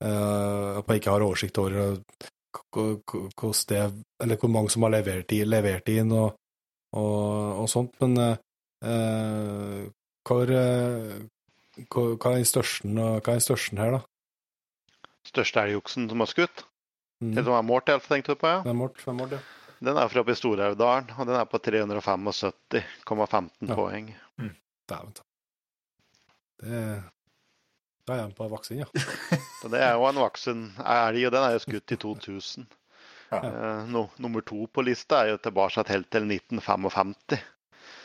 [0.04, 1.94] eh, at man ikke har oversikt over eh,
[3.68, 3.84] det,
[4.22, 6.36] eller hvor mange som har levert, i, levert inn og,
[6.92, 7.96] og, og sånt.
[8.04, 8.36] Men eh,
[8.84, 9.82] eh,
[10.26, 10.52] hvor,
[11.88, 14.00] hvor, hva er den største, er her, da?
[15.26, 16.66] Største elgoksen som har skutt,
[17.24, 17.30] Mm.
[17.32, 18.48] Det som er målt, iallfall, tenkte du på?
[18.50, 18.58] ja.
[18.60, 19.38] Det er målt, det er målt, ja.
[19.84, 23.74] Den er fra oppe i Storhaugdalen, og den er på 375,15 Ja.
[23.74, 24.14] poeng.
[24.88, 25.22] Dæven ta.
[26.62, 27.02] Det
[28.06, 28.86] Da er jeg på vaksin, ja.
[29.60, 32.66] Så det er jo en voksen elg, og den er jo skutt i 2000.
[33.26, 33.40] Ja.
[33.42, 37.40] Eh, no, nummer to på lista er jo tilbake helt til 1955.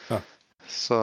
[0.10, 0.18] Ja.
[0.66, 0.98] Så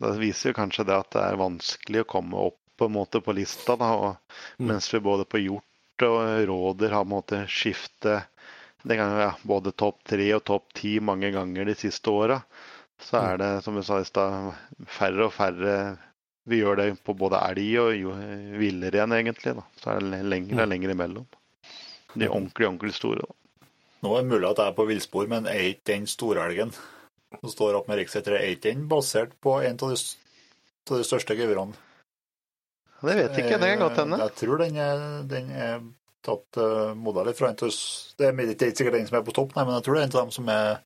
[0.00, 3.20] det viser jo kanskje det at det er vanskelig å komme opp på en måte
[3.20, 3.76] på lista.
[3.76, 4.16] Da, og
[4.56, 4.64] Mm.
[4.72, 8.24] Mens vi både på hjort og råder har på en måte skiftet
[8.82, 12.40] det kan ja, både topp tre og topp ti mange ganger de siste åra.
[13.02, 14.54] Så er det, som vi sa i stad,
[14.86, 15.76] færre og færre
[16.46, 18.16] Vi gjør det på både elg og
[18.58, 19.54] villrein, egentlig.
[19.54, 19.62] Da.
[19.78, 21.28] Så er det lengre og lengre imellom.
[22.14, 23.22] De ordentlig, ordentlig store.
[23.22, 23.68] Da.
[24.02, 26.74] Nå er det mulig at jeg er på villspor, men er ikke den storelgen
[27.38, 28.10] som står opp med rv.
[28.10, 30.00] 3, er ikke den basert på en av de,
[30.90, 31.78] de største gevirene?
[33.02, 34.18] Det vet jeg ikke, det kan godt hende.
[34.22, 35.78] Jeg tror den er, den er
[36.26, 36.92] tatt uh,
[37.26, 37.72] litt fra en av
[38.18, 40.06] Det er ikke sikkert den som er på topp, nei, men jeg tror det er
[40.08, 40.80] en av dem som er,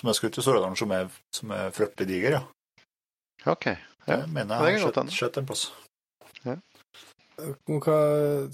[0.00, 2.42] som er skutt i Sør-Odalen, som, er- som er fryktelig diger, ja.
[3.52, 3.66] Ok.
[4.06, 4.20] Ja.
[4.20, 5.70] Det mener jeg har sett- en plass.
[7.66, 7.94] Hva,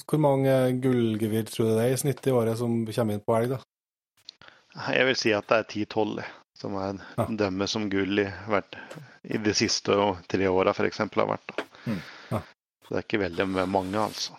[0.08, 3.34] hvor mange gullgevir tror du det er i snitt i året som kommer inn på
[3.36, 3.58] elg, da?
[4.94, 6.22] Jeg vil si at det er 10-12
[6.60, 7.26] som er Ja.
[7.42, 8.76] dømme som gull i, hvert,
[9.24, 9.96] i de siste
[10.28, 10.98] tre åra f.eks.
[10.98, 11.52] har vært.
[11.56, 11.64] Da.
[11.86, 12.00] Mm.
[12.30, 12.40] Ja.
[12.84, 14.36] Så det er ikke veldig mange, altså.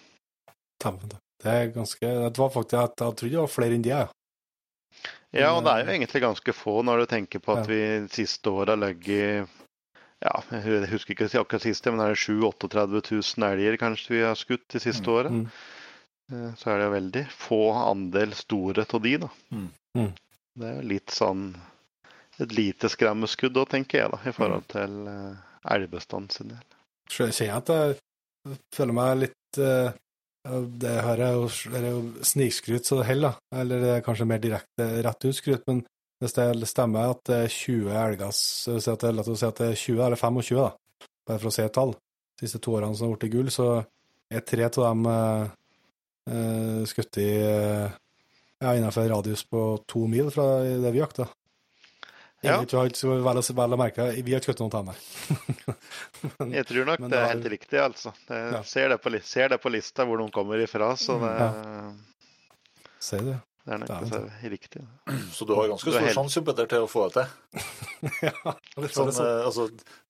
[0.82, 1.18] Dæven, da.
[1.42, 2.00] Det er ganske
[2.30, 4.08] Det var faktisk Jeg, jeg trodde det var flere enn det, jeg.
[5.34, 7.72] Ja, og det er jo egentlig ganske få når du tenker på at Ja.
[7.72, 9.48] vi siste året har ligget
[10.22, 14.20] ja, jeg husker ikke akkurat siste, men det er 7 38 000 elger kanskje vi
[14.22, 15.14] har skutt de siste Mm.
[15.16, 15.32] året.
[15.32, 15.48] Mm.
[16.32, 19.30] Eh, Så er det jo veldig få andel store av de, da.
[19.52, 19.70] Mm.
[19.98, 20.14] Mm.
[20.60, 21.56] Det er jo litt sånn
[22.40, 25.36] et lite skremmeskudd da, tenker jeg, da, i forhold til eh,
[25.74, 26.62] elgbestanden sin del.
[27.10, 29.92] Jeg kjenner at jeg føler meg litt eh,
[30.42, 31.48] Det her er jo,
[31.78, 33.36] er jo snikskryt så det holder.
[33.54, 35.84] Eller det er kanskje mer direkte rett ut skryt, men
[36.22, 39.62] hvis det stemmer at det er 20 elger, si at det La oss si at
[39.62, 41.96] det er 20 eller 25, da, bare for å si et tall.
[42.38, 43.68] De siste to årene som har blitt gull, så
[44.32, 45.56] er tre av dem eh,
[46.30, 47.98] eh, skutt i eh,
[48.62, 51.30] ja, innenfor en radius på to mil fra det vi jakter.
[52.44, 52.56] Ja.
[52.64, 54.96] Ikke så vel, å- vel merke, vi har ikke skutt noen dem.
[56.40, 58.14] Men- Jeg tror nok Men det er helt riktig, altså.
[58.30, 58.62] Jeg Ja.
[58.64, 61.38] ser, det på, ser det på lista hvor de kommer ifra, så det,
[63.00, 63.32] Ser du?
[63.66, 64.82] det er nok Det er så riktig.
[65.38, 67.62] Så du har ganske stor helt- sjanse Petter, til å få det til.
[68.26, 69.46] ja, det Sånn, sånn.
[69.46, 69.68] altså,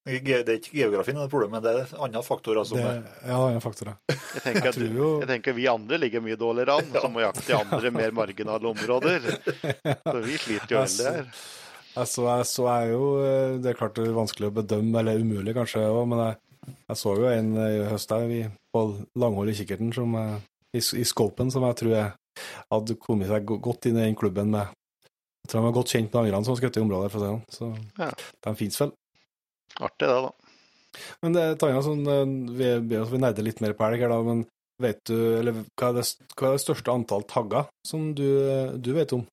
[0.08, 3.04] det er ikke geografien som er problemet, men det er andre faktorer som Det, er
[3.28, 3.98] ja, det er faktorer.
[4.36, 7.12] Jeg tenker, Jeg at, tror jo jeg tenker vi andre ligger mye dårligere an, som
[7.12, 9.28] må jakte i andre mer marginale områder.
[9.44, 11.34] Så vi sliter jo veldig her.
[11.92, 15.02] Jeg så, jeg så er jo eh, Det er klart det er vanskelig å bedømme,
[15.02, 16.38] eller umulig kanskje òg, men jeg,
[16.88, 18.84] jeg så jo en i høst der på
[19.20, 20.38] langhold i kikkerten som, eh,
[20.78, 22.14] i, i scopen som jeg tror jeg
[22.72, 26.14] hadde kommet seg godt inn i den klubben med Jeg tror de var godt kjent
[26.14, 27.44] med angrene som har skutt i området, for å si det sånn.
[27.52, 28.12] Så Ja.
[28.48, 28.94] de fins vel.
[29.82, 30.32] Artig det, da.
[31.24, 34.22] Men det er sånn eh, Vi, vi, vi nerder litt mer på elg her, da,
[34.28, 34.46] men
[34.82, 38.74] vet du Eller hva er det, hva er det største antall tagger som du, eh,
[38.80, 39.26] du vet om?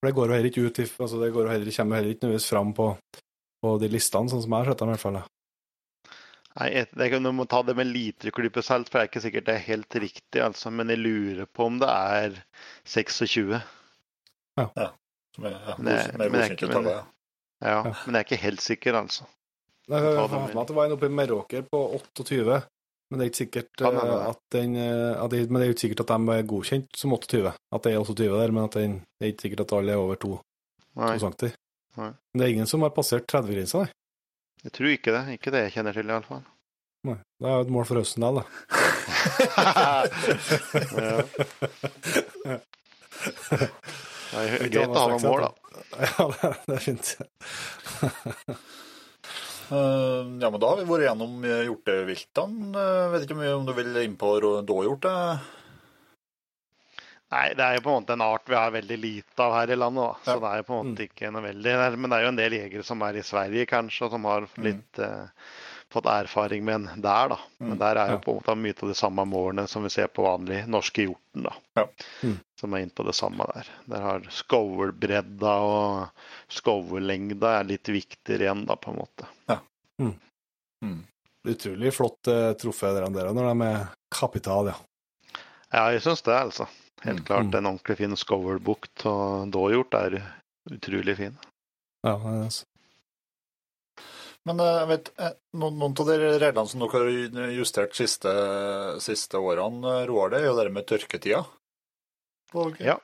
[0.00, 2.14] For det går jo heller ikke ut i altså Det går jo heller, kommer heller
[2.14, 2.86] ikke nødvendigvis fram på,
[3.60, 5.18] på de listene, sånn som jeg har sett dem i hvert fall.
[6.60, 9.22] Nei, et- jeg kan, du må ta det med literklype salt, for det er ikke
[9.26, 10.72] sikkert det er helt riktig, altså.
[10.72, 12.40] Men jeg lurer på om det er
[12.84, 13.60] 26.
[15.36, 17.02] som er, ja, Men jeg, men det ikke- men- ja.
[17.62, 17.94] Ja, Ja.
[18.06, 19.26] men jeg er ikke helt sikker, altså.
[19.88, 20.16] Nei, Jeg
[20.48, 22.62] det med at det var en oppe i Meråker på 28,
[23.10, 23.88] men det er ikke sikkert eh,
[24.30, 27.14] at den eh, at det, Men det er ikke sikkert at de er godkjent som
[27.16, 27.52] 28.
[27.74, 30.02] At det er 28 der, men at den, det er ikke sikkert at alle er
[30.04, 30.30] over 2
[31.00, 31.34] Nei, cm.
[32.00, 33.90] Men det er ingen som har passert 30-grensa, nei.
[34.64, 35.24] jeg tror ikke det.
[35.38, 36.44] Ikke det jeg kjenner til, iallfall.
[37.08, 37.18] nei.
[37.40, 38.44] Det er jo et mål for Østendal, da.
[41.00, 41.16] ja.
[44.30, 45.50] Nei, Litt greit å ha noen mål, da.
[46.06, 47.06] Ja, det, det er fint.
[49.70, 52.74] Eh, ja, men da har vi vært gjennom eh, hjorteviltene.
[52.74, 55.04] Eh, vet ikke om du vil inn på rå- dåhjort?
[55.10, 55.48] eh?
[57.30, 59.70] Nei, det er jo på en måte en art vi har veldig lite av her
[59.70, 60.02] i landet.
[60.02, 60.14] Da.
[60.26, 60.40] Så Ja.
[60.42, 62.52] det er jo på en måte ikke noe veldig Men det er jo en del
[62.58, 65.26] jegere som er i Sverige, kanskje, og som har litt eh,
[65.90, 67.38] fått erfaring med en der, da.
[67.60, 67.78] Men Mm.
[67.78, 70.22] der er jo på en måte mye av de samme målene som vi ser på
[70.26, 71.52] vanlig norske hjorten, da.
[71.76, 71.86] Ja.
[72.24, 72.40] Mm.
[72.60, 73.68] Som er inne på det samme der.
[73.88, 79.28] Der har skovlbredda og skovlengda er litt viktigere igjen, da, på en måte.
[80.00, 80.98] Mm.
[81.48, 84.76] Utrolig flott uh, truffet dere der når det er med kapital, ja.
[85.70, 86.66] Ja, jeg syns det, altså.
[87.04, 87.26] Helt Mm.
[87.30, 90.18] klart en ordentlig fin skovlbukt og dåhjort er
[90.68, 91.38] utrolig fin.
[92.04, 92.66] ja det er altså.
[94.48, 98.32] Men eh, jeg vet, eh, noen, noen av de reglene som dere har justert siste,
[99.04, 101.42] siste årene, Roar, det er jo det med tørketida.
[102.54, 102.98] Og, Ja.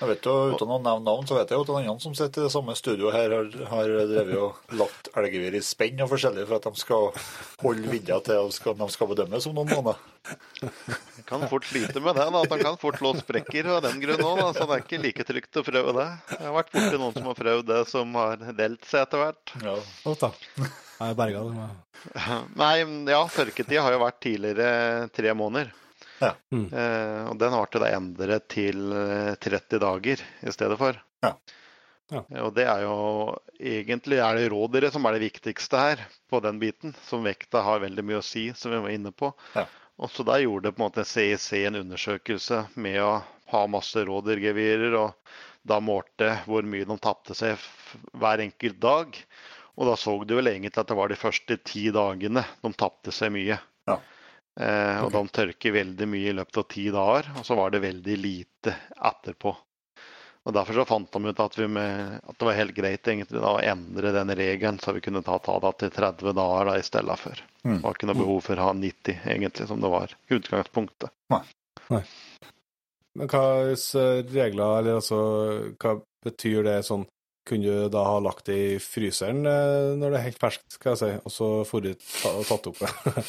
[0.00, 2.14] Jeg vet jo, Uten å nevne navn, så vet jeg jo at en annen som
[2.16, 6.08] sitter i det samme studioet her, har, har drevet og lagt elggevir i spenn og
[6.14, 7.10] forskjellig for at de skal
[7.60, 10.00] holde vidda til at skal, de skal bedømmes om noen måneder.
[11.28, 12.24] Kan fort slite med det.
[12.32, 15.02] da, at Han kan fort låse sprekker av den grunn òg, så det er ikke
[15.04, 16.08] like trygt å prøve det.
[16.32, 19.54] Jeg har vært borti noen som har prøvd det, som har delt seg etter hvert.
[19.66, 19.76] Ja.
[20.08, 20.32] Å.
[21.00, 21.44] Jeg berga.
[21.44, 21.68] det
[22.56, 22.74] Nei,
[23.12, 25.76] ja, tørketid har jo vært tidligere tre måneder.
[26.20, 26.34] Ja.
[26.52, 26.66] Mm.
[26.72, 30.98] Eh, og den til da endret til eh, 30 dager i stedet for.
[31.24, 31.34] Ja.
[32.10, 32.22] Ja.
[32.24, 32.94] Eh, Og det er jo
[33.58, 36.94] egentlig er det rådyret som er det viktigste her på den biten.
[37.08, 39.32] Som vekta har veldig mye å si, som vi var inne på.
[39.56, 39.66] Ja.
[40.00, 43.14] Og så der gjorde det på en måte CIC en undersøkelse med å
[43.50, 45.12] ha masse rådyrgevirer, og
[45.66, 47.60] da målte hvor mye de tapte seg
[48.16, 49.18] hver enkelt dag.
[49.76, 53.12] Og da så du vel egentlig at det var de første ti dagene de tapte
[53.12, 53.58] seg mye.
[53.90, 53.98] Ja.
[54.58, 57.84] Eh, og de tørker veldig mye i løpet av ti dager, og så var det
[57.84, 59.52] veldig lite etterpå.
[60.48, 63.42] Og Derfor så fant de ut at, vi med, at det var helt greit egentlig
[63.42, 66.78] da, å endre den regelen, så vi kunne ta, ta det til 30 dager da,
[66.80, 67.42] i stedet for.
[67.60, 67.76] Mm.
[67.76, 71.12] Det var ikke noe behov for å ha 90, egentlig, som det var utgangspunktet.
[71.90, 73.44] Men hva
[73.76, 75.20] slags regler, eller altså,
[75.76, 77.04] hva betyr det sånn
[77.48, 80.92] Kunne du da ha lagt det i fryseren eh, når det er helt ferskt, skal
[80.92, 83.24] jeg si, og så forut og tatt opp det?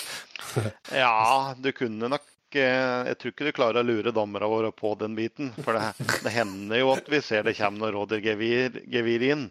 [1.00, 1.16] Ja,
[1.64, 2.28] du kunne nok
[2.60, 5.54] eh, Jeg tror ikke du klarer å lure dommerne våre på den biten.
[5.64, 9.48] For det, det hender jo at vi ser det kommer noen gevir inn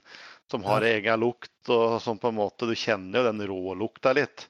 [0.50, 4.48] som har egen lukt, og som på en måte Du kjenner jo den rålukta litt.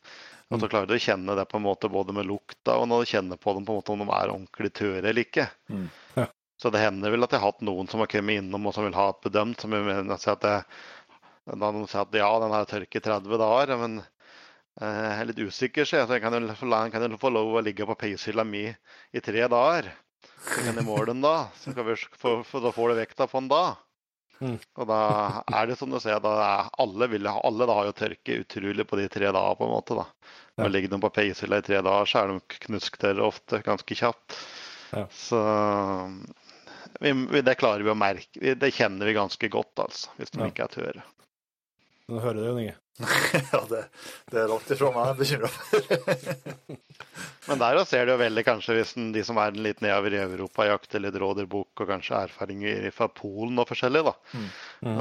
[0.50, 3.04] Og så klarer du å kjenne det på en måte både med lukta og når
[3.04, 5.46] du kjenner på dem på en måte om de er ordentlig tørre eller ikke.
[5.70, 5.84] Mm.
[6.16, 6.24] Ja.
[6.60, 8.84] Så det hender vel at jeg har hatt noen som har kommet innom og som
[8.84, 9.62] vil ha et bedømt.
[9.62, 10.64] som jeg mener at jeg,
[11.48, 15.40] Da de sier at ja, den har tørket 30 dager, men eh, jeg er litt
[15.40, 16.52] usikker, så jeg kan jo
[16.92, 19.88] kan jo få lov å ligge på peishylla mi i tre dager.
[20.20, 21.48] Så kan jeg måle den da.
[21.56, 23.64] Så kan vi, for, for da får du vekta på den da.
[24.40, 24.56] Mm.
[24.80, 25.00] Og da
[25.52, 29.00] er det som du ser, er alle, vil, alle da har jo tørke utrolig på
[29.00, 29.96] de tre dager, på en måte.
[29.96, 30.06] da.
[30.56, 30.64] Ja.
[30.64, 34.36] Og Ligger de på peishylla i tre dager, så er de knusktørre ofte ganske kjapt.
[34.90, 35.04] Ja.
[35.14, 35.40] Så
[37.00, 38.54] vi, det klarer vi å merke.
[38.58, 40.50] Det kjenner vi ganske godt, altså, hvis de Ja.
[40.50, 41.02] ikke er tørre.
[42.10, 42.76] Nå hører du jo, Inge.
[43.54, 43.84] ja, det,
[44.28, 46.80] det er langt ifra meg jeg er bekymra for.
[47.48, 50.12] Men der også ser du jo veldig kanskje hvis den, de som er litt nedover
[50.14, 54.02] i Europa, jakter litt råderbukk og kanskje erfaringer fra Polen og forskjellig.
[54.10, 54.12] da.
[54.36, 54.50] Mm.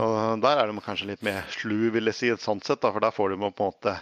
[0.06, 2.80] Og Der er de kanskje litt mer slu, vil jeg si, sånn sett.
[2.86, 3.98] da, For der får de på en måte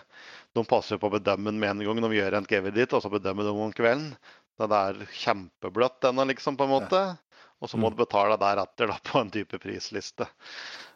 [0.55, 2.93] De passer jo på å bedømme den med en gang de gjør en GV dit,
[2.93, 4.11] og så bedømmer de om kvelden.
[4.57, 7.01] Da det er kjempebløtt ennå, liksom, på en måte.
[7.59, 10.27] Og så må du betale deretter da, på en type prisliste.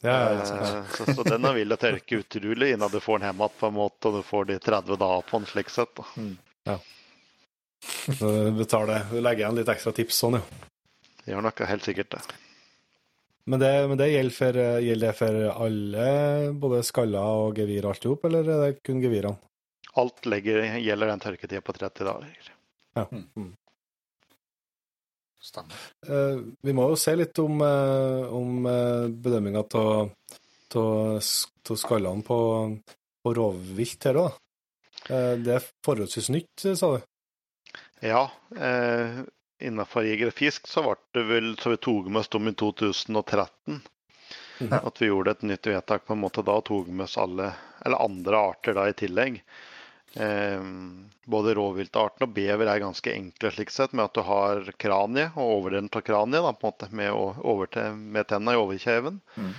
[0.01, 0.41] Ja, ja, ja.
[0.41, 3.69] Eh, så, så den vil jo tørke utrolig innen du får den hjem igjen, på
[3.71, 5.95] en måte, og du får de 30 dager på den slik sett.
[5.97, 6.77] da.
[8.05, 10.61] Så Du betaler, du legger igjen litt ekstra tips sånn, jo.
[11.21, 12.21] Det gjør nok helt sikkert det.
[13.49, 16.05] Men det, men det gjelder, for, gjelder det for alle,
[16.61, 19.41] både skaller og gevir og alt i hop, eller er det kun gevirene?
[19.97, 22.51] Alt legger, gjelder den tørketida på 30 dager.
[22.95, 23.07] Ja.
[23.09, 23.49] Mm.
[25.41, 25.77] Stemmer.
[26.07, 30.11] Eh, vi må jo se litt om, eh, om eh, bedømminga av
[31.81, 32.39] skallene på,
[33.23, 34.37] på rovvilt her òg.
[35.09, 37.07] Eh, det er forholdsvis nytt, sa du?
[38.05, 38.27] Ja,
[38.57, 39.21] eh,
[39.61, 42.55] innenfor jeger og fisk så ble det vel så vi tok med oss dem i
[42.57, 43.81] 2013.
[44.61, 44.77] Ja.
[44.85, 47.49] At vi gjorde et nytt vedtak på en måte da og tok med oss alle,
[47.81, 49.41] eller andre arter da i tillegg.
[50.13, 50.63] Eh,
[51.31, 55.57] både rovviltarten og bever er ganske enkle slik sett, med at du har kraniet og
[55.57, 59.21] overdelen av kraniet da, på en måte med, over med tenna i overkjeven.
[59.35, 59.51] Mm.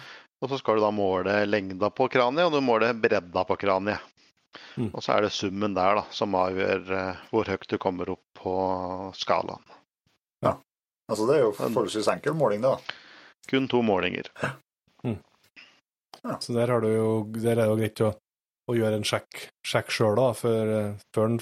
[0.43, 4.03] Og så skal du da måle lengda på kraniet, og du måler bredda på kraniet.
[4.77, 4.91] Mm.
[4.91, 8.43] Og så er det summen der da, som avgjør eh, hvor høyt du kommer opp
[8.43, 8.57] på
[9.17, 9.63] skalaen.
[11.13, 12.71] Altså, det er jo forholdsvis enkel måling, det.
[12.73, 12.99] da.
[13.51, 14.31] Kun to målinger.
[16.41, 18.13] Så der, har du jo, der er det jo greit å,
[18.71, 20.73] å gjøre en sjekk, sjekk sjøl, da, før,
[21.19, 21.39] han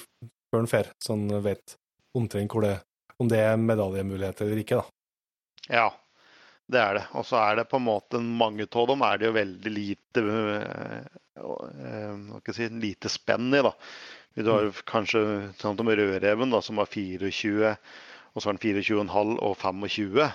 [0.51, 1.75] før en fer, så han vet
[2.17, 2.77] omtrent hvor det,
[3.21, 4.81] om det er medaljemuligheter eller ikke.
[4.81, 4.97] da.
[5.71, 5.87] Ja,
[6.71, 7.03] det er det.
[7.19, 10.23] Og så er det på en måte mange av dem er det jo veldig lite
[10.23, 13.63] eh, eh, hva skal jeg si, lite spenn i.
[13.65, 13.73] da.
[14.39, 14.81] Du har mm.
[14.87, 15.21] kanskje
[15.59, 17.75] sånn som rødreven, da, som var 24,
[18.31, 20.31] og så har den 24,5 og 25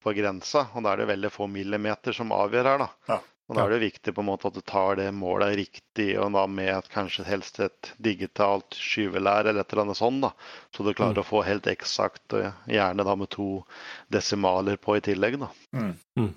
[0.00, 0.66] på grensa.
[0.74, 2.84] Og da er det veldig få millimeter som avgjør her.
[2.84, 2.90] da.
[3.08, 3.20] Ja.
[3.50, 6.30] Og Da er det viktig på en måte at du tar det målet riktig, og
[6.36, 10.22] da med at kanskje helst et digitalt skyvelær eller et eller annet sånt.
[10.22, 10.30] da.
[10.70, 11.24] Så du klarer Mm.
[11.24, 13.64] å få helt eksakt, og gjerne da med to
[14.08, 15.40] desimaler på i tillegg.
[15.40, 15.48] da.
[15.74, 15.98] Mm.
[16.16, 16.30] Mm.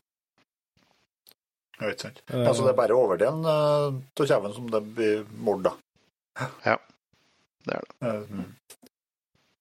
[1.81, 2.21] Ja, ikke sant.
[2.33, 5.73] Uh, Altså, det er bare overdelen av kjeven som det blir mord, da.
[6.65, 6.77] Ja,
[7.67, 7.95] det er det.
[8.01, 8.55] Uh, mm.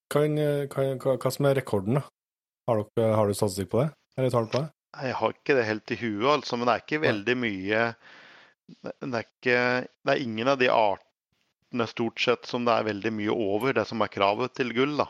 [0.09, 0.37] kan,
[0.73, 2.03] kan, hva, hva som er rekorden, da?
[2.69, 3.91] Har, dere, har du statistikk på det?
[4.17, 4.71] Eller tall på det?
[4.93, 7.85] Jeg har ikke det helt i huet, altså, men det er ikke veldig mye
[8.83, 9.57] Det er, ikke,
[10.05, 13.87] det er ingen av de artene stort sett som det er veldig mye over det
[13.89, 14.95] som er kravet til gull.
[15.01, 15.09] da.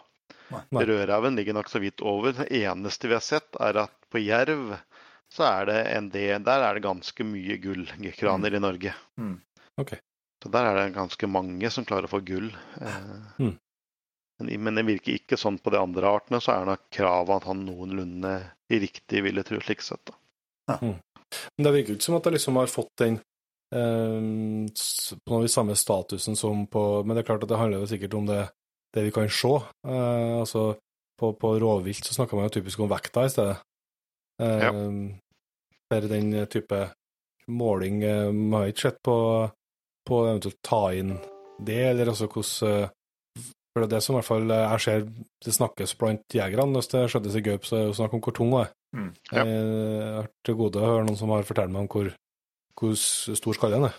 [0.87, 2.33] Rødreven ligger nok så vidt over.
[2.37, 4.77] Det eneste vi har sett, er at på jerv
[5.33, 8.95] så er det en del Der er det ganske mye gullkraner i Norge.
[9.17, 9.39] Mm.
[9.81, 9.99] Okay.
[10.43, 12.51] Så der er det ganske mange som klarer å få gull.
[12.81, 13.53] Eh,
[14.43, 14.59] Mm.
[14.59, 17.65] men, det virker ikke sånn på de andre artene, så er nok kravet at han
[17.65, 18.33] noenlunde
[18.81, 20.01] riktig, vil jeg tro, slik sett.
[20.07, 20.15] da.
[21.57, 23.19] Men det virker jo ikke som at det liksom har fått den
[23.75, 24.21] eh,
[25.25, 27.91] på noe i samme statusen som på Men det er klart at det handler jo
[27.91, 28.43] sikkert om det,
[28.95, 29.55] det vi kan se.
[29.89, 30.77] Eh, altså,
[31.21, 33.59] på, på rovvilt så snakker man jo typisk om vekta i stedet.
[34.43, 34.73] Eh, Ja.
[35.93, 36.79] For den type
[37.53, 39.17] måling eh, Man har ikke sett på,
[40.09, 41.19] på eventuelt ta inn
[41.61, 42.89] det, eller altså hvordan eh,
[43.73, 45.05] For det er det som i hvert fall jeg ser
[45.47, 46.77] det snakkes blant jegerne.
[46.77, 48.73] Hvis det skjedde i gaup, så er det jo snakk om hvor tung hun er.
[48.93, 49.11] Mm.
[49.33, 49.45] Ja.
[49.49, 52.11] Jeg har til gode å høre noen som har fortalt meg om hvor,
[52.77, 53.97] hvor stor skallen er.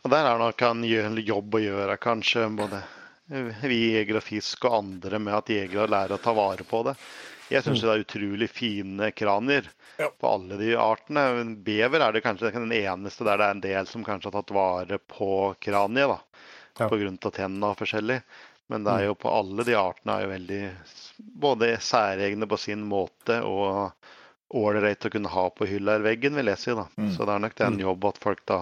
[0.00, 0.82] Og der er nok en
[1.22, 2.82] jobb å gjøre, kanskje, både
[3.62, 6.96] vi jegere og fisk og andre, med at jegere lærer å ta vare på det.
[7.50, 9.66] Jeg syns det er utrolig fine kranier
[9.98, 10.06] Ja.
[10.08, 11.24] på alle de artene.
[11.66, 14.54] Bever er det kanskje den eneste der det er en del som kanskje har tatt
[14.54, 16.18] vare på kraniet, da.
[16.80, 16.88] Ja.
[16.88, 18.20] Av tennene er forskjellig.
[18.70, 20.60] Men det er jo på alle de artene er jo veldig
[21.42, 23.90] både særegne på sin måte og
[24.54, 26.74] ålreit å kunne ha på hylla i veggen, vil jeg si.
[26.74, 26.86] da.
[26.98, 27.10] Mm.
[27.14, 27.82] Så det er nok det en Mm.
[27.86, 28.60] jobb at folk da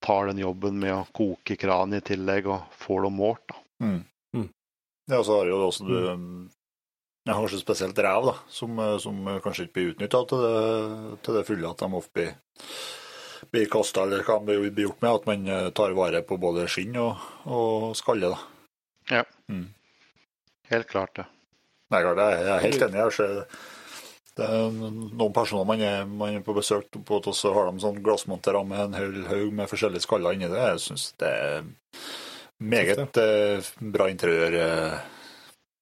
[0.00, 3.46] tar den jobben med å koke kran i tillegg og får det målt.
[3.48, 3.56] da.
[3.84, 4.04] Mm.
[4.36, 4.48] Mm.
[5.10, 5.96] Ja, så har jo også du
[7.26, 11.70] ja, Kanskje spesielt rev, da, som, som kanskje ikke blir utnytta til, til det fulle.
[11.70, 12.34] At de ofte blir,
[13.56, 15.10] blir kasta, eller hva det blir gjort med.
[15.20, 18.30] At man eh, tar vare på både skinn og, og skalle.
[18.36, 18.42] da.
[19.20, 19.24] Ja.
[19.52, 19.66] Mm.
[20.70, 21.26] Helt klart det.
[21.94, 23.02] Nei, jeg jeg er helt enig.
[23.04, 23.34] Jeg ser
[24.36, 27.80] det er noen personer man er, man er på besøk på, og så har de
[27.80, 30.58] sånn glassmontere med en hel haug med forskjellige skaller inni det.
[30.74, 31.70] Jeg syns det er
[32.60, 34.58] meget eh, bra interiør.
[34.60, 34.98] eh.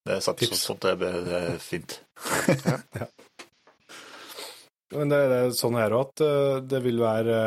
[0.05, 0.61] Det er, Tips.
[0.69, 1.97] sånn at det, er- det er fint.
[4.95, 7.39] Men det er sånn her òg at eh, det vil være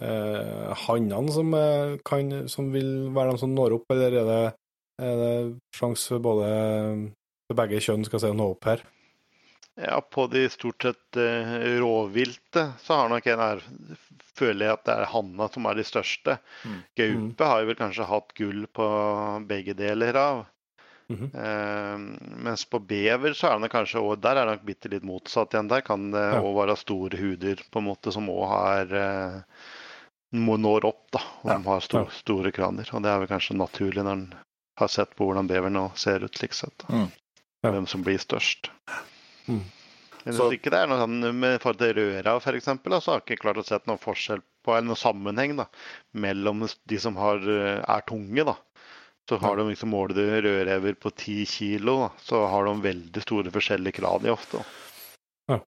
[0.00, 4.42] eh, hannene som, eh, kan, som vil være de som når opp, eller er det,
[5.02, 5.36] er det
[5.76, 6.50] sjanse for både
[7.48, 8.84] for begge kjønn skal si, å nå opp her?
[9.80, 13.62] Ja, på de stort sett eh, råvilte så har nok en her
[14.36, 16.38] føler jeg at det er hanna som er de største.
[16.64, 16.80] Mm.
[16.98, 18.88] Gaupe har jo vel kanskje hatt gull på
[19.48, 20.42] begge deler av.
[21.12, 21.28] Mhm.
[21.34, 21.98] Eh,
[22.42, 25.52] mens på bever så er det kanskje og Der er det nok bitte litt motsatt
[25.54, 25.68] igjen.
[25.68, 26.40] Der kan det Ja.
[26.42, 29.42] være store huder på en måte som òg har eh,
[30.34, 31.20] må når opp, da.
[31.44, 31.58] Og Ja.
[31.58, 32.06] de har sto, Ja.
[32.10, 32.88] store kraner.
[32.94, 34.34] Og det er vel kanskje naturlig når en
[34.78, 36.78] har sett på hvordan beveren nå ser ut, slik sett.
[36.88, 37.10] Mm.
[37.62, 37.70] Ja.
[37.70, 38.70] Hvem som blir størst.
[39.48, 39.60] Mm.
[40.24, 42.38] Men Så- ikke det er noe sånn med forhold til røra da,
[43.00, 45.66] så har jeg ikke klart å se noen forskjell på, eller noen sammenheng da,
[46.14, 48.44] mellom de som har, eh, er tunge.
[48.44, 48.54] da.
[49.32, 53.22] Så har de liksom måler du rødrever på 10 kilo, da, så har de veldig
[53.24, 54.60] store forskjellige kranier ofte.
[54.60, 55.58] da.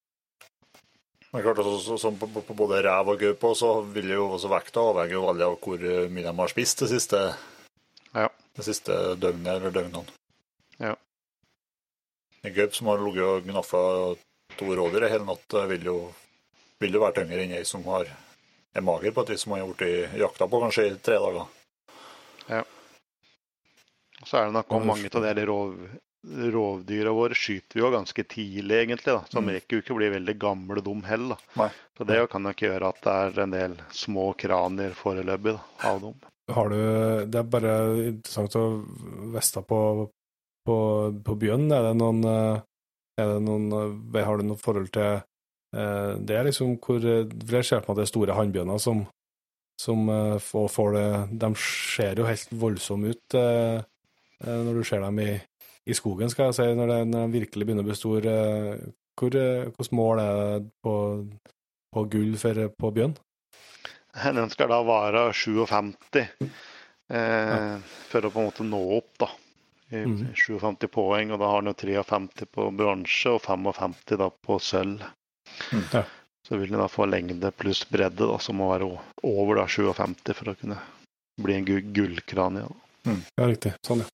[1.34, 4.52] Men klart, altså, så, så, på, på både rev og gaupe så vil jo også
[4.54, 5.82] vekta avhenge jo veldig av hvor
[6.14, 7.24] mye de har spist det siste,
[8.14, 8.30] Ja.
[8.56, 10.14] det siste døgnet eller døgnene.
[10.80, 10.94] Ja.
[12.46, 13.82] En gaup som har ligget og gnaffa
[14.62, 15.98] to rådyr i hele natt, eh, vil jo,
[16.80, 18.14] vil jo være tyngre enn ei som har,
[18.78, 21.50] er mager på et vis, som har gjort i jakta på kanskje i tre dager.
[24.26, 25.76] Så er det nok om mange av de rov,
[26.26, 29.06] rovdyra våre skyter vi jo ganske tidlig, egentlig.
[29.14, 29.54] da, Så de Mm.
[29.56, 31.38] rekker jo ikke å bli veldig gamle, dum heller.
[31.98, 36.02] Så det kan nok gjøre at det er en del små kranier foreløpig da, av
[36.02, 36.14] dem.
[36.52, 37.74] Har du Det er bare
[38.10, 38.66] interessant å
[39.34, 40.10] veste på,
[40.66, 40.78] på,
[41.24, 41.72] på bjørn.
[41.72, 42.62] Er det noen eh,
[43.18, 43.72] er det noen,
[44.14, 45.22] eh, Har du noe forhold til
[45.74, 46.36] eh, det?
[46.36, 49.06] er liksom hvor For jeg ser på meg at det er store hannbjørner som,
[49.80, 50.08] som
[50.40, 53.38] får, får det De ser jo helt voldsomme ut
[54.44, 55.30] når du ser dem i,
[55.88, 58.34] i skogen, skal jeg si, når, det, når de virkelig begynner å bli store.
[58.36, 60.96] eh, eh, Hvilket mål er det på,
[61.96, 63.16] på gull for, på bjørn?
[64.16, 66.22] Den skal da være 57
[67.10, 67.80] eh,
[68.10, 69.30] for å på en måte nå opp, da.
[69.94, 70.34] I Mhm.
[70.34, 75.04] 57 poeng, og da har den jo 53 på bronse og 55 da på sølv.
[75.72, 75.84] Mhm.
[75.94, 76.04] Ja.
[76.48, 78.90] Så vil den da få lengde pluss bredde, da, som må være
[79.24, 80.78] over da 57 for å kunne
[81.42, 82.66] bli en gu- gullkranie.
[83.06, 83.22] Mm.
[83.38, 83.74] Ja, riktig.
[83.86, 84.10] Sånn, ja.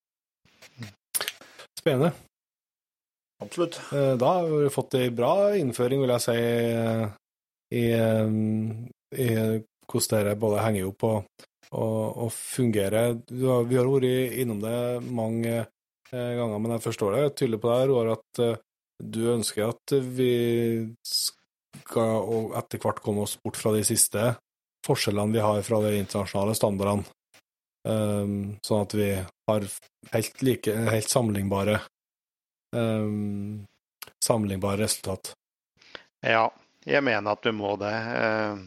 [1.78, 2.12] Spennende.
[3.42, 3.80] Absolutt.
[3.92, 6.36] Eh, Da har vi fått ei bra innføring, vil jeg si,
[7.74, 8.34] i, eh,
[9.18, 9.28] i
[9.92, 13.16] hvordan dette både henger opp og, og, og fungerer.
[13.28, 14.76] Vi har, vært innom det
[15.08, 18.44] mange eh, ganger, men jeg forstår det tydelig på deg, Roar, at
[19.02, 20.32] du ønsker at vi
[21.02, 24.36] skal og etter hvert komme oss bort fra de siste
[24.86, 27.02] forskjellene vi har fra de internasjonale standardene,
[28.62, 29.08] sånn at vi
[29.52, 29.68] har
[30.16, 31.80] helt like, helt sammenlignbare
[32.76, 33.66] um,
[34.24, 35.32] sammenlignbare resultat.
[36.20, 36.52] Ja,
[36.84, 37.92] jeg mener at vi må det.
[37.92, 38.62] Eh,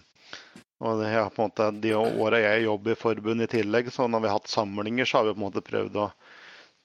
[0.86, 4.10] og det er på en måte De åra jeg jobber i forbund i tillegg, så
[4.12, 6.10] når vi har hatt samlinger, så har vi på en måte prøvd å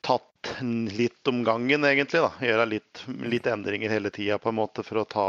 [0.07, 0.53] tatt
[0.97, 2.23] litt om gangen, egentlig.
[2.23, 5.27] da, Gjøre litt, litt endringer hele tida for å ta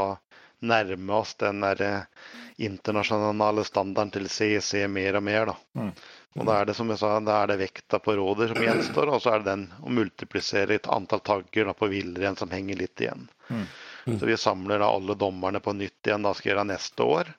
[0.61, 2.31] nærme oss den der eh,
[2.61, 5.51] internasjonale standarden til CEC mer og mer.
[5.51, 5.55] da.
[5.81, 5.93] Mm.
[6.39, 9.09] Og da er det som jeg sa, da er det vekta på råder som gjenstår,
[9.11, 12.79] og så er det den å multiplisere et antall tagger da, på villrein som henger
[12.79, 13.27] litt igjen.
[13.49, 13.65] Mm.
[14.05, 14.19] Mm.
[14.19, 17.33] Så vi samler da alle dommerne på nytt igjen, da skal gjøre neste år.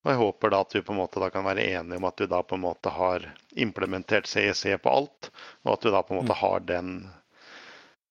[0.00, 2.22] Og jeg håper da at vi på en måte da kan være enige om at
[2.22, 3.26] vi da på en måte har
[3.60, 5.28] implementert CEC på alt,
[5.66, 6.94] og at vi da på en måte har den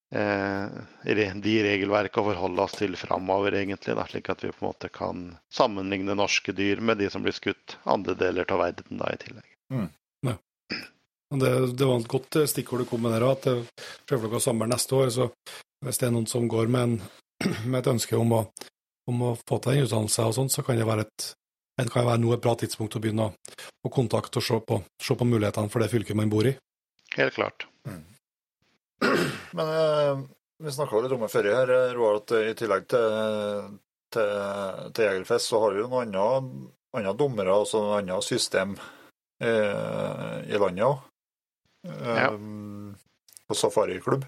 [0.09, 3.93] de regelverkene å forholde oss til framover, egentlig.
[3.97, 7.35] Da, slik at vi på en måte kan sammenligne norske dyr med de som blir
[7.37, 9.49] skutt andre deler av verden da i tillegg.
[11.29, 13.57] Og Det, det var et godt eh, stikkord du kom med der at det
[14.09, 15.11] prøver dere å samle neste år.
[15.13, 15.29] Så
[15.85, 18.43] hvis det er noen som går med, en, med et ønske om å,
[19.09, 21.33] om å få til en utdannelse og sånn, så kan det være et
[21.79, 23.57] det kan være nå et bra tidspunkt å begynne å,
[23.87, 26.51] å kontakte og se på, se på mulighetene for det fylket man bor i.
[27.15, 27.69] Helt klart.
[29.57, 30.23] Men eh,
[30.63, 33.77] vi snakka litt om det før her, eh, Roar, at i tillegg til,
[34.13, 34.33] til,
[34.95, 38.75] til Jegerfest, så har vi jo noen andre, andre dommere altså noe annet system
[39.43, 41.05] eh, i landet òg.
[41.87, 42.33] Ja.
[42.35, 42.97] Um,
[43.47, 44.27] på safariklubb.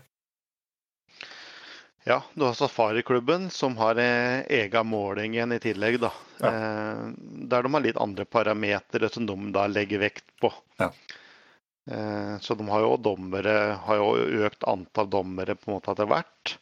[2.03, 6.09] Ja, du har Safariklubben som har eh, egen måling igjen i tillegg, da.
[6.39, 6.49] Ja.
[6.49, 7.03] Eh,
[7.51, 10.49] der de har litt andre parametere som de da legger vekt på.
[10.81, 10.89] Ja.
[11.89, 16.09] Eh, så de har jo dommere, har jo økt antall dommere på en måte etter
[16.09, 16.55] hvert.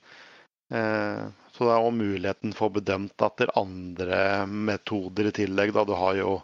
[0.71, 5.73] Eh, så det er òg muligheten for å bedømt etter andre metoder i tillegg.
[5.75, 5.83] Da.
[5.83, 6.35] Du har jo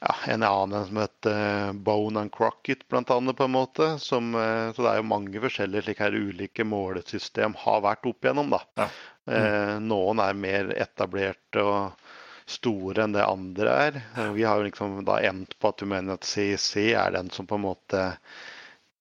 [0.00, 3.90] ja, en annen som heter Bone and Crocket, blant annet, på en måte.
[4.00, 8.24] Som, eh, så det er jo mange forskjellige slike her ulike målesystem har vært opp
[8.24, 8.62] igjennom, da.
[8.78, 8.88] Ja.
[9.28, 12.07] Eh, noen er mer etablerte og
[12.48, 13.98] store enn det andre er.
[14.16, 17.30] Eh, Vi har jo liksom da endt på at vi mener at CIC er den
[17.34, 18.06] som på en måte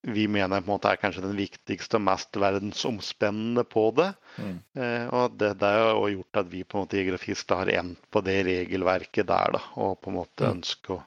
[0.07, 4.11] vi mener på en måte er kanskje den viktigste og mest verdensomspennende på det.
[4.37, 4.53] Mm.
[4.77, 7.71] Eh, og det, det har jo gjort at vi på en måte i Grafista har
[7.73, 10.59] endt på det regelverket der, da, og på en måte Mm.
[10.59, 11.01] ønsker å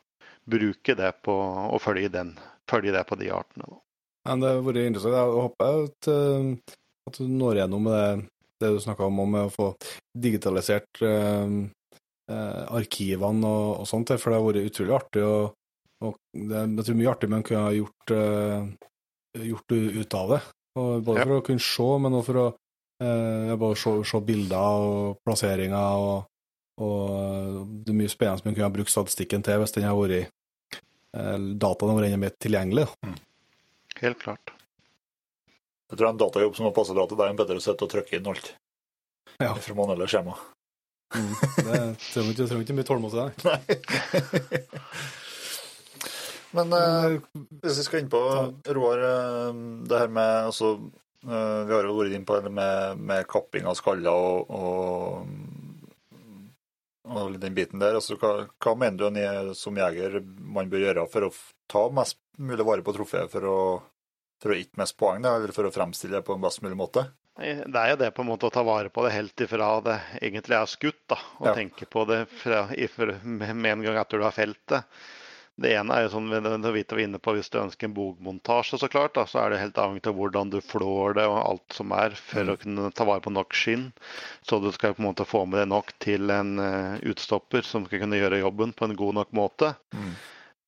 [0.50, 1.32] bruke det på
[1.70, 2.34] og følge, den,
[2.68, 3.64] følge det på de artene.
[3.70, 3.80] Da.
[4.28, 5.16] Men det har vært interessant.
[5.16, 6.76] Jeg håper at, eh,
[7.08, 8.28] at du når gjennom med det,
[8.60, 9.70] det du snakka om, om å få
[10.18, 11.46] digitalisert eh,
[12.30, 15.24] eh, arkivene og, og sånt, for det har vært utrolig artig.
[15.26, 15.52] Og,
[16.06, 20.40] og det, jeg tror mye artig man kunne ha gjort, eh, gjort ut av det.
[20.80, 21.26] Og både Ja.
[21.26, 22.48] for å kunne se, men også for å
[23.02, 26.04] eh, bare se, se bilder og plasseringer.
[26.08, 26.26] og
[26.80, 29.98] og det er mye spennende som man kunne ha brukt statistikken til hvis den har
[29.98, 30.30] vært
[31.12, 32.86] dataen dataene har vært enda mer tilgjengelig.
[33.04, 33.18] Mm.
[34.00, 34.52] Helt klart.
[35.90, 38.16] Jeg tror en datajobb som har passet bra til deg, er bedre sett å trykke
[38.16, 38.52] inn alt
[39.42, 39.52] Ja.
[39.60, 40.38] fra manuelle skjema.
[41.14, 41.32] Mm.
[41.66, 41.78] Det
[42.12, 43.42] trenger ikke, trenger ikke mye tålmodighet.
[43.42, 43.50] der.
[43.50, 43.60] Nei.
[46.56, 47.20] Men eh,
[47.62, 48.20] hvis vi skal inn på
[48.74, 49.50] Roar, eh,
[49.86, 50.72] det her med altså
[51.22, 55.28] eh, Vi har jo vært inn på det med, med kapping av skaller og, og,
[57.06, 58.00] og den biten der.
[58.00, 61.32] Altså, hva, hva mener du en, som jeger man bør gjøre for å
[61.70, 63.58] ta mest mulig vare på trofeet for å,
[64.42, 67.06] for å ikke mest poeng, eller for å fremstille det på en best mulig måte?
[67.38, 69.96] Det er jo det på en måte å ta vare på det helt ifra det
[70.20, 71.16] egentlig er skutt, da.
[71.38, 71.54] Og Ja.
[71.54, 74.82] tenke på det fra, ifra, med en gang etter du har felt det.
[75.60, 77.94] Det ene er jo sånn det det vi var inne på, hvis du ønsker en
[77.94, 81.36] bogmontasje, så klart, da, så er det helt avhengig av hvordan du flår det og
[81.36, 83.92] alt som er, for å kunne ta vare på nok skinn.
[84.42, 87.84] Så du skal på en måte få med deg nok til en eh, utstopper som
[87.84, 89.74] skal kunne gjøre jobben på en god nok måte.
[89.92, 90.14] Mm.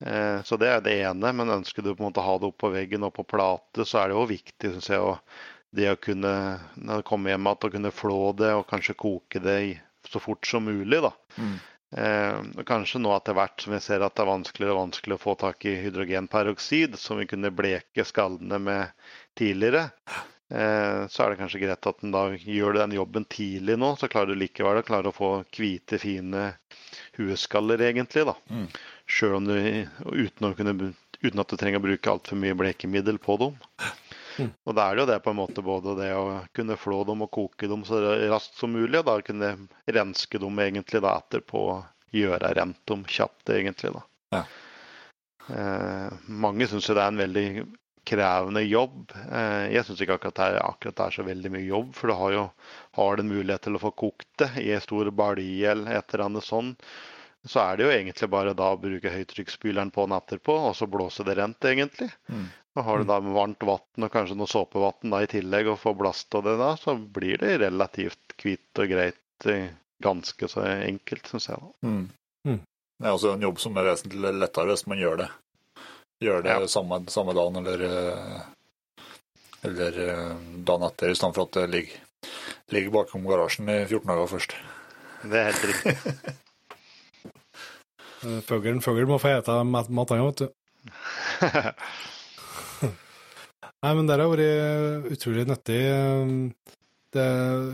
[0.05, 2.53] Eh, Så det er det ene, men ønsker du på en måte å ha det
[2.53, 5.17] opp på veggen og på plate, så er det jo viktig, synes jeg, å
[5.73, 6.33] det å kunne,
[6.77, 9.59] når du kommer hjem igjen, å kunne flå det og kanskje koke det
[10.09, 11.01] så fort som mulig.
[11.01, 11.13] da.
[11.39, 11.55] Mm.
[11.93, 15.23] Eh, kanskje nå etter hvert som vi ser at det er vanskeligere og vanskeligere å
[15.23, 19.09] få tak i hydrogenperoksid, som vi kunne bleke skallene med
[19.39, 19.91] tidligere,
[20.53, 24.09] eh, så er det kanskje greit at en da gjør den jobben tidlig nå, så
[24.13, 26.51] klarer du likevel å klare å få hvite, fine
[27.21, 28.25] hueskaller, egentlig.
[28.29, 28.37] da.
[28.49, 28.69] Mm.
[29.09, 29.57] Selv om du,
[30.17, 33.61] uten, kunne, uten at du trenger å bruke altfor mye blekemiddel på dem.
[34.39, 34.51] Mm.
[34.65, 36.25] Og da er det jo det på en måte både det å
[36.57, 38.01] kunne flå dem og koke dem så
[38.33, 39.53] raskt som mulig, og da kunne
[39.85, 41.67] renske dem egentlig da etterpå,
[42.13, 44.03] gjøre rent dem kjapt egentlig da.
[44.37, 44.43] Ja.
[45.49, 47.47] Eh, mange syns jo det er en veldig
[48.09, 49.15] krevende jobb.
[49.31, 52.11] Eh, jeg syns ikke akkurat det, er, akkurat det er så veldig mye jobb, for
[52.11, 52.45] du har jo
[52.99, 56.15] har du en mulighet til å få kokt det i en stor balje eller et
[56.15, 56.75] eller annet sånn.
[57.49, 60.87] Så er det jo egentlig bare da å bruke høytrykksspyleren på den etterpå, og så
[60.87, 62.13] blåse det rent, egentlig.
[62.31, 62.45] Mm.
[62.77, 66.35] Og har du da varmt vann og kanskje noe såpevann i tillegg, og får blast
[66.39, 69.19] av det da, så blir det relativt hvitt og greit.
[69.47, 69.69] eh,
[70.03, 71.59] Ganske så enkelt, syns jeg.
[71.61, 71.89] da.
[71.89, 72.09] Mm.
[72.49, 72.57] Mm.
[72.99, 75.29] Det er også en jobb som er vesentlig lettere hvis man gjør det.
[76.25, 76.67] Gjør det Ja.
[76.67, 78.41] samme, samme dagen eller, eh,
[79.69, 80.37] eller eh,
[80.67, 82.01] dagen etter, i stedet for at det ligger,
[82.73, 84.57] ligger bakom garasjen i 14 dager først.
[85.23, 85.95] Det er helt riktig.
[88.23, 90.49] Eh, Fuglen, fuglen må få ete mat- matanga, vet du.
[93.83, 95.81] Nei, men det har vært utrolig nyttig.
[97.13, 97.25] Det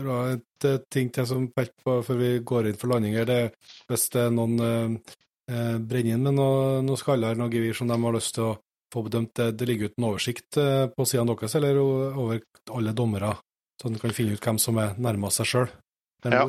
[0.03, 3.27] var et eh, ting til som pekte på før vi går inn for landing her.
[3.29, 3.51] Det er
[3.87, 5.13] hvis det er noen eh,
[5.53, 8.57] eh, brenner inn med noe, noe skaller, noe gevir som de har lyst til å
[8.91, 9.31] få bedømt.
[9.37, 12.41] Det, det ligger ut en oversikt eh, på sidene deres, eller over
[12.75, 13.31] alle dommere,
[13.79, 15.71] så en kan finne ut hvem som er nærmest seg sjøl.
[16.27, 16.43] Ja.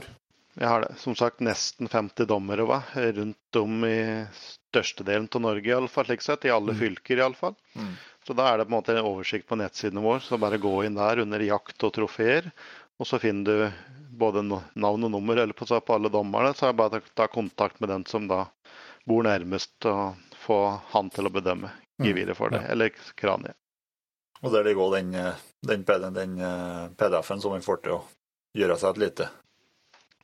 [0.58, 0.96] Jeg har det.
[0.98, 2.80] Som sagt nesten 50 dommere hva?
[3.14, 6.44] rundt om i størstedelen av Norge, i alle fall, slik sett.
[6.44, 6.80] I alle Mm.
[6.80, 7.54] fylker, iallfall.
[7.78, 7.92] Mm.
[8.26, 10.20] Så da er det på en måte en oversikt på nettsiden vår.
[10.24, 12.50] Så bare gå inn der under jakt og trofeer.
[13.00, 13.86] Og så finner du
[14.20, 16.52] både navn og nummer eller på, så på alle dommerne.
[16.54, 18.44] Så er det bare å ta kontakt med den som da
[19.08, 20.58] bor nærmest, og få
[20.92, 21.70] han til å bedømme
[22.00, 22.06] Mm.
[22.08, 22.62] geviret for det.
[22.62, 22.72] Ja.
[22.72, 23.56] Eller kraniet.
[24.40, 25.10] Og der ligger også den,
[25.68, 28.04] den, den, den, eh, PDF-en som man får til å
[28.56, 29.26] gjøre seg et lite.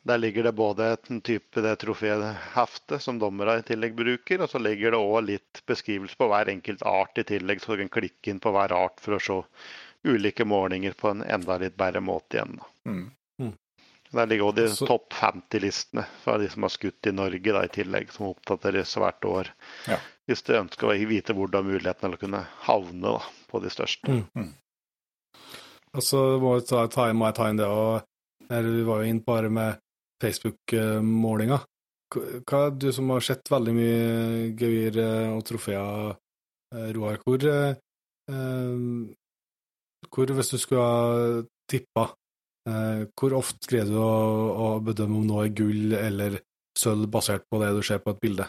[0.07, 4.61] Der ligger det både en type det troféhefte som dommere i tillegg bruker, og så
[4.63, 8.31] ligger det òg litt beskrivelse på hver enkelt art i tillegg, så du kan klikke
[8.31, 9.41] inn på hver art for å se
[10.07, 12.61] ulike målinger på en enda litt bedre måte igjen.
[12.87, 13.07] Mm.
[14.15, 17.65] Der ligger òg de Så- topp 50-listene fra de som har skutt i Norge da,
[17.65, 19.51] i tillegg, som oppdateres hvert år.
[19.89, 19.99] Ja.
[20.27, 23.61] Hvis du ønsker å vite hvor du har muligheten til å kunne havne da, på
[23.63, 24.23] de største.
[24.35, 24.55] Mm.
[25.95, 28.07] Og så må jeg ta, ta, må jeg ta inn det, og
[28.49, 29.83] vi var jo inn på det med
[30.23, 31.61] Facebook-målinga.
[32.15, 36.13] Hva, er du som har sett veldig mye gevir eh, og trofeer,
[36.75, 37.75] eh, Roar, hvor, eh,
[40.11, 42.13] hvor hvis du skulle ha tippa,
[42.67, 44.11] hvor ofte greier du å,
[44.59, 46.41] å bedømme om noe er gull eller
[46.75, 48.47] sølv basert på det du ser på et bilde?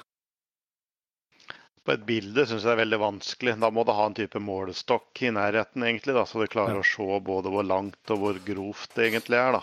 [1.85, 3.53] På et bilde syns jeg det er veldig vanskelig.
[3.61, 6.81] Da må du ha en type målestokk i nærheten, egentlig, da, så du klarer Ja.
[6.81, 9.60] å se både hvor langt og hvor grovt det egentlig er.
[9.60, 9.61] da.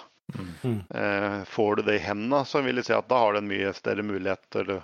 [0.64, 0.78] Mm.
[0.94, 3.48] Eh, får du det i hendene, så vil jeg si at da har du en
[3.50, 4.78] mye større mulighet til å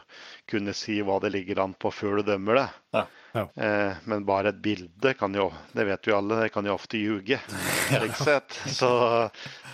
[0.50, 2.66] kunne si hva det ligger an på før du dømmer det.
[2.98, 3.02] Ja.
[3.32, 3.44] Ja.
[3.62, 6.98] Eh, men bare et bilde kan jo, det vet vi alle, det kan jo ofte
[7.00, 7.38] ljuge.
[7.94, 8.40] ja.
[8.68, 8.90] Så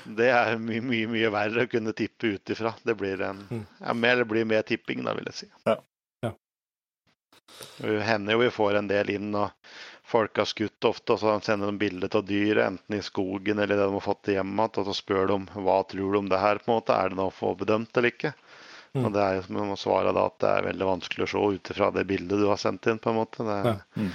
[0.07, 2.75] det er mye, mye, mye verre å kunne tippe ut ifra.
[2.87, 3.67] Det blir en, Mm.
[3.81, 5.51] ja, mer, det blir mer tipping, da, vil jeg si.
[5.67, 5.77] Ja.
[6.23, 6.33] Ja.
[7.81, 9.51] Det hender jo vi får en del inn, og
[10.07, 13.75] folk har skutt ofte, og så sender de bilde av dyret, enten i skogen eller
[13.77, 16.39] det de har fått hjem igjen, og så spør de hva tror du om det
[16.39, 18.33] her, på en måte, er det noe å få bedømt eller ikke?
[18.95, 19.05] Mm.
[19.05, 21.43] Og det er jo som må svare da at det er veldig vanskelig å se
[21.59, 23.45] ut ifra det bildet du har sendt inn, på en måte.
[23.45, 23.77] Det Ja.
[23.97, 24.13] Mm.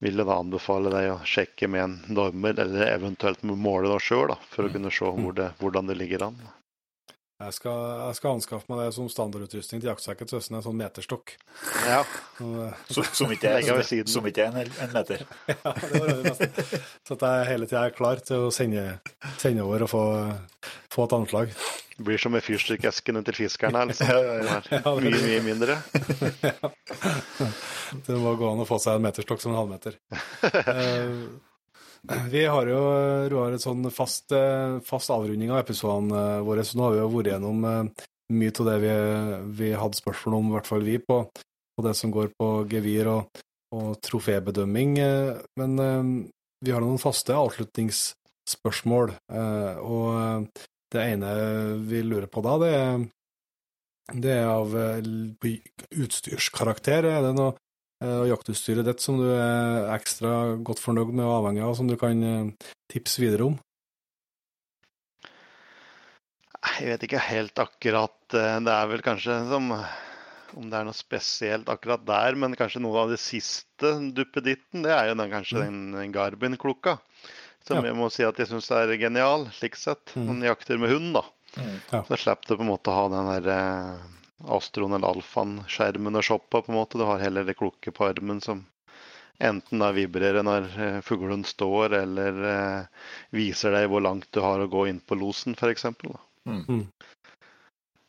[0.00, 4.36] vil jeg da anbefale deg å sjekke med en dommer, eller eventuelt måle deg sjøl,
[4.50, 4.72] for å Mm.
[4.76, 6.36] kunne se hvor det, hvordan det ligger an.
[7.38, 10.74] Jeg skal, jeg skal anskaffe meg det som standardutrustning til jaktsekken, til er en sånn
[10.80, 11.36] meterstokk.
[11.86, 12.00] Ja,
[12.34, 12.48] Så,
[12.96, 15.22] Som, som ikke er, som ikke er en, en meter.
[15.52, 16.50] Ja, det var det nesten.
[17.06, 18.88] Så at jeg hele tida er klar til å sende,
[19.38, 20.02] sende over og få,
[20.90, 21.54] få et anslag.
[21.94, 24.02] det blir som med fyrstikkesken til fiskeren Altså.
[24.02, 24.74] liksom.
[24.74, 24.96] ja, ja.
[24.98, 25.78] Mye, mye mindre.
[28.04, 29.94] Det må gå an å få seg en meterstokk som en halvmeter.
[32.30, 32.78] Vi har jo,
[33.32, 37.02] Roar, et sånn fast, eh, fast avrunding av episodene eh, våre, så nå har vi
[37.02, 38.06] jo vært gjennom eh,
[38.38, 38.94] mye av det vi,
[39.62, 43.08] vi hadde spørsmål om, i hvert fall vi, på, på det som går på gevir
[43.12, 43.44] og,
[43.74, 44.98] og trofébedømming.
[45.56, 45.78] Men
[46.60, 49.14] vi har noen faste avslutningsspørsmål,
[49.80, 50.50] og
[50.92, 51.30] det ene
[51.88, 53.06] vi lurer på da, det er,
[54.26, 54.76] det er av
[56.04, 57.08] utstyrskarakter.
[57.08, 57.56] Er det noe
[58.04, 61.96] eh, jaktutstyret ditt som du er ekstra godt fornøyd med og avhengig av, som du
[62.00, 63.58] kan eh, tipse videre om?
[66.78, 68.18] Jeg vet ikke helt akkurat.
[68.34, 69.72] eh, Det er vel kanskje som
[70.56, 74.94] om det er noe spesielt akkurat der, men kanskje noe av det siste duppeditten, det
[74.94, 76.94] er jo den, kanskje den Garbin-klokka.
[77.68, 77.90] Som Ja.
[77.90, 80.14] jeg må si at jeg syns er genial, slik sett.
[80.16, 80.26] Mm.
[80.26, 81.22] Man jakter med hund, da.
[81.58, 82.04] Mm.
[82.08, 83.98] Så slipper du på en måte å ha den der
[84.46, 86.98] Astroen eller Alfaen-skjermen å shoppe på, på en måte.
[87.00, 88.64] Du har heller det klokke på armen som
[89.38, 92.86] enten da vibrerer når eh, fuglen står, eller eh,
[93.34, 95.86] viser deg hvor langt du har å gå inn på losen, f.eks.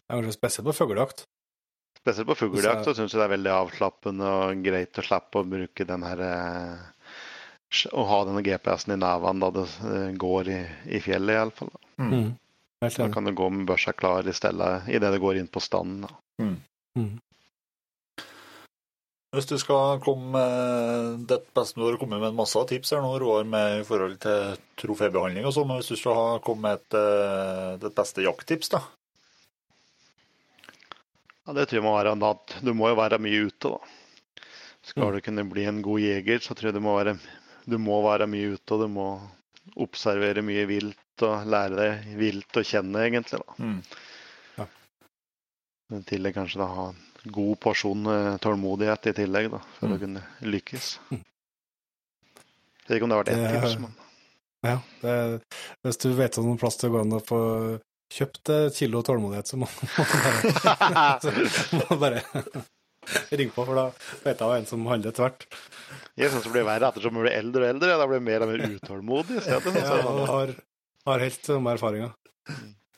[0.10, 1.26] Det er kanskje spesielt på fuglejakt.
[1.99, 5.41] Spesielt på fuglejakt Så- så syns jeg det er veldig avslappende og greit å slippe
[5.43, 6.77] å bruke den her eh,
[7.93, 10.61] Å ha denne GPS-en i nevene da det eh, går i,
[10.97, 11.69] i fjellet, iallfall.
[12.01, 12.31] Mm.
[12.80, 16.07] Da kan du gå med børsa klar i stedet idet det går inn på standen.
[16.39, 16.56] Mm.
[16.95, 17.18] Mm.
[19.35, 20.39] Hvis du skal komme
[21.30, 24.15] det beste Du har kommet med en masse tips her nå, Roar, med i forhold
[24.23, 28.72] til trofébehandling og sånn, men hvis du skal komme med et, eh, det beste jakttips,
[28.73, 28.81] da?
[31.45, 33.77] Ja, Det tror jeg må være at du må jo være mye ute, da.
[34.81, 35.14] Skal Mm.
[35.14, 37.19] du kunne bli en god jeger, så tror jeg du må være,
[37.68, 39.22] du må være mye ute, og du må
[39.77, 40.97] observere mye vilt
[41.28, 43.40] og lære deg vilt å kjenne, egentlig.
[43.41, 43.54] da.
[43.64, 43.82] Mm.
[45.90, 49.88] Men I tillegg kanskje da ha en god porsjon eh, tålmodighet i tillegg, da, for
[49.90, 49.96] Mm.
[49.96, 50.86] å kunne lykkes.
[51.10, 51.24] Jeg
[52.88, 53.94] vet ikke om det har vært ett Det- tips, men
[54.62, 55.40] Ja, det er,
[55.86, 57.40] hvis du vet om noen plass til å gå an å få
[58.12, 59.68] kjøpt et kilo tålmodighet, så må
[61.90, 62.22] du bare,
[63.32, 63.86] ringe på, for da
[64.26, 65.46] vet jeg hva en som handler tvert.
[66.20, 67.98] jeg syns det blir verre ettersom du blir eldre og eldre.
[67.98, 69.40] Da blir jeg mer og mer utålmodig.
[69.40, 69.58] Det, Ja,
[70.06, 70.54] og har,
[71.10, 72.14] har helt samme erfaringer.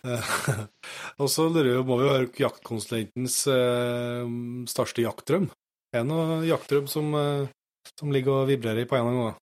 [1.21, 4.31] og så lurer jeg, må vi høre jaktkonsulentens eh,
[4.71, 5.49] største jaktdrøm.
[5.91, 7.51] Er det noen jaktdrøm som, eh,
[7.99, 9.39] som ligger og vibrerer på en eller annen gang?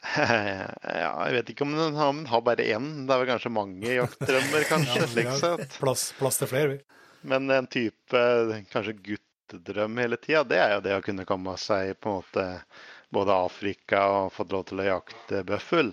[1.00, 2.86] Ja, jeg vet ikke om den har, den har bare én.
[3.06, 5.02] Det er vel kanskje mange jaktdrømmer, kanskje.
[5.02, 5.80] Ja, slik har sett.
[5.80, 7.02] Plass, plass til flere, vi.
[7.30, 8.20] Men en type
[8.72, 12.46] kanskje guttedrøm hele tida, det er jo det å kunne komme seg på en måte
[13.12, 15.92] både Afrika og fått lov til å jakte bøffel.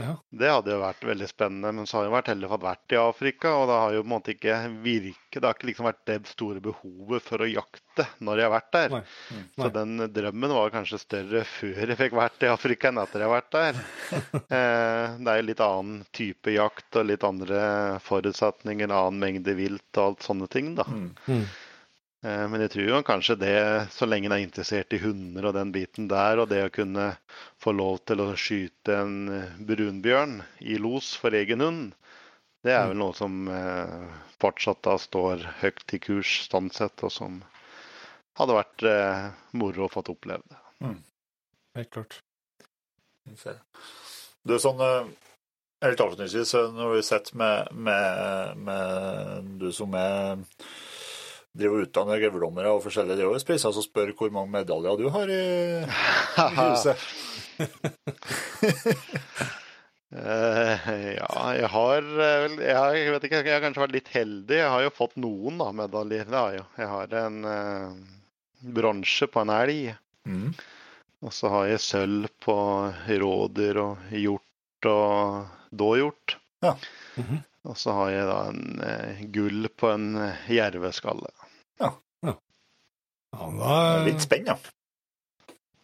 [0.00, 0.14] Ja.
[0.30, 2.98] Det hadde jo vært veldig spennende, men så har jeg vært heldig fått vært i
[3.00, 6.00] Afrika, og det har jo på en måte ikke virket Det har ikke liksom vært
[6.08, 8.94] det store behovet for å jakte når jeg har vært der.
[8.96, 9.02] Nei.
[9.36, 9.42] Nei.
[9.58, 13.28] Så den drømmen var kanskje større før jeg fikk vært i Afrika enn etter jeg
[13.28, 13.82] har vært der.
[14.52, 17.60] Eh, det er jo litt annen type jakt og litt andre
[18.04, 20.84] forutsetninger, annen mengde vilt og alt sånne ting, da.
[20.88, 21.44] Mm.
[22.22, 22.30] Mm.
[22.30, 23.56] Eh, Men jeg tror jo kanskje det,
[23.90, 27.16] så lenge en er interessert i hunder og den biten der, og det å kunne
[27.58, 31.94] få lov til å skyte en eh, brunbjørn i los for egen hund,
[32.62, 37.10] det er vel noe som eh, fortsatt da står høyt i kurs sånn sett, og
[37.10, 37.40] som
[38.38, 38.84] hadde vært
[39.52, 40.42] moro å få oppleve.
[40.48, 40.60] det
[41.76, 42.22] Helt klart.
[44.44, 45.12] Du, sånn eh,
[45.82, 50.44] Helt avslutningsvis, når vi sitter med, med, med du som er
[51.56, 55.32] driver og utdanner gevirdommere og forskjellige driver og så spør hvor mange medaljer du har
[55.32, 55.42] i,
[55.82, 56.96] i huset.
[60.12, 63.96] uh, ja, jeg har eh, vel jeg, har- jeg vet ikke, jeg har kanskje vært
[63.98, 64.58] litt heldig.
[64.62, 66.24] Jeg har jo fått noen da, medaljer.
[66.28, 66.66] Det har jeg jo.
[66.82, 67.92] Jeg har en uh,
[68.80, 69.92] bronse på en elg.
[70.28, 70.50] Mm.
[71.22, 72.56] Og så har jeg sølv på
[73.22, 76.36] rådyr og hjort og dåhjort.
[76.64, 76.76] Ja.
[77.20, 77.42] Mhm.
[77.62, 80.16] Og så har jeg da en eh, gull på en
[80.50, 81.28] jerveskalle.
[81.82, 81.92] Ja,
[82.22, 82.36] Det
[83.38, 84.58] Han var Litt spenn, ja.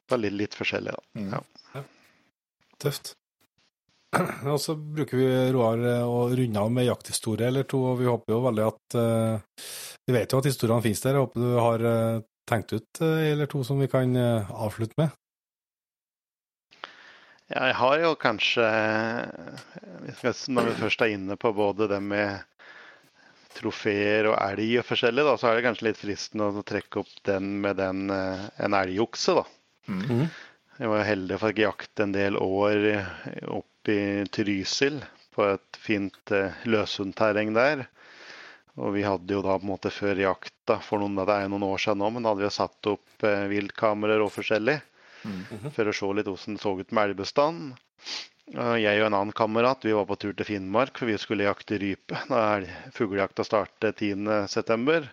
[0.08, 1.20] Er litt, forskjellig, da.
[1.20, 1.32] Mm.
[1.34, 1.82] Ja.
[2.80, 3.12] Tøft.
[4.52, 8.08] Og så bruker vi Roar eh, å runde av med jakthistorie eller to, og vi
[8.08, 9.62] håper jo veldig at uh,
[10.08, 11.18] Vi vet jo at historiene finnes der.
[11.18, 15.12] Jeg håper du har uh, tenkt ut en eller to som vi kan avslutte med.
[17.48, 18.64] Ja, jeg har jo kanskje
[20.52, 22.44] Når vi først er inne på både det med
[23.56, 27.14] trofeer og elg og forskjellig, da, så er det kanskje litt fristende å trekke opp
[27.28, 29.44] den med den, eh, en elgokse, da.
[29.88, 30.26] Mm.
[30.78, 32.84] Jeg var heldig for å jakte en del år
[33.56, 34.00] opp i
[34.30, 35.00] Trysil,
[35.34, 37.86] på et fint eh, løshundterreng der.
[38.78, 41.54] Og vi hadde jo da på en måte før jakta, for noen, det er jo
[41.56, 44.78] noen år siden nå, men da hadde vi jo satt opp eh, viltkameraer og forskjellig
[45.26, 45.72] Mm.
[45.74, 47.72] for å se litt hvordan det så ut med elgbestanden.
[48.56, 51.44] Og Jeg og en annen kamerat vi var på tur til Finnmark, for vi skulle
[51.44, 52.16] jakte rype.
[52.30, 55.08] Da er fuglejakta starter 10.9.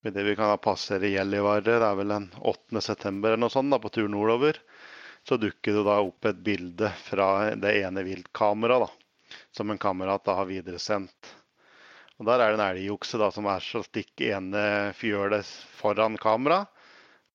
[0.00, 3.10] Det vi kan passere Gjellivare det er vel den 8.9.
[3.12, 4.56] eller noe sånt, da, på tur nordover,
[5.26, 7.28] så dukker det da opp et bilde fra
[7.60, 11.34] det ene viltkameraet, da, som en kamerat da har videresendt.
[12.16, 15.44] Og Der er det en elgokse som er så stikk ene fjølet
[15.76, 16.62] foran kamera.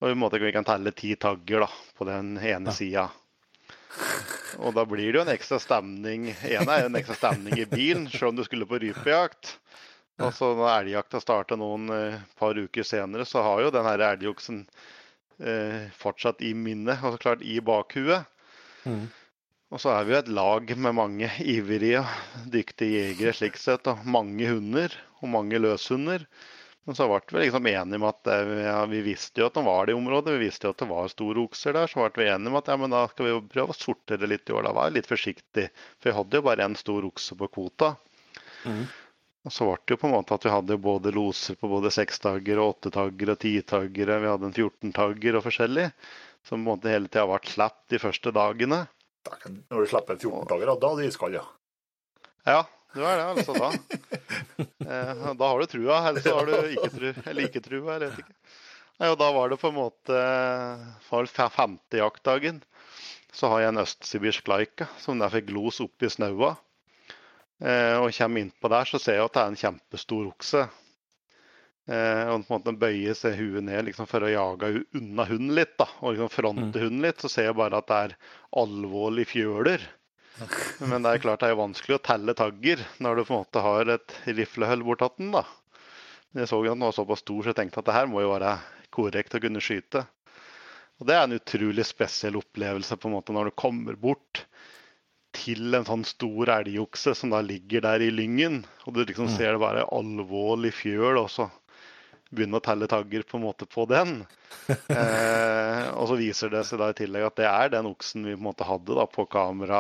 [0.02, 3.12] Og vi, måtte, vi kan telle ti tagger da, på den ene sida.
[4.60, 6.32] Og da blir det jo en ekstra stemning.
[6.44, 9.56] en er en ekstra stemning i bilen, selv om du skulle på rypejakt.
[10.22, 14.04] Og så når elgjakta starter noen eh, par uker senere, så har jo den her
[14.12, 14.60] elgoksen
[15.42, 18.28] eh, fortsatt i minnet, og så klart i bakhuet.
[18.86, 19.08] Mm.
[19.72, 22.04] Og så er vi jo et lag med mange ivrige,
[22.52, 26.26] dyktige jegere slik sett, og mange hunder, og mange løshunder.
[26.90, 29.64] Men så ble vi liksom enige om at eh, ja, vi visste jo at det
[29.68, 31.92] var det i området, vi visste jo at det var store okser der.
[31.92, 34.30] Så ble vi enige om at ja, men da skal vi jo prøve å sortere
[34.30, 34.66] litt i år.
[34.66, 35.68] Da var jeg litt forsiktig,
[36.00, 37.94] for vi hadde jo bare én stor okse på kvota.
[38.66, 38.82] Mm.
[39.42, 41.70] Og så ble det jo på en måte at vi hadde jo både loser på
[41.70, 44.20] både sekstagger og åttetagger og titaggere.
[44.22, 45.88] Vi hadde en 14-tagger og forskjellig.
[46.46, 48.84] Som på en måte hele tida ble slapp de første dagene.
[49.70, 51.46] Når du slipper 14 dager, da er det iskald, ja.
[52.50, 52.62] Ja,
[52.96, 53.70] det er det altså da.
[54.82, 58.04] Eh, da har du trua, eller så har du ikke tru, eller ikke trua, jeg
[58.04, 58.36] vet ikke.
[59.08, 60.18] Og da var det på en måte
[61.08, 62.60] for femte jaktdagen.
[63.34, 66.56] Så har jeg en østsibirsk laika som der fikk los oppi snaua.
[67.62, 70.66] Eh, og kommer innpå der, så ser jeg at det er en kjempestor okse.
[71.90, 75.56] Eh, og på en måte bøyer seg huet ned liksom, for å jage unna hunden
[75.58, 75.74] litt.
[75.80, 77.22] da, Og liksom fronte hunden litt.
[77.24, 78.18] Så ser jeg bare at det er
[78.62, 79.88] alvorlige fjøler.
[80.92, 83.64] Men det er klart det er vanskelig å telle tagger når du på en måte
[83.66, 85.34] har et riflehull bortatt den.
[85.36, 85.46] da.
[86.38, 88.32] Jeg så at den var såpass stor, så jeg tenkte at det her må jo
[88.32, 88.56] være
[88.94, 90.06] korrekt å kunne skyte.
[91.02, 94.46] Og Det er en utrolig spesiell opplevelse på en måte når du kommer bort
[95.36, 99.56] til en sånn stor elgokse som da ligger der i lyngen, og du liksom ser
[99.56, 101.48] det bare alvorlig fjøl, og så
[102.32, 104.22] begynne å telle tagger på en måte på den.
[104.92, 108.36] Eh, og så viser det seg da i tillegg at det er den oksen vi
[108.36, 109.80] på en måte hadde da på kamera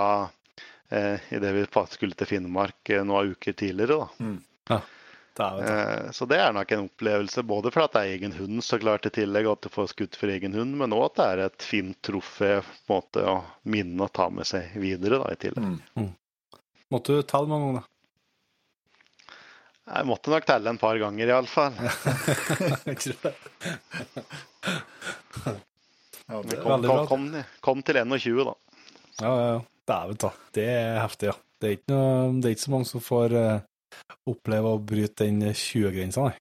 [0.91, 1.65] eh, idet vi
[1.95, 3.97] skulle til Finnmark eh, noen uker tidligere.
[4.03, 4.07] da.
[4.23, 4.39] Mm.
[4.69, 4.81] Ja.
[5.33, 5.47] Det.
[5.63, 8.77] Eh, Så det er nok en opplevelse, både for at det er egen hund, så
[8.79, 11.27] klart i tillegg, og at du får skutt for egen hund, men òg at det
[11.31, 15.31] er et fint trofé på en måte å minne og ta med seg videre da,
[15.31, 15.79] i tillegg.
[15.95, 16.11] Mm.
[16.91, 17.87] Måtte du telle mange ganger,
[19.91, 21.73] Jeg måtte nok telle en par ganger, iallfall.
[26.31, 27.23] Ja, det, Kom, kom, kom,
[27.59, 28.53] kom til 21, da.
[29.19, 29.61] Ja, ja, ja.
[29.89, 31.37] Dæven ta, det er heftig, ja.
[31.61, 35.27] Det er ikke, noe, det er ikke så mange som får uh, oppleve å bryte
[35.27, 36.37] den 20-grensa, nei.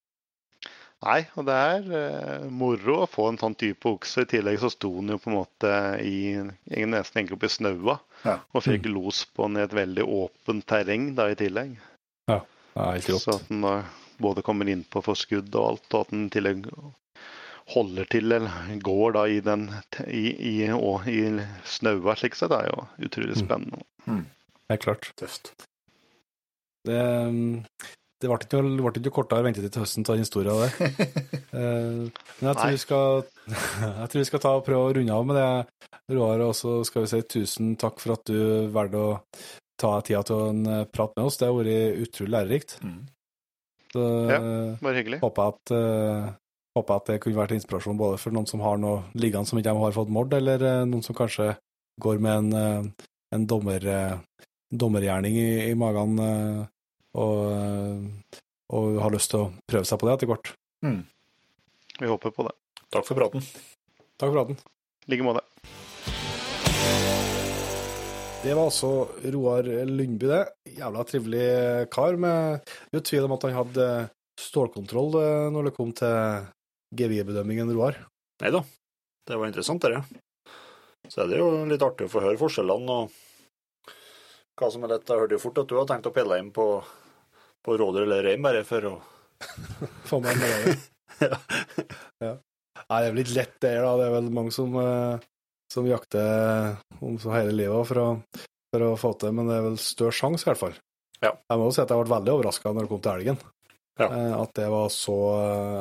[1.01, 4.27] Nei, og det er uh, moro å få en sånn type okse.
[4.27, 5.71] I tillegg så sto den jo på en måte
[6.05, 7.97] i nesten egentlig oppi snaua.
[8.27, 8.37] Ja.
[8.53, 8.93] Og fikk mm.
[8.99, 11.73] los på den i et veldig åpent terreng da i tillegg.
[12.29, 12.43] Ja,
[12.75, 13.25] det er helt rått.
[13.25, 13.75] Så at den da
[14.21, 16.69] både kommer inn på for skudd og alt, og at den i tillegg
[17.71, 19.69] holder til eller går da i den
[20.07, 21.23] i, i, og, i
[21.69, 23.41] snaua slik sett, er jo utrolig mm.
[23.45, 23.83] spennende.
[24.07, 24.21] Mm.
[24.21, 24.27] Mm.
[24.71, 25.11] Det er klart.
[25.19, 25.53] Tøft.
[26.87, 27.01] Det,
[28.21, 31.31] det ble ikke, ble ikke kortere ventetid til høsten av den historien der.
[31.51, 32.07] Eh,
[32.39, 33.25] men jeg tror, vi skal,
[33.99, 36.45] jeg tror vi skal ta og prøve å runde av med det, Roar.
[36.47, 39.17] Og så skal vi si tusen takk for at du valgte å
[39.83, 41.41] ta tida til å prate med oss.
[41.41, 42.77] Det har vært utrolig lærerikt.
[42.87, 43.01] Mm.
[43.91, 44.39] Så ja,
[44.79, 45.19] bare hyggelig.
[45.25, 46.31] Håper at, uh,
[46.79, 49.75] håper at det kunne vært inspirasjon både for noen som har noe liggende som ikke
[49.77, 51.53] har fått mord, eller uh, noen som kanskje
[52.01, 53.87] går med en, uh, en dommer,
[54.71, 57.27] dommergjerning i, i magen og,
[58.71, 60.53] og, har lyst til å prøve seg på det etter hvert.
[60.87, 61.03] Mm.
[62.01, 62.55] Vi håper på det.
[62.91, 63.45] Takk for praten.
[64.19, 64.59] Takk for praten.
[65.07, 65.45] I like måte.
[68.41, 68.91] Det var altså
[69.35, 70.45] Roar Lundby, det.
[70.79, 72.17] Jævla trivelig kar.
[72.17, 73.89] med Jo tvil om at han hadde
[74.41, 76.47] stålkontroll eh, når det kom til
[76.97, 77.99] GV-bedømmingen, Roar.
[78.43, 78.63] Nei da,
[79.29, 80.03] det var interessant, det.
[81.11, 83.19] Så er det jo litt artig å få høre forskjellene og
[84.61, 85.09] hva som er lett.
[85.09, 86.67] Jeg hørte jo fort at du har tenkt å pille inn på,
[87.65, 88.95] på rådyr eller rein, bare for å
[90.11, 90.73] Få meg en det.
[91.31, 91.37] ja.
[92.21, 92.33] ja.
[92.91, 93.95] Nei, det er vel litt lett, det, da.
[93.97, 95.17] Det er vel mange som uh,
[95.73, 98.09] som jakter om så hele livet for å,
[98.75, 100.77] for å få til, men det er vel større sjanse, i hvert fall.
[101.21, 101.35] Ja.
[101.37, 103.41] Jeg må jo si at jeg ble veldig overraska når det kom til elgen.
[104.01, 104.09] Ja.
[104.09, 105.17] Eh, at det var så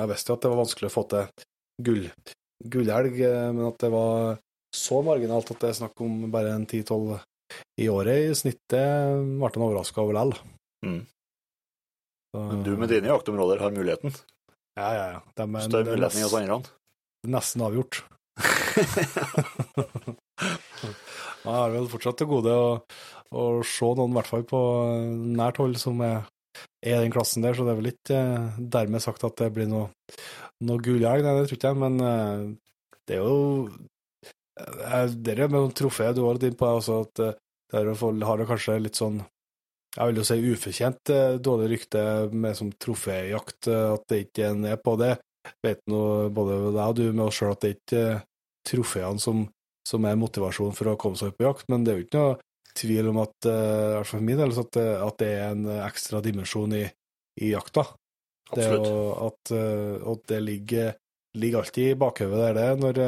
[0.02, 1.46] Jeg visste jo at det var vanskelig å få til
[1.88, 2.06] gull,
[2.76, 4.40] gullelg, eh, men at det var
[4.76, 7.16] så marginalt at det er snakk om bare en 10-12
[7.82, 10.36] i året i snittet, ble en overraska over likevel.
[10.86, 11.00] Mm.
[12.38, 14.14] Men du med dine jaktområder har muligheten?
[14.78, 15.22] Ja, ja, ja.
[15.34, 16.60] De, Større muligheten enn oss andre?
[17.28, 18.04] Nesten avgjort.
[21.40, 22.68] Jeg har vel fortsatt til gode å,
[23.34, 24.60] å, se noen, i hvert fall på
[25.40, 26.28] nært hold, som er,
[26.82, 29.70] er den klassen der, så det er vel ikke eh, dermed sagt at det blir
[29.70, 29.90] noe,
[30.66, 32.46] noe nei det tror jeg, men eh,
[33.08, 33.68] det er jo
[34.60, 37.26] eh, Det er med trofé du har litt innpå, altså at
[37.70, 39.22] der har det kanskje litt sånn
[39.90, 41.12] jeg vil jo si ufortjent
[41.42, 45.16] dårlig rykte med som troféjakt, at det ikke er på det.
[45.66, 48.04] Vet nå både deg og du med oss sjøl at det ikke
[48.70, 49.42] trofeene som,
[49.88, 52.38] som, er motivasjonen for å komme seg på jakt, men det er jo ikke noe
[52.80, 55.70] tvil om at, uh, i hvert fall for min del, at, at, det er en
[55.86, 56.84] ekstra dimensjon i,
[57.42, 57.86] i jakta.
[58.50, 58.82] Det jo,
[59.28, 60.94] at, uh, at, det ligger,
[61.38, 63.02] ligger alltid i bakhodet der det er når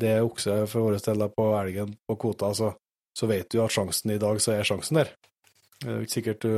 [0.00, 2.72] det er okse for våre del på elgen på kvota, så,
[3.16, 5.12] så vet du at sjansen i dag, så er sjansen der.
[5.80, 6.54] Det er jo ikke sikkert du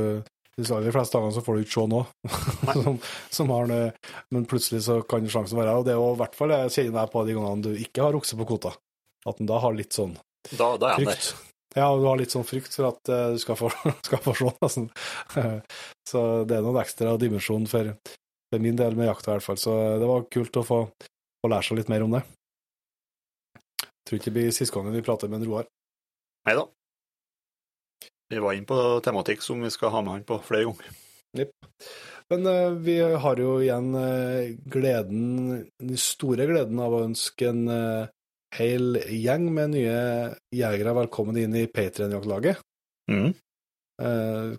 [0.53, 2.33] de aller fleste dagene så får du ikke se noe
[2.77, 2.99] som,
[3.33, 3.87] som, har noe.
[4.33, 6.99] men plutselig så kan sjansen være Og det er jo i hvert fall jeg kjenner
[7.01, 8.75] jeg på de gangene du ikke har okse på kvota,
[9.25, 10.13] at en da har litt sånn
[10.51, 11.33] da, da frykt.
[11.73, 13.71] Ja, du har litt sånn frykt for at uh, du skal få,
[14.07, 14.89] skal forsvinne, nesten.
[16.11, 19.59] så det er noen ekstra dimensjon for, for, min del med jakta, i hvert fall.
[19.61, 20.79] Så det var kult å få,
[21.41, 22.23] få lære seg litt mer om det.
[23.81, 25.69] Jeg tror ikke det blir siste gangen vi prater med en Roar.
[26.47, 26.67] Nei da.
[28.33, 30.99] Vi var inne på tematikk som vi skal ha med han på flere ganger.
[31.37, 31.51] Yep.
[32.29, 35.23] Men uh, vi har jo igjen uh, gleden,
[35.81, 38.11] den store gleden av å ønske en uh,
[38.53, 39.97] hel gjeng med nye
[40.53, 42.61] jegere velkommen inn i Patrion-jaktlaget.
[43.11, 43.33] Mm.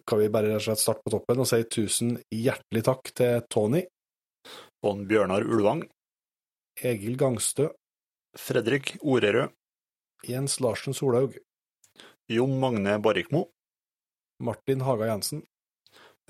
[0.06, 3.40] kan vi bare rett og slett starte på toppen og si tusen hjertelig takk til
[3.50, 3.82] Tony.
[4.84, 5.82] Og Bjørnar Ulvang.
[6.76, 7.68] Egil Gangstø.
[8.36, 9.52] Fredrik Orerød.
[10.28, 11.36] Jens Larsen Solhaug.
[12.30, 13.48] Jon Magne Barrikmo.
[14.40, 15.44] Martin Haga Jensen.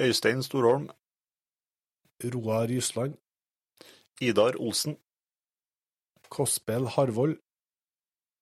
[0.01, 0.89] Øystein Storholm.
[2.25, 3.17] Roar Jysland.
[4.21, 4.97] Idar Olsen.
[6.29, 7.44] Kospel Harvold.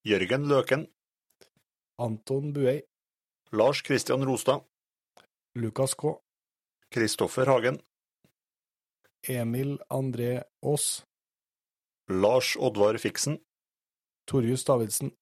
[0.02, 0.88] Jørgen Løken.
[2.02, 2.80] Anton Buei.
[3.52, 4.64] Lars Kristian Rostad.
[5.54, 6.16] Lukas K.
[6.90, 7.78] Kristoffer Hagen.
[9.22, 11.04] Emil André Aas.
[12.10, 13.38] Lars Oddvar Fiksen.
[14.26, 15.12] Torjus Davidsen.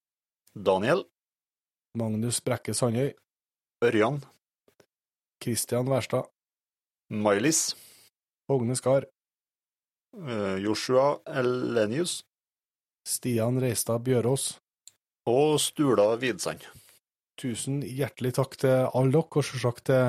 [0.55, 1.05] Daniel.
[1.99, 3.13] Magnus Brekke Sandøy.
[3.85, 4.23] Ørjan.
[5.45, 6.25] Kristian Wærstad.
[7.11, 7.77] Mailis.
[8.49, 9.05] Hogne Skar.
[10.17, 12.23] Uh, Joshua Elenius.
[13.05, 14.57] Stian Reistad Bjørås.
[15.29, 16.63] Og Stula Vidsand.
[17.41, 20.07] Tusen hjertelig takk til alle dere, og selvsagt til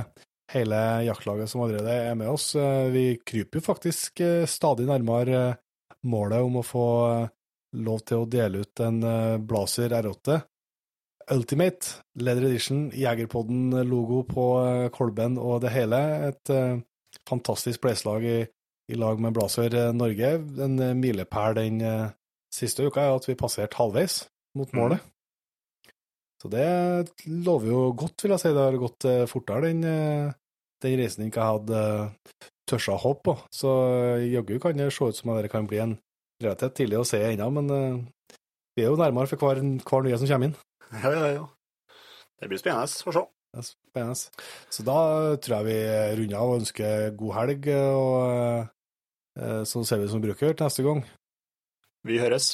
[0.51, 2.53] hele jaktlaget som allerede er med oss.
[2.55, 5.57] Eh, vi kryper jo faktisk eh, stadig nærmere
[6.07, 6.87] målet om å få
[7.71, 8.97] lov til å dele ut en
[9.47, 10.39] Blazer R8
[11.31, 14.47] Ultimate Leather Edition, Jegerpodden-logo på
[14.91, 16.01] kolben og det hele.
[16.31, 16.51] Et
[17.29, 18.35] fantastisk blazerlag i,
[18.91, 20.33] i, lag med Blazer Norge.
[20.65, 21.79] En milepæl den
[22.51, 24.23] siste uka er at vi passerte halvveis
[24.57, 25.01] mot målet.
[25.01, 25.95] Mm.
[26.41, 26.67] Så det
[27.29, 28.53] lover jo godt, vil jeg si.
[28.55, 29.83] Det har gått fortere, den,
[30.81, 31.83] den reisen jeg hadde
[32.69, 33.35] tørsa å håpe på.
[33.53, 33.73] Så
[34.25, 35.93] jaggu kan det se ut som at det kan bli en
[36.41, 37.69] relativt tidlig å se ennå, men
[38.73, 40.57] vi er jo nærmere for hver, hver nye som kommer inn.
[40.91, 41.45] Ja, ja, ja.
[42.41, 43.23] Det blir spennende å se.
[43.51, 44.45] Det er spennende.
[44.71, 44.99] Så da
[45.43, 45.79] tror jeg vi
[46.21, 48.21] runder av og ønsker god helg, og
[49.37, 51.05] eh, så ser vi som bruker til neste gang.
[52.07, 52.53] Vi høres.